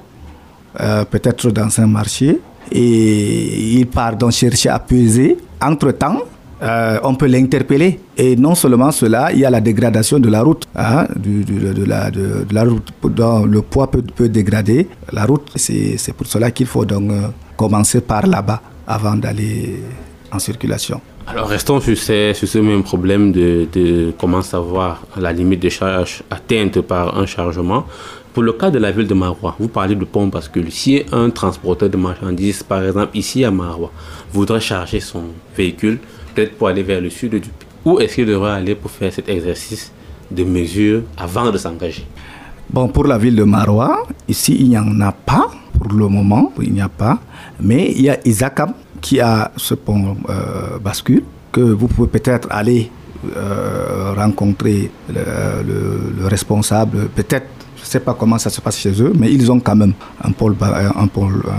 euh, 0.79 1.05
peut-être 1.07 1.51
dans 1.51 1.81
un 1.81 1.87
marché, 1.87 2.39
et 2.73 3.79
il 3.79 3.87
part 3.87 4.17
donc 4.17 4.33
chercher 4.33 4.69
à 4.69 4.79
peser. 4.79 5.37
Entre-temps, 5.61 6.23
euh, 6.63 6.99
on 7.03 7.15
peut 7.15 7.27
l'interpeller. 7.27 8.01
Et 8.17 8.37
non 8.37 8.55
seulement 8.55 8.91
cela, 8.91 9.33
il 9.33 9.41
y 9.41 9.45
a 9.45 9.51
la 9.51 9.61
dégradation 9.61 10.19
de 10.19 10.29
la 10.29 10.43
route. 10.43 10.67
Hein, 10.77 11.07
du, 11.17 11.45
la, 11.87 12.65
route 12.65 12.93
le 13.03 13.61
poids 13.61 13.91
peut, 13.91 14.29
dégrader 14.29 14.89
la 15.13 15.25
route. 15.25 15.51
C'est 15.57 16.13
pour 16.17 16.27
cela 16.27 16.51
qu'il 16.51 16.67
faut 16.67 16.85
donc 16.85 17.11
euh, 17.11 17.29
commencer 17.57 18.01
par 18.01 18.27
là-bas 18.27 18.61
avant 18.87 19.17
d'aller 19.17 19.83
en 20.33 20.39
circulation. 20.39 21.01
Alors 21.27 21.47
restons 21.49 21.81
sur 21.81 21.97
ce 21.97 22.59
même 22.59 22.83
problème 22.83 23.31
de, 23.31 23.69
de, 23.73 24.13
comment 24.19 24.43
savoir 24.43 25.03
la 25.17 25.33
limite 25.33 25.61
de 25.61 25.69
charge 25.69 26.23
atteinte 26.29 26.81
par 26.81 27.17
un 27.17 27.27
chargement. 27.27 27.87
Pour 28.33 28.45
le 28.45 28.53
cas 28.53 28.71
de 28.71 28.79
la 28.79 28.93
ville 28.93 29.09
de 29.09 29.15
Marois, 29.15 29.57
vous 29.59 29.67
parlez 29.67 29.97
de 29.97 30.05
pont 30.05 30.31
que 30.31 30.71
si 30.71 31.03
un 31.11 31.31
transporteur 31.31 31.91
de 31.91 31.97
marchandises, 31.97 32.63
par 32.63 32.85
exemple 32.85 33.17
ici 33.19 33.45
à 33.45 33.51
Marois, 33.51 33.91
voudrait 34.33 34.61
charger 34.61 35.01
son 35.01 35.25
véhicule, 35.57 35.99
peut-être 36.35 36.57
pour 36.57 36.69
aller 36.69 36.85
vers 36.85 37.01
le 37.01 37.11
sud 37.11 37.33
du 37.33 37.41
pays, 37.41 37.69
où 37.85 37.99
est-ce 37.99 38.15
qu'il 38.15 38.27
devrait 38.27 38.53
aller 38.53 38.77
pour 38.77 38.93
faire 38.93 39.13
cet 39.13 39.29
exercice 39.29 39.91
de 40.31 40.45
mesure 40.45 41.03
avant 41.17 41.51
de 41.51 41.59
s'engager? 41.59 42.07
Bon, 42.73 42.87
pour 42.87 43.05
la 43.05 43.19
ville 43.19 43.35
de 43.35 43.43
Marois, 43.43 44.07
ici 44.29 44.57
il 44.61 44.69
n'y 44.69 44.79
en 44.79 45.01
a 45.01 45.11
pas 45.11 45.51
pour 45.77 45.93
le 45.93 46.07
moment, 46.07 46.53
il 46.63 46.73
n'y 46.73 46.81
a 46.81 46.89
pas, 46.89 47.19
mais 47.61 47.91
il 47.97 48.03
y 48.03 48.11
a 48.11 48.19
Isakam 48.25 48.75
qui 49.01 49.19
a 49.19 49.51
ce 49.57 49.75
pont 49.75 50.17
euh, 50.29 50.79
bascule 50.79 51.25
que 51.51 51.63
vous 51.63 51.89
pouvez 51.89 52.07
peut-être 52.09 52.47
aller 52.51 52.93
euh, 53.37 54.13
rencontrer 54.17 54.89
le, 55.13 55.23
le 56.17 56.27
responsable, 56.29 57.09
peut-être 57.09 57.49
je 57.81 57.87
ne 57.87 57.91
sais 57.91 58.01
pas 58.01 58.15
comment 58.15 58.39
ça 58.39 58.51
se 58.51 58.61
passe 58.61 58.79
chez 58.79 59.03
eux, 59.03 59.13
mais 59.19 59.33
ils 59.33 59.51
ont 59.51 59.59
quand 59.59 59.77
même 59.77 59.95
un 60.23 60.29
un, 60.29 60.33
pôle, 60.33 60.57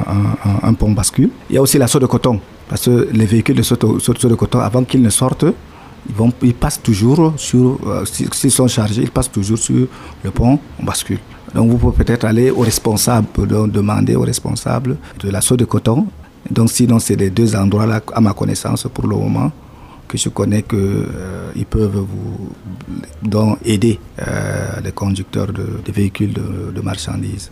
un, 0.08 0.68
un, 0.68 0.74
pont 0.74 0.92
bascule. 0.92 1.30
Il 1.50 1.56
y 1.56 1.58
a 1.58 1.62
aussi 1.62 1.78
la 1.78 1.88
de 1.88 2.06
coton, 2.06 2.40
parce 2.70 2.86
que 2.86 3.10
les 3.12 3.26
véhicules 3.26 3.56
de 3.56 3.64
saut 3.64 3.76
de 3.76 4.36
coton, 4.36 4.60
avant 4.60 4.84
qu'ils 4.84 5.02
ne 5.02 5.10
sortent, 5.10 5.46
ils, 6.08 6.16
vont, 6.16 6.32
ils 6.42 6.54
passent 6.54 6.82
toujours 6.82 7.34
sur, 7.38 7.80
euh, 7.88 8.06
s'ils 8.06 8.52
sont 8.52 8.68
chargés, 8.68 9.02
ils 9.02 9.12
passent 9.12 9.32
toujours 9.32 9.58
sur 9.58 9.88
le 10.24 10.32
pont 10.32 10.60
bascule. 10.82 11.20
Donc 11.54 11.70
vous 11.70 11.78
pouvez 11.78 12.04
peut-être 12.04 12.26
aller 12.26 12.50
au 12.50 12.62
responsable, 12.62 13.28
donc 13.48 13.72
demander 13.72 14.16
au 14.16 14.22
responsable 14.22 14.98
de 15.20 15.30
la 15.30 15.40
de 15.40 15.66
coton. 15.66 16.08
Donc 16.50 16.72
sinon, 16.72 17.00
c'est 17.00 17.16
les 17.16 17.30
deux 17.30 17.56
endroits-là, 17.56 18.02
à 18.14 18.22
ma 18.22 18.34
connaissance, 18.34 18.88
pour 18.94 19.08
le 19.08 19.16
moment, 19.16 19.52
que 20.12 20.18
je 20.18 20.28
connais 20.28 20.64
qu'ils 20.64 20.78
euh, 20.78 21.64
peuvent 21.70 22.06
vous 22.14 23.58
aider 23.64 23.98
euh, 24.20 24.82
les 24.84 24.92
conducteurs 24.92 25.48
de, 25.48 25.66
de 25.86 25.92
véhicules 25.92 26.34
de, 26.34 26.72
de, 26.76 26.82
marchandises. 26.82 27.50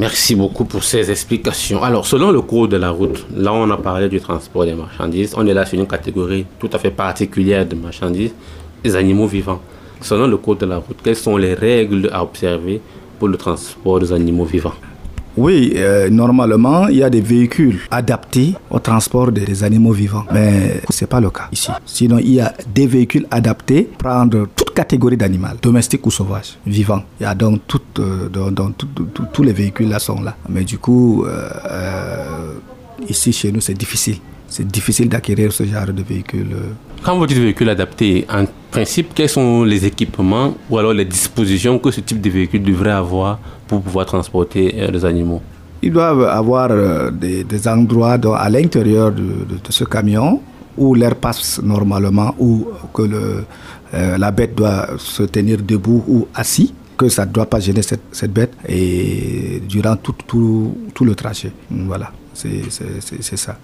Merci 0.00 0.34
beaucoup 0.34 0.64
pour 0.64 0.82
ces 0.82 1.08
explications. 1.08 1.80
Alors, 1.84 2.04
selon 2.06 2.32
le 2.32 2.40
cours 2.40 2.66
de 2.66 2.76
la 2.76 2.90
route, 2.90 3.24
là 3.36 3.52
on 3.52 3.70
a 3.70 3.76
parlé 3.76 4.08
du 4.08 4.20
transport 4.20 4.64
des 4.64 4.74
marchandises, 4.74 5.34
on 5.36 5.46
est 5.46 5.54
là 5.54 5.64
sur 5.64 5.78
une 5.78 5.86
catégorie 5.86 6.46
tout 6.58 6.70
à 6.72 6.78
fait 6.80 6.90
particulière 6.90 7.64
de 7.64 7.76
marchandises, 7.76 8.34
les 8.82 8.96
animaux 8.96 9.28
vivants. 9.28 9.60
Selon 10.00 10.26
le 10.26 10.36
cours 10.36 10.56
de 10.56 10.66
la 10.66 10.78
route, 10.78 10.98
quelles 11.04 11.14
sont 11.14 11.36
les 11.36 11.54
règles 11.54 12.10
à 12.12 12.24
observer 12.24 12.80
pour 13.20 13.28
le 13.28 13.36
transport 13.36 14.00
des 14.00 14.12
animaux 14.12 14.46
vivants? 14.46 14.74
Oui, 15.36 15.72
euh, 15.76 16.10
normalement, 16.10 16.88
il 16.88 16.96
y 16.96 17.02
a 17.02 17.10
des 17.10 17.20
véhicules 17.20 17.78
adaptés 17.90 18.54
au 18.70 18.78
transport 18.78 19.30
des 19.30 19.62
animaux 19.64 19.92
vivants. 19.92 20.24
Mais 20.32 20.80
ce 20.90 21.04
n'est 21.04 21.08
pas 21.08 21.20
le 21.20 21.30
cas 21.30 21.48
ici. 21.52 21.70
Sinon, 21.86 22.18
il 22.18 22.34
y 22.34 22.40
a 22.40 22.52
des 22.74 22.86
véhicules 22.86 23.26
adaptés 23.30 23.82
pour 23.82 24.10
prendre 24.10 24.48
toute 24.56 24.74
catégorie 24.74 25.16
d'animal, 25.16 25.56
domestique 25.62 26.04
ou 26.06 26.10
sauvage, 26.10 26.58
vivant. 26.66 27.02
Il 27.20 27.24
y 27.24 27.26
a 27.26 27.34
donc 27.34 27.60
euh, 27.98 28.28
tous 29.32 29.42
les 29.42 29.52
véhicules 29.52 29.88
là 29.88 29.98
sont 29.98 30.20
là. 30.20 30.36
Mais 30.48 30.64
du 30.64 30.78
coup, 30.78 31.24
euh, 31.24 32.54
ici 33.08 33.32
chez 33.32 33.52
nous, 33.52 33.60
c'est 33.60 33.74
difficile. 33.74 34.16
C'est 34.48 34.66
difficile 34.66 35.08
d'acquérir 35.08 35.52
ce 35.52 35.62
genre 35.64 35.86
de 35.86 36.02
véhicule. 36.02 36.48
Quand 37.04 37.16
vous 37.16 37.24
dites 37.26 37.38
véhicule 37.38 37.68
adapté, 37.68 38.26
en 38.28 38.44
principe, 38.70 39.12
quels 39.14 39.28
sont 39.28 39.64
les 39.64 39.84
équipements 39.84 40.54
ou 40.68 40.78
alors 40.78 40.92
les 40.92 41.04
dispositions 41.04 41.78
que 41.78 41.90
ce 41.90 42.00
type 42.00 42.20
de 42.20 42.30
véhicule 42.30 42.62
devrait 42.62 42.92
avoir 42.92 43.38
pour 43.66 43.82
pouvoir 43.82 44.06
transporter 44.06 44.74
euh, 44.76 44.90
les 44.90 45.04
animaux? 45.04 45.42
Ils 45.82 45.92
doivent 45.92 46.24
avoir 46.24 46.70
euh, 46.70 47.10
des, 47.10 47.68
endroits 47.68 48.18
à 48.36 48.48
l'intérieur 48.50 49.12
de, 49.12 49.46
ce 49.68 49.84
camion 49.84 50.40
où 50.76 50.94
l'air 50.94 51.16
passe 51.16 51.60
normalement, 51.62 52.34
ou 52.38 52.68
que 52.94 53.02
euh, 53.02 54.18
la 54.18 54.30
bête 54.30 54.54
doit 54.54 54.88
se 54.98 55.24
tenir 55.24 55.58
debout 55.62 56.04
ou 56.06 56.28
assis, 56.34 56.72
que 56.96 57.08
ça 57.08 57.26
ne 57.26 57.32
doit 57.32 57.46
pas 57.46 57.60
gêner 57.60 57.82
cette, 57.82 58.32
bête 58.32 58.52
et 58.68 59.62
durant 59.68 59.96
tout 59.96 61.04
le 61.04 61.14
trajet. 61.14 61.52
Voilà, 61.70 62.12
c'est 62.34 63.36
ça. 63.36 63.56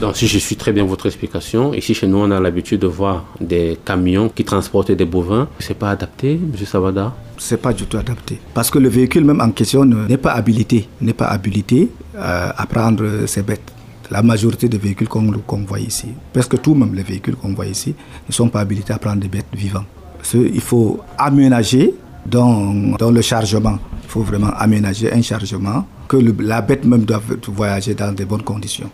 Donc, 0.00 0.16
si 0.16 0.26
je 0.26 0.38
suis 0.38 0.56
très 0.56 0.72
bien 0.72 0.84
votre 0.84 1.06
explication, 1.06 1.74
ici 1.74 1.94
chez 1.94 2.06
nous, 2.06 2.18
on 2.18 2.30
a 2.30 2.40
l'habitude 2.40 2.80
de 2.80 2.86
voir 2.86 3.24
des 3.40 3.78
camions 3.84 4.28
qui 4.28 4.44
transportent 4.44 4.92
des 4.92 5.04
bovins. 5.04 5.48
C'est 5.58 5.78
pas 5.78 5.90
adapté, 5.90 6.32
M. 6.32 6.52
Savada 6.64 7.14
C'est 7.36 7.60
pas 7.60 7.72
du 7.72 7.84
tout 7.84 7.98
adapté. 7.98 8.38
Parce 8.54 8.70
que 8.70 8.78
le 8.78 8.88
véhicule 8.88 9.24
même 9.24 9.40
en 9.40 9.50
question 9.50 9.84
n'est 9.84 10.16
pas 10.16 10.32
habilité, 10.32 10.88
n'est 11.00 11.12
pas 11.12 11.26
habilité 11.26 11.90
euh, 12.16 12.50
à 12.56 12.66
prendre 12.66 13.26
ces 13.26 13.42
bêtes. 13.42 13.72
La 14.10 14.22
majorité 14.22 14.68
des 14.68 14.78
véhicules 14.78 15.06
qu'on 15.08 15.30
qu 15.30 15.56
voit 15.66 15.78
ici, 15.78 16.08
presque 16.32 16.60
tous 16.60 16.74
même 16.74 16.94
les 16.94 17.02
véhicules 17.04 17.36
qu'on 17.36 17.52
voit 17.54 17.66
ici, 17.66 17.94
ne 18.28 18.32
sont 18.32 18.48
pas 18.48 18.60
habilités 18.60 18.92
à 18.92 18.98
prendre 18.98 19.20
des 19.20 19.28
bêtes 19.28 19.46
vivantes. 19.52 19.86
Il 20.34 20.60
faut 20.60 21.00
aménager 21.16 21.94
dans, 22.26 22.72
le 23.10 23.22
chargement. 23.22 23.78
Il 24.02 24.08
faut 24.08 24.22
vraiment 24.22 24.50
aménager 24.58 25.12
un 25.12 25.22
chargement 25.22 25.86
que 26.08 26.16
la 26.40 26.60
bête 26.60 26.84
même 26.84 27.04
doit 27.04 27.22
voyager 27.48 27.94
dans 27.94 28.12
de 28.12 28.24
bonnes 28.24 28.42
conditions. 28.42 28.90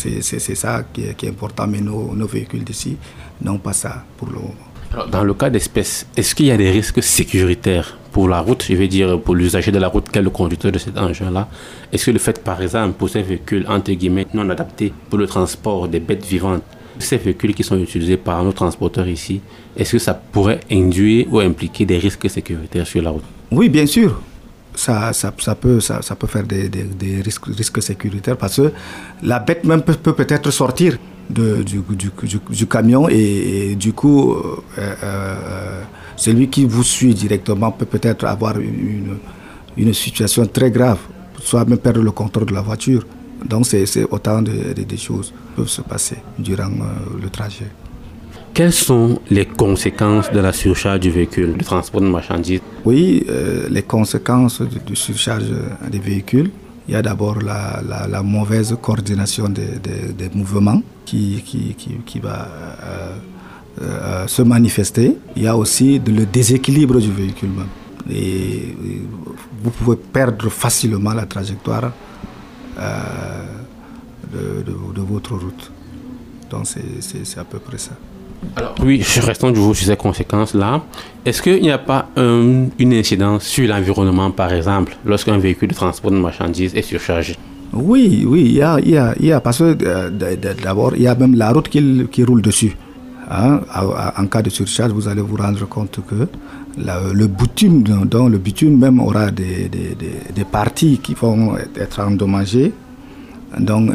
C'est 0.00 0.54
ça 0.54 0.84
qui 0.92 1.02
est, 1.02 1.14
qui 1.14 1.26
est, 1.26 1.30
important, 1.30 1.66
mais 1.66 1.80
nos, 1.80 2.14
nos 2.14 2.26
véhicules 2.26 2.64
d'ici 2.64 2.96
n'ont 3.42 3.58
pas 3.58 3.72
ça 3.72 4.04
pour 4.16 4.28
le 4.28 4.34
moment. 4.34 4.54
Alors, 4.92 5.08
dans 5.08 5.22
le 5.22 5.34
cas 5.34 5.50
d'espèces, 5.50 6.06
est-ce 6.16 6.34
qu'il 6.34 6.46
y 6.46 6.50
a 6.50 6.56
des 6.56 6.70
risques 6.70 7.02
sécuritaires 7.02 7.96
pour 8.10 8.28
la 8.28 8.40
route, 8.40 8.64
je 8.68 8.74
veux 8.74 8.88
dire 8.88 9.20
pour 9.20 9.36
l'usager 9.36 9.70
de 9.70 9.78
la 9.78 9.86
route 9.86 10.08
qu'est 10.10 10.22
le 10.22 10.30
conducteur 10.30 10.72
de 10.72 10.78
cet 10.78 10.98
engin-là? 10.98 11.48
Est-ce 11.92 12.06
que 12.06 12.10
le 12.10 12.18
fait, 12.18 12.42
par 12.42 12.60
exemple, 12.60 12.94
pour 12.94 13.08
ces 13.08 13.22
véhicules 13.22 13.64
entre 13.68 13.92
guillemets 13.92 14.26
non 14.34 14.48
adaptés 14.50 14.92
pour 15.08 15.18
le 15.18 15.28
transport 15.28 15.86
des 15.86 16.00
bêtes 16.00 16.24
vivantes, 16.24 16.64
ces 16.98 17.18
véhicules 17.18 17.54
qui 17.54 17.62
sont 17.62 17.78
utilisés 17.78 18.16
par 18.16 18.42
nos 18.42 18.52
transporteurs 18.52 19.06
ici, 19.06 19.40
est-ce 19.76 19.92
que 19.92 19.98
ça 19.98 20.14
pourrait 20.14 20.60
induire 20.70 21.26
ou 21.30 21.38
impliquer 21.38 21.86
des 21.86 21.98
risques 21.98 22.28
sécuritaires 22.28 22.86
sur 22.86 23.00
la 23.00 23.10
route? 23.10 23.22
Oui, 23.52 23.68
bien 23.68 23.86
sûr 23.86 24.20
ça, 24.74 25.12
ça, 25.12 25.54
peut, 25.54 25.80
ça, 25.80 26.02
ça 26.02 26.14
peut 26.16 26.26
faire 26.26 26.44
des, 26.44 26.68
des, 26.68 27.20
risques, 27.22 27.46
risques 27.46 27.82
sécuritaires 27.82 28.36
parce 28.36 28.56
que 28.56 28.72
la 29.22 29.38
bête 29.38 29.64
même 29.64 29.82
peut, 29.82 29.94
peut 29.94 30.14
peut-être 30.14 30.50
sortir 30.50 30.96
de, 31.28 31.62
du, 31.62 31.82
du, 32.50 32.66
camion 32.66 33.08
et, 33.08 33.76
du 33.76 33.92
coup, 33.92 34.32
euh, 34.32 34.56
euh, 34.78 35.82
celui 36.16 36.48
qui 36.48 36.64
vous 36.64 36.82
suit 36.82 37.14
directement 37.14 37.70
peut 37.70 37.86
peut-être 37.86 38.24
avoir 38.24 38.58
une, 38.58 39.18
une 39.76 39.94
situation 39.94 40.46
très 40.46 40.70
grave, 40.70 40.98
soit 41.40 41.64
même 41.64 41.78
perdre 41.78 42.02
le 42.02 42.10
contrôle 42.10 42.46
de 42.46 42.54
la 42.54 42.62
voiture. 42.62 43.04
Donc 43.44 43.66
c'est 43.66 44.04
autant 44.10 44.42
de, 44.42 44.52
choses 44.96 45.28
qui 45.28 45.56
peuvent 45.56 45.68
se 45.68 45.82
passer 45.82 46.16
durant 46.38 46.64
euh, 46.64 47.22
le 47.22 47.30
trajet. 47.30 47.66
Quelles 48.52 48.72
sont 48.72 49.20
les 49.30 49.46
conséquences 49.46 50.30
de 50.32 50.40
la 50.40 50.52
surcharge 50.52 51.00
du 51.00 51.10
véhicule, 51.10 51.56
du 51.56 51.64
transport 51.64 52.00
de 52.00 52.08
marchandises? 52.08 52.60
Oui, 52.84 53.24
euh, 53.28 53.68
les 53.70 53.82
conséquences 53.82 54.60
de, 54.60 54.94
surcharge 54.94 55.44
des 55.90 55.98
véhicules, 55.98 56.50
il 56.88 56.94
y 56.94 56.96
a 56.96 57.02
d'abord 57.02 57.38
la, 57.40 58.22
mauvaise 58.22 58.76
coordination 58.82 59.48
des, 59.48 60.30
mouvements 60.34 60.82
qui, 61.04 61.42
qui, 62.04 62.18
va 62.18 62.48
euh, 63.80 64.26
se 64.26 64.42
manifester. 64.42 65.16
Il 65.36 65.42
y 65.44 65.46
a 65.46 65.56
aussi 65.56 66.00
le 66.04 66.26
déséquilibre 66.26 66.98
du 66.98 67.12
véhicule 67.12 67.50
même. 67.50 67.68
Et 68.10 68.74
vous 69.62 69.70
pouvez 69.70 69.96
perdre 69.96 70.48
facilement 70.48 71.12
la 71.12 71.26
trajectoire 71.26 71.92
euh, 72.78 73.44
de, 74.32 75.00
votre 75.00 75.36
route. 75.36 75.70
Donc 76.50 76.66
c'est 76.66 77.38
à 77.38 77.44
peu 77.44 77.58
près 77.58 77.78
ça. 77.78 77.92
Alors, 78.56 78.74
oui, 78.82 79.02
restons 79.20 79.52
toujours 79.52 79.76
sur 79.76 79.86
ces 79.86 79.96
conséquences-là. 79.96 80.82
Est-ce 81.24 81.42
qu'il 81.42 81.62
n'y 81.62 81.70
a 81.70 81.78
pas 81.78 82.08
une 82.16 82.70
incidence 82.92 83.44
sur 83.44 83.68
l'environnement, 83.68 84.30
par 84.30 84.52
exemple, 84.52 84.96
lorsqu'un 85.04 85.38
véhicule 85.38 85.68
de 85.68 85.74
transport 85.74 86.10
de 86.10 86.16
marchandises 86.16 86.74
est 86.74 86.82
surchargé? 86.82 87.36
Oui, 87.72 88.24
oui, 88.26 88.42
il 88.46 88.52
y 88.54 88.62
a, 88.62 88.78
il 88.80 88.90
y 88.90 88.96
a, 88.96 89.14
il 89.20 89.26
y 89.26 89.32
a 89.32 89.40
parce 89.40 89.58
que 89.58 89.76
euh, 89.82 90.10
d'abord, 90.62 90.94
il 90.96 91.02
y 91.02 91.06
a 91.06 91.14
même 91.14 91.36
la 91.36 91.52
route 91.52 91.68
qui, 91.68 92.06
qui 92.10 92.24
roule 92.24 92.42
dessus. 92.42 92.76
Hein. 93.30 93.60
En 94.16 94.26
cas 94.26 94.42
de 94.42 94.50
surcharge, 94.50 94.90
vous 94.90 95.06
allez 95.06 95.22
vous 95.22 95.36
rendre 95.36 95.64
compte 95.68 96.00
que 96.08 96.26
le 96.76 97.26
bitume, 97.26 97.82
dans 97.82 98.28
le 98.28 98.38
bitume 98.38 98.76
même 98.76 99.00
aura 99.00 99.30
des, 99.30 99.68
des, 99.68 99.96
des, 100.34 100.44
parties 100.44 100.98
qui 100.98 101.14
vont 101.14 101.56
être 101.76 102.00
endommagées. 102.00 102.72
Donc, 103.58 103.90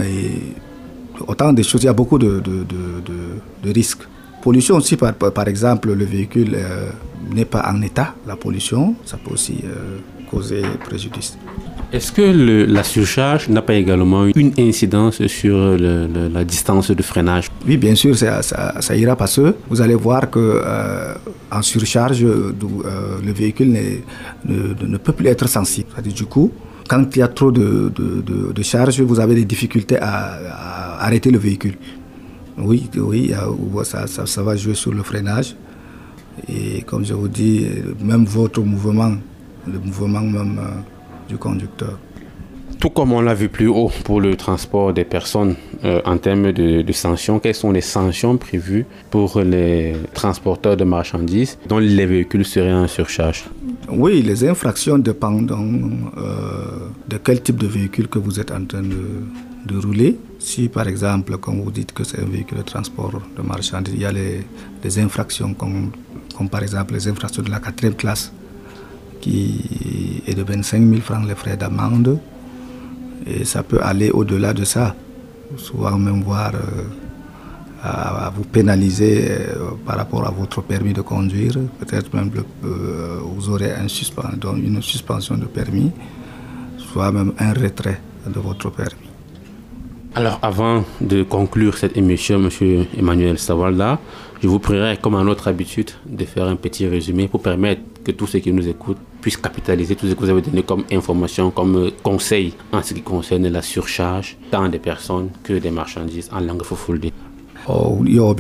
autant 1.28 1.52
de 1.52 1.62
choses, 1.64 1.84
il 1.84 1.88
y 1.88 1.90
a 1.90 1.94
beaucoup 1.94 2.18
de, 2.18 2.40
de, 2.40 2.66
de, 3.64 3.72
risques. 3.74 4.08
Pollution 4.46 4.76
aussi, 4.76 4.96
par, 4.96 5.12
par, 5.16 5.48
exemple, 5.48 5.92
le 5.92 6.06
véhicule 6.06 6.54
euh, 6.54 6.92
n'est 7.34 7.46
pas 7.46 7.64
en 7.68 7.82
état, 7.82 8.14
la 8.28 8.36
pollution, 8.36 8.94
ça 9.04 9.18
peut 9.18 9.34
aussi 9.34 9.56
euh, 9.64 9.98
causer 10.30 10.62
préjudice. 10.88 11.36
Est-ce 11.92 12.12
que 12.12 12.22
la 12.68 12.84
surcharge 12.84 13.50
n'a 13.50 13.64
pas 13.64 13.74
également 13.74 14.26
une 14.36 14.54
incidence 14.60 15.26
sur 15.26 15.56
la 15.78 16.44
distance 16.44 16.92
de 16.92 17.02
freinage? 17.02 17.48
Oui, 17.68 17.78
bien 17.78 17.96
sûr, 17.96 18.16
ça, 18.16 18.44
ça, 18.44 18.96
ira 18.96 19.16
parce 19.16 19.38
que 19.38 19.56
vous 19.68 19.82
allez 19.82 19.96
voir 19.96 20.30
que 20.30 20.40
euh, 20.40 21.16
en 21.52 21.64
surcharge, 21.64 22.24
euh, 22.24 22.54
le 23.26 23.32
véhicule 23.32 23.72
ne, 23.72 24.76
ne, 24.86 24.98
peut 24.98 25.14
plus 25.14 25.28
être 25.28 25.48
sensible. 25.50 25.88
Du 26.04 26.26
coup, 26.26 26.52
quand 26.88 27.16
il 27.16 27.20
y 27.20 27.22
a 27.24 27.30
trop 27.30 27.52
de, 27.52 27.92
de, 27.96 28.64
charge, 28.64 29.02
vous 29.02 29.20
avez 29.20 29.34
des 29.34 29.46
difficultés 29.46 29.98
à, 30.00 30.98
arrêter 31.00 31.32
le 31.32 31.40
véhicule. 31.40 31.78
Oui, 32.58 32.90
oui, 32.98 33.34
ça, 33.84 34.08
ça, 34.08 34.44
va 34.44 34.56
jouer 34.56 34.76
sur 34.76 34.94
le 34.94 35.04
freinage. 35.04 35.56
Et 36.48 36.82
comme 36.84 37.06
je 37.06 37.14
vous 37.14 37.28
dis, 37.28 37.66
même 38.02 38.26
votre 38.26 38.62
mouvement, 38.62 39.12
le 39.68 39.80
mouvement 39.80 40.22
même 40.22 40.60
euh, 40.60 41.30
du 41.30 41.38
conducteur. 41.38 41.98
Tout 42.80 42.90
comme 42.90 43.14
on 43.14 43.22
l'a 43.22 43.34
vu 43.34 43.50
plus 43.50 43.68
haut 43.68 43.90
pour 44.04 44.20
le 44.22 44.36
transport 44.36 44.94
des 44.94 45.06
personnes 45.06 45.56
euh, 45.86 46.02
en 46.06 46.18
termes 46.18 46.52
de, 46.52 46.92
sanctions, 46.92 47.40
quelles 47.40 47.56
sont 47.56 47.72
les 47.72 47.82
sanctions 47.82 48.38
prévues 48.38 48.86
pour 49.10 49.40
les 49.42 49.94
transporteurs 50.14 50.76
de 50.76 50.84
marchandises 50.84 51.58
dont 51.68 51.80
les 51.80 52.06
véhicules 52.06 52.46
seraient 52.46 52.74
en 52.74 52.88
surcharge? 52.88 53.46
Oui, 53.90 54.22
les 54.22 54.48
infractions 54.48 54.98
dépendent 54.98 55.52
euh, 55.52 56.90
de 57.08 57.18
quel 57.18 57.42
type 57.42 57.58
de 57.58 57.68
véhicule 57.68 58.08
que 58.08 58.20
vous 58.20 58.40
êtes 58.40 58.52
en 58.52 58.66
train 58.66 58.82
de, 58.82 59.24
rouler. 59.74 60.18
Si 60.40 60.70
par 60.70 60.88
exemple, 60.88 61.38
comme 61.38 61.62
vous 61.62 61.72
dites 61.72 61.92
que 61.92 62.04
c'est 62.04 62.20
un 62.22 62.26
véhicule 62.26 62.60
de 62.60 62.64
transport 62.64 63.22
de 63.36 63.42
marchandises, 63.42 63.94
il 63.96 64.02
y 64.02 64.06
a 64.06 64.12
les, 64.12 64.46
infractions 65.00 65.54
comme, 65.56 65.92
par 66.50 66.62
exemple 66.62 66.94
les 66.94 67.08
infractions 67.08 67.42
de 67.42 67.50
la 67.50 67.60
quatrième 67.60 67.96
classe 67.96 68.32
qui 69.22 70.22
est 70.28 70.36
de 70.36 70.44
25 70.44 70.88
000 70.88 71.02
francs 71.02 71.28
les 71.28 71.34
frais 71.36 71.58
d'amende. 71.58 72.20
Et 73.26 73.44
ça 73.44 73.64
peut 73.64 73.80
aller 73.82 74.12
au-delà 74.12 74.54
de 74.54 74.64
ça, 74.64 74.96
souvent 75.58 75.98
même 75.98 76.22
voir 76.22 76.52
euh, 76.54 76.84
à, 77.82 78.32
vous 78.36 78.44
pénaliser 78.44 79.32
euh, 79.32 79.72
par 79.84 79.98
rapport 79.98 80.28
à 80.28 80.32
votre 80.32 80.62
permis 80.62 80.94
de 80.94 81.02
conduire. 81.02 81.54
Peut-être 81.80 82.14
même 82.14 82.30
euh, 82.64 83.20
vous 83.24 83.50
aurez 83.50 83.72
un 83.72 83.88
une 83.88 84.82
suspension 84.82 85.38
de 85.38 85.46
permis, 85.46 85.92
soit 86.78 87.12
même 87.12 87.34
un 87.40 87.54
retrait 87.54 88.00
de 88.28 88.40
votre 88.40 88.70
permis. 88.70 89.15
Alors, 90.18 90.40
avant 90.42 90.86
de 91.02 91.24
conclure 91.24 91.78
cette 91.78 91.98
émission, 91.98 92.40
M. 92.42 92.86
Emmanuel 92.98 93.38
Savalda, 93.38 94.00
je 94.42 94.48
vous 94.48 94.60
prierai, 94.60 94.96
comme 94.96 95.16
à 95.16 95.24
notre 95.26 95.50
habitude, 95.50 95.92
de 96.06 96.24
faire 96.24 96.46
un 96.46 96.56
petit 96.56 96.88
résumé 96.88 97.28
pour 97.28 97.42
permettre 97.42 97.82
que 98.02 98.14
tous 98.14 98.28
ceux 98.28 98.40
qui 98.40 98.54
nous 98.54 98.66
écoutent 98.66 98.98
puissent 99.20 99.36
capitaliser 99.36 99.98
tout 99.98 100.08
ce 100.08 100.14
que 100.14 100.20
vous 100.22 100.30
avez 100.30 100.42
donné 100.42 100.64
comme 100.64 100.86
information, 100.90 101.52
comme 101.52 101.92
conseil 102.02 102.54
en 102.72 102.82
ce 102.82 102.94
qui 102.94 103.02
concerne 103.02 103.50
la 103.50 103.62
surcharge 103.62 104.38
tant 104.50 104.70
des 104.70 104.80
personnes 104.80 105.32
que 105.44 105.52
des 105.60 105.70
marchandises 105.70 106.30
en 106.32 106.40
langue 106.40 106.64
fofulde. 106.64 107.12
Oh, 107.68 108.02
yo 108.06 108.34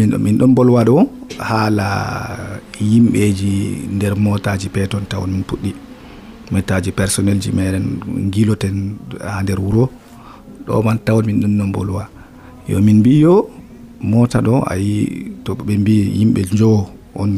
personnel 6.95 7.41
ji 7.41 7.51
meɗen 7.51 7.99
ɗo 10.65 10.81
man 10.83 10.97
tawon 11.05 11.25
min 11.25 11.39
ɗon 11.41 11.53
no 11.57 11.65
bolwa 11.73 12.03
yo 12.67 12.81
min 12.81 12.99
mbi 12.99 13.19
yo 13.21 13.49
mota 14.01 14.39
ɗo 14.41 14.63
ayi 14.71 15.31
to 15.43 15.53
ɓe 15.55 15.73
mbi 15.77 15.95
yimɓe 16.17 16.41
joo 16.57 16.89
on 17.15 17.31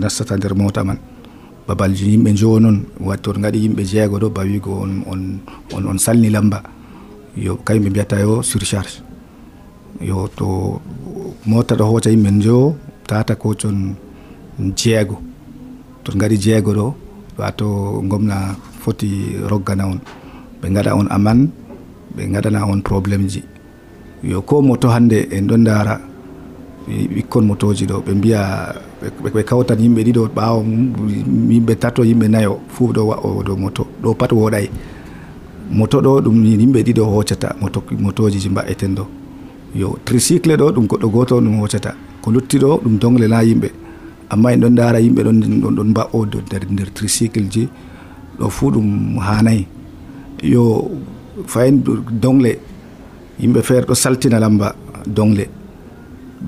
nastata 0.00 0.36
nder 0.36 0.54
mota 0.54 0.84
man 0.84 0.98
babalji 1.66 2.04
yimɓe 2.12 2.30
joo 2.40 2.58
noon 2.60 2.78
watti 3.00 3.28
on 3.30 3.38
gaɗi 3.42 3.58
yimɓe 3.64 3.82
jeego 3.90 4.16
ɗo 4.22 4.28
bawigo 4.36 4.72
on 4.84 4.92
on 5.12 5.22
on, 5.74 5.82
on 5.90 5.98
salni 5.98 6.30
lamba 6.30 6.62
yo 7.36 7.56
kañum 7.64 7.84
ɓe 7.84 7.90
mbiyata 7.90 8.16
yo 8.20 8.42
surcharge 8.42 9.02
yo 10.00 10.28
to 10.36 10.46
mota 11.46 11.74
ɗo 11.74 11.84
hooca 11.90 12.10
yimɓe 12.10 12.30
joo 12.44 12.74
tata 13.06 13.34
ko 13.36 13.54
con 13.60 13.94
jeego 14.76 15.16
to 16.04 16.12
gaɗi 16.20 16.36
jeego 16.44 16.70
ɗo 16.78 16.86
wato 17.38 17.66
gomna 18.10 18.56
foti 18.82 19.08
roggana 19.50 19.86
on 19.86 19.98
ɓe 20.62 20.90
on 20.94 21.08
aman 21.10 21.50
ɓe 22.16 22.22
gaɗana 22.32 22.66
on 22.66 22.80
probléme 22.82 23.28
ji. 23.28 23.42
Yo 24.24 24.40
ko 24.42 24.62
moto 24.62 24.88
hande 24.88 25.28
en 25.32 25.46
ɗon 25.46 25.64
dara 25.64 26.00
ɓikkon 26.88 27.42
motoji 27.46 27.86
ɗo 27.86 28.02
ɓe 28.06 28.12
mbiya 28.14 28.40
ɓe 29.34 29.42
kawtan 29.44 29.78
yimɓe 29.80 30.02
ɗiɗo 30.04 30.28
ɓawo 30.34 30.64
yimɓe 31.50 31.74
tato 31.78 32.02
yimɓe 32.04 32.28
nayo 32.28 32.60
fuu 32.68 32.92
ɗo 32.92 33.02
wa'o 33.06 33.42
dow 33.42 33.56
moto 33.56 33.86
ɗo 34.02 34.14
pat 34.14 34.32
woɗay. 34.32 34.68
Moto 35.70 36.00
ɗo 36.00 36.20
ɗum 36.20 36.44
yimɓe 36.44 36.82
ɗiɗo 36.86 37.04
hoccata 37.04 37.56
motoji 38.00 38.38
ji 38.38 38.48
mba'eten 38.48 38.94
ɗo. 38.94 39.04
Yo 39.74 39.96
tricycle 40.04 40.56
ɗo 40.56 40.72
ɗum 40.72 40.86
goɗɗo 40.86 41.08
goto 41.10 41.40
ɗum 41.40 41.58
hoccata. 41.60 41.94
Ko 42.22 42.30
lutti 42.30 42.58
ɗo 42.58 42.80
ɗum 42.84 42.98
dongle 42.98 43.26
na 43.28 43.42
yimɓe. 43.42 43.70
Amma 44.30 44.52
en 44.52 44.60
ɗon 44.60 44.74
dara 44.74 44.98
yimɓe 45.00 45.22
ɗon 45.22 45.38
ɗon 45.76 45.88
mba'o 45.90 46.26
nder 46.26 46.62
nder 46.70 46.88
tricycle 46.94 47.48
ji 47.50 47.68
ɗo 48.38 48.48
fuu 48.50 48.70
ɗum 48.70 49.18
hanayi 49.18 49.66
yo 50.42 50.90
fayin 51.46 51.82
dongle. 52.10 52.58
Yimɓe 53.40 53.62
feere 53.62 53.86
ɗo 53.86 53.94
saltina 53.94 54.38
lamba 54.40 54.74
dongle. 55.06 55.48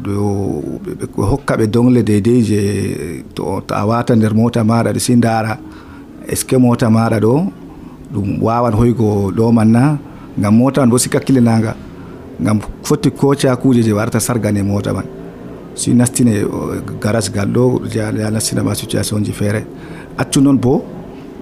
Ɗo 0.05 0.63
hokka 1.31 1.57
ɓe 1.57 1.67
dongle 1.67 2.03
deidei 2.03 2.43
je 2.43 2.61
to 3.35 3.63
a 3.71 3.87
wata 3.87 4.15
nder 4.17 4.35
mota 4.35 4.63
maɗa 4.65 4.93
ɗo 4.93 4.99
si 4.99 5.17
dara 5.17 5.59
est 6.29 6.37
ce 6.37 6.45
que 6.45 6.57
mota 6.57 6.89
maɗa 6.91 7.21
ɗo 7.21 7.47
ɗum 8.13 8.39
wawan 8.43 8.75
hoygo 8.75 9.31
ɗoman 9.33 9.65
na 9.71 9.99
gam 10.39 10.55
mota 10.57 10.81
man 10.81 10.91
bo 10.91 10.99
si 10.99 11.09
kilinaga 11.09 11.75
gam 12.41 12.59
fotti 12.83 13.11
koca 13.11 13.57
kuje 13.57 13.83
je 13.83 13.93
warata 13.93 14.21
sargane 14.21 14.63
mota 14.63 14.93
man. 14.93 15.05
Si 15.75 15.93
nastine 15.95 16.29
eh, 16.29 16.47
garage 17.01 17.31
gal 17.33 17.49
ɗo 17.49 17.83
ya 17.95 18.31
nastinama 18.31 18.75
situation 18.75 19.23
ji 19.25 19.33
feere. 19.33 19.65
Accu 20.19 20.41
noon 20.41 20.59
bo 20.59 20.85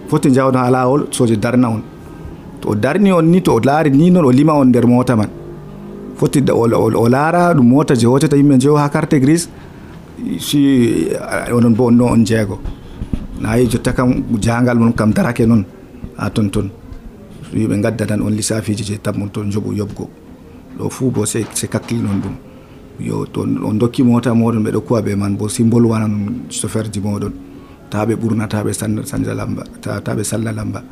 foti 0.08 0.30
jawno 0.30 0.58
ha 0.58 0.70
lawol 0.70 1.06
soje 1.10 1.36
darna 1.36 1.68
on. 1.68 1.82
To 2.62 2.68
o 2.70 2.74
darni 2.74 3.10
on 3.12 3.26
ni 3.32 3.40
to 3.42 3.52
o 3.52 3.60
laari 3.60 3.90
ni 3.90 4.10
noon 4.10 4.24
o 4.24 4.30
lima 4.30 4.52
on 4.54 4.68
nder 4.70 4.86
mota 4.86 5.16
man. 5.16 5.30
Foti 6.16 6.40
o 6.50 7.08
laara 7.14 7.52
ɗum 7.54 7.66
mota 7.66 7.94
je 7.94 8.06
hotata 8.06 8.36
yimɓe 8.36 8.58
jewo 8.62 8.76
ha 8.78 8.88
carte 8.88 9.16
grise 9.20 9.48
si 10.38 10.58
onon 11.52 11.74
bo 11.74 11.86
onno 11.90 12.04
on 12.14 12.24
jeego. 12.24 12.58
Nayi 13.40 13.66
jotta 13.68 13.92
kam 13.92 14.08
jangal 14.40 14.78
mon 14.78 14.92
kam 14.92 15.12
darake 15.12 15.44
noon 15.46 15.64
ha 16.18 16.30
ton 16.30 16.48
ton. 16.48 16.70
Gadda 17.52 18.06
tan 18.06 18.22
on 18.22 18.30
lissafiji 18.30 18.84
je 18.84 18.94
tammon 19.02 19.28
toon 19.28 19.50
joɓu 19.50 19.74
yoɓgo 19.80 20.04
ɗo 20.78 20.88
fuu 20.90 21.10
bo 21.10 21.26
se 21.26 21.44
kakkili 21.72 22.00
non 22.00 22.20
ɗum. 22.22 22.34
Yo 23.00 23.26
to 23.26 23.40
on 23.42 23.76
dokki 23.78 24.02
mota 24.04 24.30
moɗon 24.34 24.62
ɓeɗo 24.62 24.80
kuwa 24.86 25.02
ɓe 25.02 25.16
man 25.16 25.36
bo 25.36 25.48
si 25.48 25.64
bolwana 25.64 26.06
non 26.06 26.46
chauffeur 26.48 26.86
ji 26.92 27.00
moɗon 27.00 27.32
taɓe 27.90 28.14
ɓurna 28.14 28.46
taɓe 28.46 28.72
sanja 28.72 29.34
lamba 29.34 29.64
taɓe 29.82 30.22
salla 30.24 30.52
lamba 30.52 30.82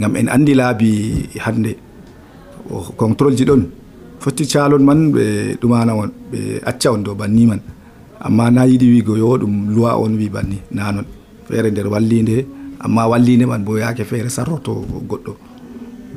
gam 0.00 0.12
en 0.16 0.28
andi 0.28 0.54
laabi 0.54 0.90
hande 1.44 1.72
contrôle 2.98 3.36
ji 3.38 3.44
ɗon 3.44 3.62
fotti 4.18 4.44
calon 4.46 4.82
man 4.82 5.12
ɓe 5.14 5.24
ɗumana 5.60 5.92
on 5.94 6.10
ɓe 6.30 6.60
acca 6.64 6.92
on 6.92 7.02
dow 7.06 7.14
banni 7.14 7.46
man. 7.46 7.60
Amma 8.20 8.50
na 8.50 8.64
yiɗi 8.66 8.86
wigo 8.94 9.16
yo 9.16 9.36
ɗum 9.38 9.54
loi 9.74 9.94
on 10.04 10.16
wi 10.16 10.28
banni 10.28 10.58
nanon 10.72 11.04
feere 11.46 11.70
nder 11.70 11.86
wallide 11.92 12.46
amma 12.80 13.06
wallide 13.06 13.44
man 13.46 13.62
bo 13.64 13.76
yaake 13.78 14.04
feere 14.04 14.28
sarroto 14.30 14.72
goɗɗo. 15.10 15.32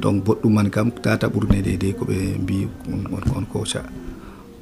Donc 0.02 0.24
boɗɗum 0.26 0.54
man 0.54 0.70
kam 0.70 0.92
tata 0.92 1.28
ɓurne 1.28 1.62
deydey 1.62 1.94
koɓe 2.00 2.16
mbi 2.42 2.68
on 3.38 3.46
koca 3.52 3.82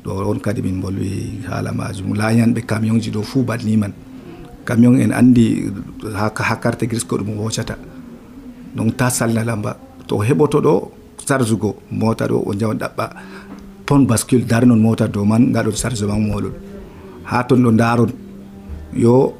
ɗo 0.03 0.11
on 0.32 0.39
kadi 0.39 0.61
min 0.61 0.82
bolwi 0.82 1.39
haala 1.47 1.72
majum 1.72 2.13
layanɓe 2.16 2.61
camion 2.66 2.99
ji 2.99 3.11
ɗo 3.11 3.22
fuu 3.22 3.43
banni 3.43 3.78
man. 3.78 3.93
Camion 4.66 4.97
en 4.97 5.11
andi 5.13 5.72
ha 6.16 6.30
carte 6.63 6.84
gris 6.89 7.05
ko 7.05 7.18
ɗum 7.18 7.38
hocata 7.38 7.78
donc 8.76 8.97
ta 8.97 9.09
salna 9.09 9.43
lamba 9.43 9.78
to 10.07 10.15
heɓoto 10.28 10.59
ɗo 10.61 10.73
charge 11.28 11.53
go 11.61 11.76
mota 11.91 12.26
ɗo 12.28 12.38
o 12.45 12.53
jawan 12.59 12.78
ɗaɓɓa 12.78 13.05
pon 13.86 14.01
bascule 14.05 14.45
dari 14.45 14.65
non 14.65 14.80
mota 14.80 15.07
dow 15.07 15.23
man 15.26 15.51
gaɗon 15.53 15.76
chargement 15.76 16.19
moɗon 16.19 16.53
ha 17.30 17.43
ton 17.43 17.57
ɗo 17.63 17.71
daron 17.71 18.11
yo 18.93 19.34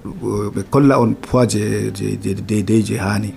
ɓe 0.56 0.62
kolla 0.70 1.00
on 1.00 1.14
poids 1.16 1.54
je 1.56 2.34
deydey 2.50 2.82
je 2.88 2.96
hani 2.98 3.34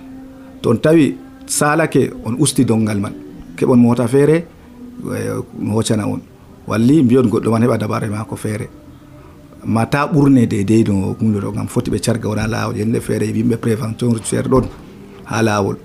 to 0.61 0.69
on 0.71 0.77
tawi 0.77 1.15
salake 1.47 2.11
on 2.25 2.35
usti 2.39 2.65
dongal 2.65 2.99
man 2.99 3.13
keɓon 3.57 3.77
mota 3.79 4.07
feere 4.07 4.37
hoccana 5.73 6.05
on 6.07 6.21
walli 6.67 7.03
mbiyon 7.03 7.27
goɗɗo 7.31 7.49
man 7.51 7.63
heɓa 7.63 7.77
dabare 7.77 8.07
mako 8.09 8.35
feere 8.35 8.67
ma 9.65 9.85
ta 9.85 10.05
ɓurne 10.07 10.45
deydey 10.47 10.83
no 10.87 11.15
hunde 11.19 11.39
ɗo 11.43 11.51
gam 11.55 11.67
foti 11.67 11.89
ɓe 11.91 11.99
carga 12.05 12.27
wona 12.29 12.47
lawol 12.47 12.77
yende 12.77 12.99
feere 13.01 13.25
yimɓe 13.27 13.57
prévention 13.57 14.13
routiére 14.13 14.47
ɗon 14.49 14.65
ha 15.25 15.41
lawol 15.41 15.75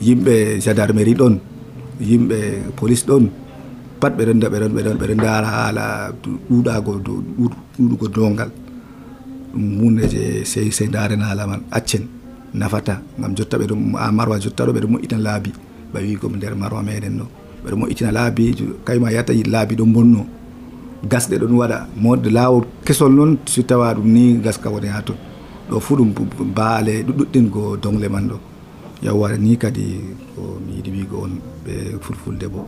yimɓe 0.00 0.60
gendarmerie 0.64 1.14
ɗon 1.14 1.34
yimɓe 2.00 2.38
police 2.76 3.04
ɗon 3.06 3.28
pat 4.00 4.12
ɓeɗon 4.18 4.38
ɓeɗon 4.42 4.72
ɓeɗon 4.76 4.96
ɓeɗon 5.00 5.18
dara 5.24 5.46
haala 5.56 5.84
ɗuɗago 6.50 6.92
ɗuɗugo 7.78 8.06
dongal 8.14 8.50
ɗum 9.52 9.64
hunde 9.80 10.04
je 10.12 10.44
sey 10.44 10.70
sey 10.70 10.88
daren 10.88 11.20
haala 11.22 11.46
man 11.46 11.60
accen 11.70 12.02
nafata. 12.54 12.94
Gam 13.18 13.34
jotta 13.36 13.56
ɓeɗo 13.58 13.74
a 13.98 14.12
marwa 14.12 14.38
jotta 14.40 14.64
ɗo 14.66 14.72
ɓeɗo 14.76 14.88
moƴƴitan 14.92 15.22
laabi. 15.26 15.50
Ɓa 15.92 15.98
wi 16.02 16.18
nder 16.36 16.54
marwa 16.56 16.82
meɗen 16.82 17.14
ɗo 17.20 17.26
ɓeɗo 17.64 17.76
moƴƴitina 17.80 18.10
laabi 18.12 18.44
kayma 18.86 19.12
yatta 19.12 19.32
laabi 19.54 19.74
ɗo 19.76 19.84
bonno 19.94 20.20
gasɗe 21.10 21.36
ɗon 21.38 21.54
waɗa 21.60 21.78
mode 21.96 22.28
lawol 22.30 22.64
kesol 22.84 23.12
noon 23.14 23.38
si 23.46 23.62
tawa 23.64 23.94
ɗum 23.94 24.06
ni 24.14 24.22
gaska 24.44 24.68
woni 24.70 24.88
ha 24.88 25.02
ton. 25.02 25.16
Ɗo 25.70 25.80
fuu 25.80 25.96
ɗum 25.96 26.10
baale 26.54 27.02
ɗuɗɗingo 27.06 27.76
dongle 27.82 28.08
man 28.08 28.28
ɗo. 28.30 28.36
Yawwa 29.04 29.36
ni 29.36 29.56
kadi 29.56 30.00
ko 30.34 30.58
mi 30.66 30.76
yiɗi 30.76 30.90
wigo 30.90 31.16
on 31.24 31.32
ɓe 31.64 31.98
fulfulde 32.00 32.46
bo 32.48 32.66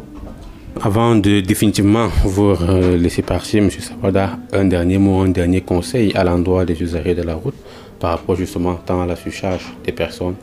Avant 0.82 1.14
de 1.16 1.41
définitivement 1.41 2.09
vous 2.24 2.53
laisser 2.99 3.22
partir, 3.22 3.62
M. 3.62 3.70
Sabada, 3.70 4.39
un 4.53 4.66
dernier 4.66 4.99
mot, 4.99 5.22
un 5.22 5.30
dernier 5.30 5.62
conseil 5.62 6.12
à 6.14 6.22
l'endroit 6.22 6.66
des 6.66 6.78
usagers 6.82 7.14
de 7.14 7.22
la 7.22 7.34
route 7.34 7.55
par 7.99 8.11
rapport 8.11 8.37
justement 8.37 8.74
tant 8.74 9.01
à 9.01 9.07
la 9.07 9.16
surcharge 9.16 9.64
des 9.84 9.93
personnes 9.93 10.34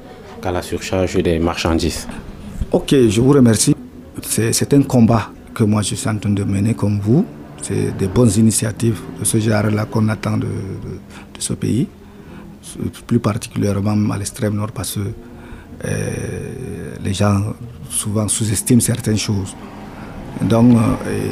qu'à 0.41 0.51
la 0.51 0.63
surcharge 0.63 1.21
des 1.21 1.37
marchandises. 1.37 2.07
Ok, 2.71 2.95
je 3.07 3.21
vous 3.21 3.31
remercie. 3.31 3.75
C'est 4.23 4.73
un 4.73 4.81
combat 4.81 5.29
que 5.53 5.63
moi 5.63 5.83
je 5.83 5.93
suis 5.93 6.09
en 6.09 6.17
train 6.17 6.31
de 6.31 6.43
mener 6.43 6.73
comme 6.73 6.99
vous. 6.99 7.23
C'est 7.61 7.95
des 7.95 8.07
bonnes 8.07 8.31
initiatives 8.35 8.99
de 9.19 9.25
ce 9.25 9.37
genre-là 9.37 9.85
qu'on 9.85 10.09
attend 10.09 10.37
de, 10.37 10.47
de, 10.47 10.93
de, 11.35 11.39
ce 11.39 11.53
pays, 11.53 11.87
plus 13.05 13.19
particulièrement 13.19 14.11
à 14.11 14.17
l'extrême 14.17 14.55
nord 14.55 14.71
parce 14.71 14.95
que 14.95 14.99
euh, 15.01 15.13
les 15.83 17.13
gens 17.13 17.41
souvent 17.89 18.27
sous-estiment 18.27 18.81
certaines 18.81 19.17
choses. 19.17 19.55
Donc, 20.41 20.75
euh, 20.75 21.27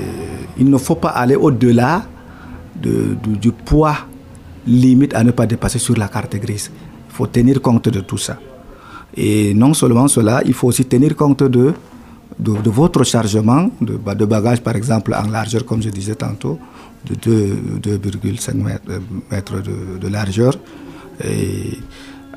il 0.57 0.69
ne 0.69 0.77
faut 0.77 0.95
pas 0.95 1.09
aller 1.09 1.35
au-delà 1.35 2.03
de, 2.75 3.17
du, 3.39 3.51
poids 3.51 3.97
limite 4.67 5.13
à 5.13 5.23
ne 5.23 5.31
pas 5.31 5.45
dépasser 5.45 5.79
sur 5.79 5.97
la 5.97 6.07
carte 6.07 6.35
grise. 6.35 6.71
Il 7.09 7.13
faut 7.13 7.27
tenir 7.27 7.61
compte 7.61 7.89
de 7.89 7.99
tout 8.01 8.17
ça. 8.17 8.37
Et 9.15 9.53
non 9.53 9.73
seulement 9.73 10.07
cela, 10.07 10.41
il 10.45 10.53
faut 10.53 10.67
aussi 10.67 10.85
tenir 10.85 11.15
compte 11.15 11.43
de, 11.43 11.73
de, 12.39 12.61
de 12.61 12.69
votre 12.69 13.03
chargement 13.03 13.69
de, 13.81 13.97
de, 14.15 14.25
bagages, 14.25 14.61
par 14.61 14.75
exemple, 14.75 15.13
en 15.13 15.29
largeur, 15.29 15.65
comme 15.65 15.81
je 15.81 15.89
disais 15.89 16.15
tantôt, 16.15 16.59
de 17.05 17.15
2,5 17.15 18.53
mètres, 18.55 18.83
mètres 19.29 19.61
de, 19.99 20.07
largeur. 20.07 20.53
Et 21.23 21.77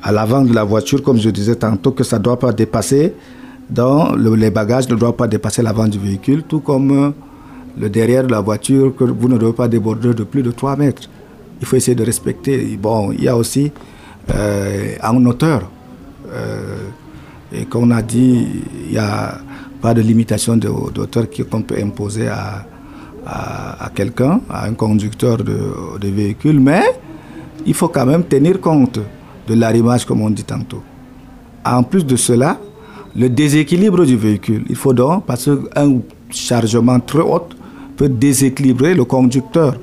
à 0.01 0.11
l'avant 0.11 0.41
de 0.43 0.53
la 0.53 0.63
voiture, 0.63 1.01
comme 1.01 1.17
je 1.17 1.29
disais 1.29 1.55
tantôt, 1.55 1.91
que 1.91 2.03
ça 2.03 2.19
ne 2.19 2.23
doit 2.23 2.39
pas 2.39 2.51
dépasser 2.51 3.13
donc 3.69 4.15
le, 4.17 4.35
les 4.35 4.51
bagages 4.51 4.87
ne 4.89 4.95
doivent 4.95 5.13
pas 5.15 5.27
dépasser 5.27 5.61
l'avant 5.61 5.87
du 5.87 5.97
véhicule, 5.97 6.43
tout 6.43 6.59
comme 6.59 6.91
euh, 6.91 7.09
le 7.79 7.89
derrière 7.89 8.23
de 8.25 8.31
la 8.31 8.39
voiture, 8.41 8.95
que 8.95 9.03
vous 9.03 9.27
ne 9.27 9.37
devez 9.37 9.53
pas 9.53 9.67
déborder 9.67 10.13
de 10.13 10.23
plus 10.23 10.43
de 10.43 10.51
3 10.51 10.75
mètres. 10.75 11.09
Il 11.61 11.65
faut 11.65 11.75
essayer 11.75 11.95
de 11.95 12.03
respecter. 12.03 12.77
Bon, 12.81 13.11
il 13.11 13.23
y 13.23 13.27
a 13.27 13.35
aussi 13.35 13.71
euh, 14.33 14.95
en 15.03 15.25
hauteur. 15.25 15.69
Euh, 16.31 16.89
et 17.53 17.65
comme 17.65 17.85
on 17.85 17.91
a 17.91 18.01
dit, 18.01 18.45
il 18.87 18.91
n'y 18.91 18.97
a 18.97 19.39
pas 19.81 19.93
de 19.93 20.01
limitation 20.01 20.57
d'auteur 20.57 21.25
qu'on 21.49 21.61
peut 21.61 21.77
imposer 21.81 22.27
à 22.27 22.65
quelqu'un, 23.95 24.41
à 24.49 24.65
un 24.67 24.73
conducteur 24.73 25.37
de, 25.37 25.57
de 25.99 26.07
véhicule, 26.09 26.59
mais 26.59 26.83
il 27.65 27.73
faut 27.73 27.87
quand 27.87 28.05
même 28.05 28.23
tenir 28.23 28.59
compte 28.59 28.99
de 29.47 29.53
l'arrimage, 29.53 30.05
comme 30.05 30.21
on 30.21 30.29
dit 30.29 30.43
tantôt. 30.43 30.81
En 31.63 31.83
plus 31.83 32.05
de 32.05 32.15
cela, 32.15 32.59
le 33.15 33.29
déséquilibre 33.29 34.05
du 34.05 34.17
véhicule. 34.17 34.65
Il 34.69 34.75
faut 34.75 34.93
donc, 34.93 35.25
parce 35.25 35.45
qu'un 35.45 35.99
chargement 36.29 36.99
très 36.99 37.21
haut 37.21 37.47
peut 37.95 38.09
déséquilibrer 38.09 38.93
le 38.93 39.05
conducteur, 39.05 39.77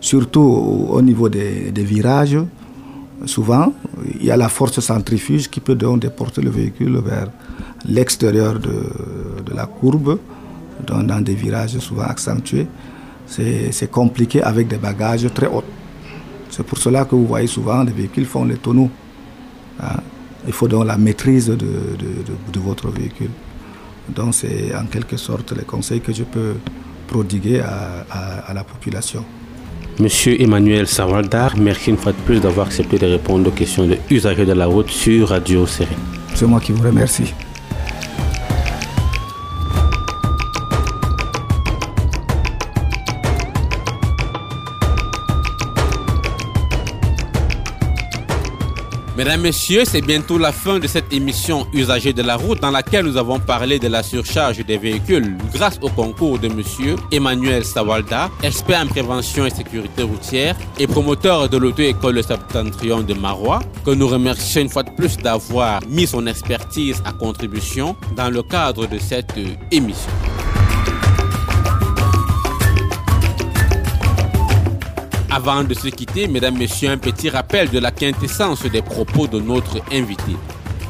surtout 0.00 0.40
au, 0.40 0.88
au 0.96 1.02
niveau 1.02 1.28
des, 1.28 1.70
virages. 1.76 2.38
Souvent, 3.24 3.72
il 4.18 4.26
y 4.26 4.30
a 4.32 4.36
la 4.36 4.48
force 4.48 4.80
centrifuge 4.80 5.48
qui 5.48 5.60
peut 5.60 5.76
donc 5.76 6.00
déporter 6.00 6.42
le 6.42 6.50
véhicule 6.50 6.98
vers 7.04 7.28
l'extérieur 7.84 8.54
de, 8.58 9.42
de, 9.46 9.54
la 9.54 9.66
courbe, 9.66 10.18
dans, 10.84 11.04
dans, 11.04 11.20
des 11.20 11.34
virages 11.34 11.78
souvent 11.78 12.02
accentués. 12.02 12.66
C'est 13.26 13.90
compliqué 13.90 14.42
avec 14.42 14.66
des 14.66 14.76
bagages 14.76 15.26
très 15.32 15.46
hauts. 15.46 15.62
C'est 16.50 16.64
pour 16.64 16.78
cela 16.78 17.04
que 17.04 17.14
vous 17.14 17.26
voyez 17.26 17.46
souvent 17.46 17.82
les 17.82 17.92
véhicules 17.92 18.26
font 18.26 18.44
les 18.44 18.56
tonneaux. 18.56 18.90
Hein. 19.80 20.00
Il 20.46 20.52
faut 20.52 20.66
donc 20.68 20.86
la 20.86 20.96
maîtrise 20.98 21.46
de, 21.46 21.54
de, 21.54 21.62
de, 21.62 22.52
de 22.52 22.60
votre 22.60 22.88
véhicule. 22.88 23.30
Donc 24.08 24.34
c'est 24.34 24.74
en 24.74 24.86
quelque 24.86 25.16
sorte 25.16 25.52
les 25.56 25.64
conseils 25.64 26.00
que 26.00 26.12
je 26.12 26.24
peux 26.24 26.54
prodiguer 27.06 27.60
à, 27.60 28.04
à, 28.10 28.20
à 28.50 28.54
la 28.54 28.64
population. 28.64 29.24
Monsieur 30.00 30.40
Emmanuel 30.40 30.86
Savaldar, 30.88 31.56
merci 31.56 31.90
une 31.90 31.98
fois 31.98 32.12
de 32.12 32.16
plus 32.26 32.40
d'avoir 32.40 32.66
accepté 32.66 32.98
de 32.98 33.06
répondre 33.06 33.48
aux 33.48 33.52
questions 33.52 33.86
de 33.86 33.98
usagers 34.10 34.46
de 34.46 34.52
la 34.52 34.66
route 34.66 34.90
sur 34.90 35.28
Radio 35.28 35.66
Série. 35.66 35.90
C'est 36.34 36.46
moi 36.46 36.60
qui 36.60 36.72
vous 36.72 36.82
remercie. 36.82 37.32
Mesdames, 49.32 49.44
Messieurs, 49.44 49.84
c'est 49.86 50.02
bientôt 50.02 50.36
la 50.36 50.52
fin 50.52 50.78
de 50.78 50.86
cette 50.86 51.10
émission 51.10 51.66
Usagers 51.72 52.12
de 52.12 52.20
la 52.20 52.36
route 52.36 52.60
dans 52.60 52.70
laquelle 52.70 53.06
nous 53.06 53.16
avons 53.16 53.40
parlé 53.40 53.78
de 53.78 53.88
la 53.88 54.02
surcharge 54.02 54.58
des 54.62 54.76
véhicules 54.76 55.38
grâce 55.54 55.78
au 55.80 55.88
concours 55.88 56.38
de 56.38 56.48
Monsieur 56.48 56.96
Emmanuel 57.10 57.64
Sawalda, 57.64 58.28
expert 58.42 58.82
en 58.82 58.86
prévention 58.88 59.46
et 59.46 59.50
sécurité 59.50 60.02
routière 60.02 60.54
et 60.78 60.86
promoteur 60.86 61.48
de 61.48 61.56
l'auto-école 61.56 62.22
septentrion 62.22 63.00
de 63.00 63.14
Marois, 63.14 63.60
que 63.86 63.92
nous 63.92 64.06
remercions 64.06 64.60
une 64.60 64.68
fois 64.68 64.82
de 64.82 64.90
plus 64.90 65.16
d'avoir 65.16 65.80
mis 65.88 66.06
son 66.06 66.26
expertise 66.26 67.02
à 67.06 67.12
contribution 67.12 67.96
dans 68.14 68.28
le 68.28 68.42
cadre 68.42 68.86
de 68.86 68.98
cette 68.98 69.32
émission. 69.70 70.10
Avant 75.34 75.64
de 75.64 75.72
se 75.72 75.88
quitter, 75.88 76.28
mesdames, 76.28 76.58
messieurs, 76.58 76.90
un 76.90 76.98
petit 76.98 77.30
rappel 77.30 77.70
de 77.70 77.78
la 77.78 77.90
quintessence 77.90 78.64
des 78.64 78.82
propos 78.82 79.26
de 79.26 79.40
notre 79.40 79.78
invité. 79.90 80.36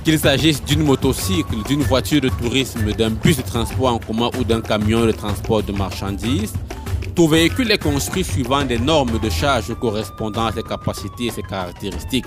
Qu'il 0.02 0.18
s'agisse 0.18 0.64
d'une 0.64 0.82
motocycle, 0.82 1.62
d'une 1.68 1.82
voiture 1.82 2.20
de 2.20 2.28
tourisme, 2.28 2.90
d'un 2.90 3.10
bus 3.10 3.36
de 3.36 3.42
transport 3.42 3.94
en 3.94 3.98
commun 4.00 4.30
ou 4.36 4.42
d'un 4.42 4.60
camion 4.60 5.06
de 5.06 5.12
transport 5.12 5.62
de 5.62 5.70
marchandises, 5.70 6.54
tout 7.14 7.28
véhicule 7.28 7.70
est 7.70 7.78
construit 7.78 8.24
suivant 8.24 8.64
des 8.64 8.80
normes 8.80 9.20
de 9.20 9.30
charge 9.30 9.72
correspondant 9.80 10.46
à 10.46 10.52
ses 10.52 10.64
capacités 10.64 11.26
et 11.26 11.30
ses 11.30 11.42
caractéristiques. 11.42 12.26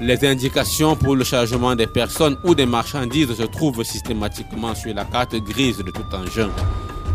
Les 0.00 0.24
indications 0.24 0.94
pour 0.94 1.16
le 1.16 1.24
chargement 1.24 1.74
des 1.74 1.88
personnes 1.88 2.36
ou 2.44 2.54
des 2.54 2.66
marchandises 2.66 3.34
se 3.34 3.42
trouvent 3.42 3.82
systématiquement 3.82 4.76
sur 4.76 4.94
la 4.94 5.04
carte 5.04 5.34
grise 5.34 5.78
de 5.78 5.90
tout 5.90 6.14
engin. 6.14 6.50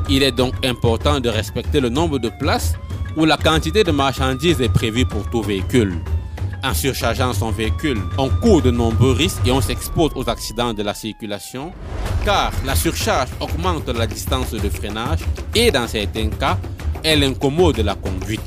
Il 0.09 0.23
est 0.23 0.33
donc 0.33 0.53
important 0.65 1.21
de 1.21 1.29
respecter 1.29 1.79
le 1.79 1.87
nombre 1.87 2.19
de 2.19 2.29
places 2.29 2.73
où 3.15 3.25
la 3.25 3.37
quantité 3.37 3.83
de 3.83 3.91
marchandises 3.91 4.61
est 4.61 4.69
prévue 4.69 5.05
pour 5.05 5.29
tout 5.29 5.41
véhicule. 5.41 5.95
En 6.63 6.73
surchargeant 6.73 7.33
son 7.33 7.51
véhicule, 7.51 7.99
on 8.17 8.29
court 8.29 8.61
de 8.61 8.71
nombreux 8.71 9.11
risques 9.11 9.45
et 9.45 9.51
on 9.51 9.61
s'expose 9.61 10.11
aux 10.15 10.29
accidents 10.29 10.73
de 10.73 10.83
la 10.83 10.93
circulation 10.93 11.71
car 12.25 12.51
la 12.65 12.75
surcharge 12.75 13.29
augmente 13.39 13.87
la 13.89 14.07
distance 14.07 14.51
de 14.51 14.69
freinage 14.69 15.19
et 15.53 15.69
dans 15.69 15.87
certains 15.87 16.29
cas, 16.29 16.57
elle 17.03 17.23
incommode 17.23 17.77
la 17.79 17.93
conduite. 17.93 18.41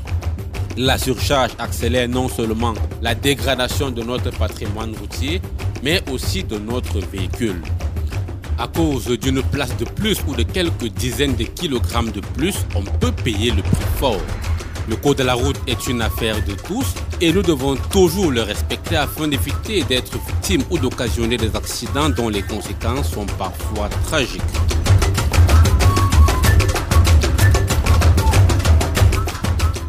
La 0.77 0.97
surcharge 0.97 1.51
accélère 1.57 2.09
non 2.09 2.27
seulement 2.27 2.73
la 3.01 3.15
dégradation 3.15 3.89
de 3.89 4.03
notre 4.03 4.31
patrimoine 4.31 4.93
routier, 4.99 5.41
mais 5.81 6.01
aussi 6.11 6.43
de 6.43 6.57
notre 6.57 6.99
véhicule. 6.99 7.61
À 8.57 8.67
cause 8.67 9.07
d'une 9.17 9.41
place 9.41 9.75
de 9.77 9.85
plus 9.85 10.17
ou 10.27 10.35
de 10.35 10.43
quelques 10.43 10.87
dizaines 10.87 11.35
de 11.35 11.45
kilogrammes 11.45 12.11
de 12.11 12.19
plus, 12.19 12.55
on 12.75 12.83
peut 12.83 13.13
payer 13.13 13.51
le 13.51 13.61
prix 13.61 13.85
fort. 13.95 14.21
Le 14.89 14.95
code 14.95 15.17
de 15.19 15.23
la 15.23 15.35
route 15.35 15.59
est 15.67 15.87
une 15.87 16.01
affaire 16.01 16.43
de 16.43 16.53
tous 16.53 16.95
et 17.21 17.31
nous 17.31 17.43
devons 17.43 17.75
toujours 17.75 18.31
le 18.31 18.41
respecter 18.41 18.95
afin 18.95 19.27
d'éviter 19.27 19.83
d'être 19.83 20.17
victimes 20.25 20.63
ou 20.71 20.79
d'occasionner 20.79 21.37
des 21.37 21.55
accidents 21.55 22.09
dont 22.09 22.27
les 22.27 22.41
conséquences 22.41 23.11
sont 23.11 23.27
parfois 23.37 23.87
tragiques. 24.05 24.41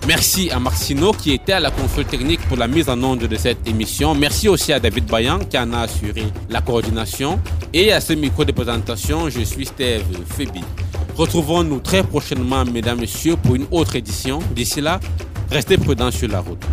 Merci 0.07 0.51
à 0.51 0.59
Marcino 0.61 1.12
qui 1.12 1.32
était 1.32 1.55
à 1.55 1.61
la 1.61 1.70
console 1.70 2.05
technique 2.05 2.40
pour 2.46 2.59
la 2.59 2.68
mise 2.68 2.90
en 2.90 3.03
onde 3.03 3.20
de 3.20 3.36
cette 3.36 3.66
émission. 3.66 4.14
Merci 4.14 4.48
aussi 4.48 4.70
à 4.70 4.80
David 4.80 5.07
Bayan 5.07 5.38
qui 5.38 5.57
en 5.57 5.72
a 5.72 5.80
assuré 5.80 6.24
la 6.51 6.61
coordination. 6.61 7.40
Et 7.72 7.90
à 7.90 8.03
ce 8.03 8.12
micro 8.12 8.44
de 8.44 8.53
présentation, 8.53 9.30
je 9.30 9.40
suis 9.40 9.64
Steve 9.64 10.03
Febi. 10.36 10.61
Retrouvons-nous 11.20 11.80
très 11.80 12.02
prochainement, 12.02 12.64
mesdames, 12.64 12.98
messieurs, 12.98 13.36
pour 13.36 13.54
une 13.54 13.66
autre 13.72 13.94
édition. 13.94 14.38
D'ici 14.56 14.80
là, 14.80 14.98
restez 15.50 15.76
prudents 15.76 16.10
sur 16.10 16.28
la 16.28 16.40
route. 16.40 16.64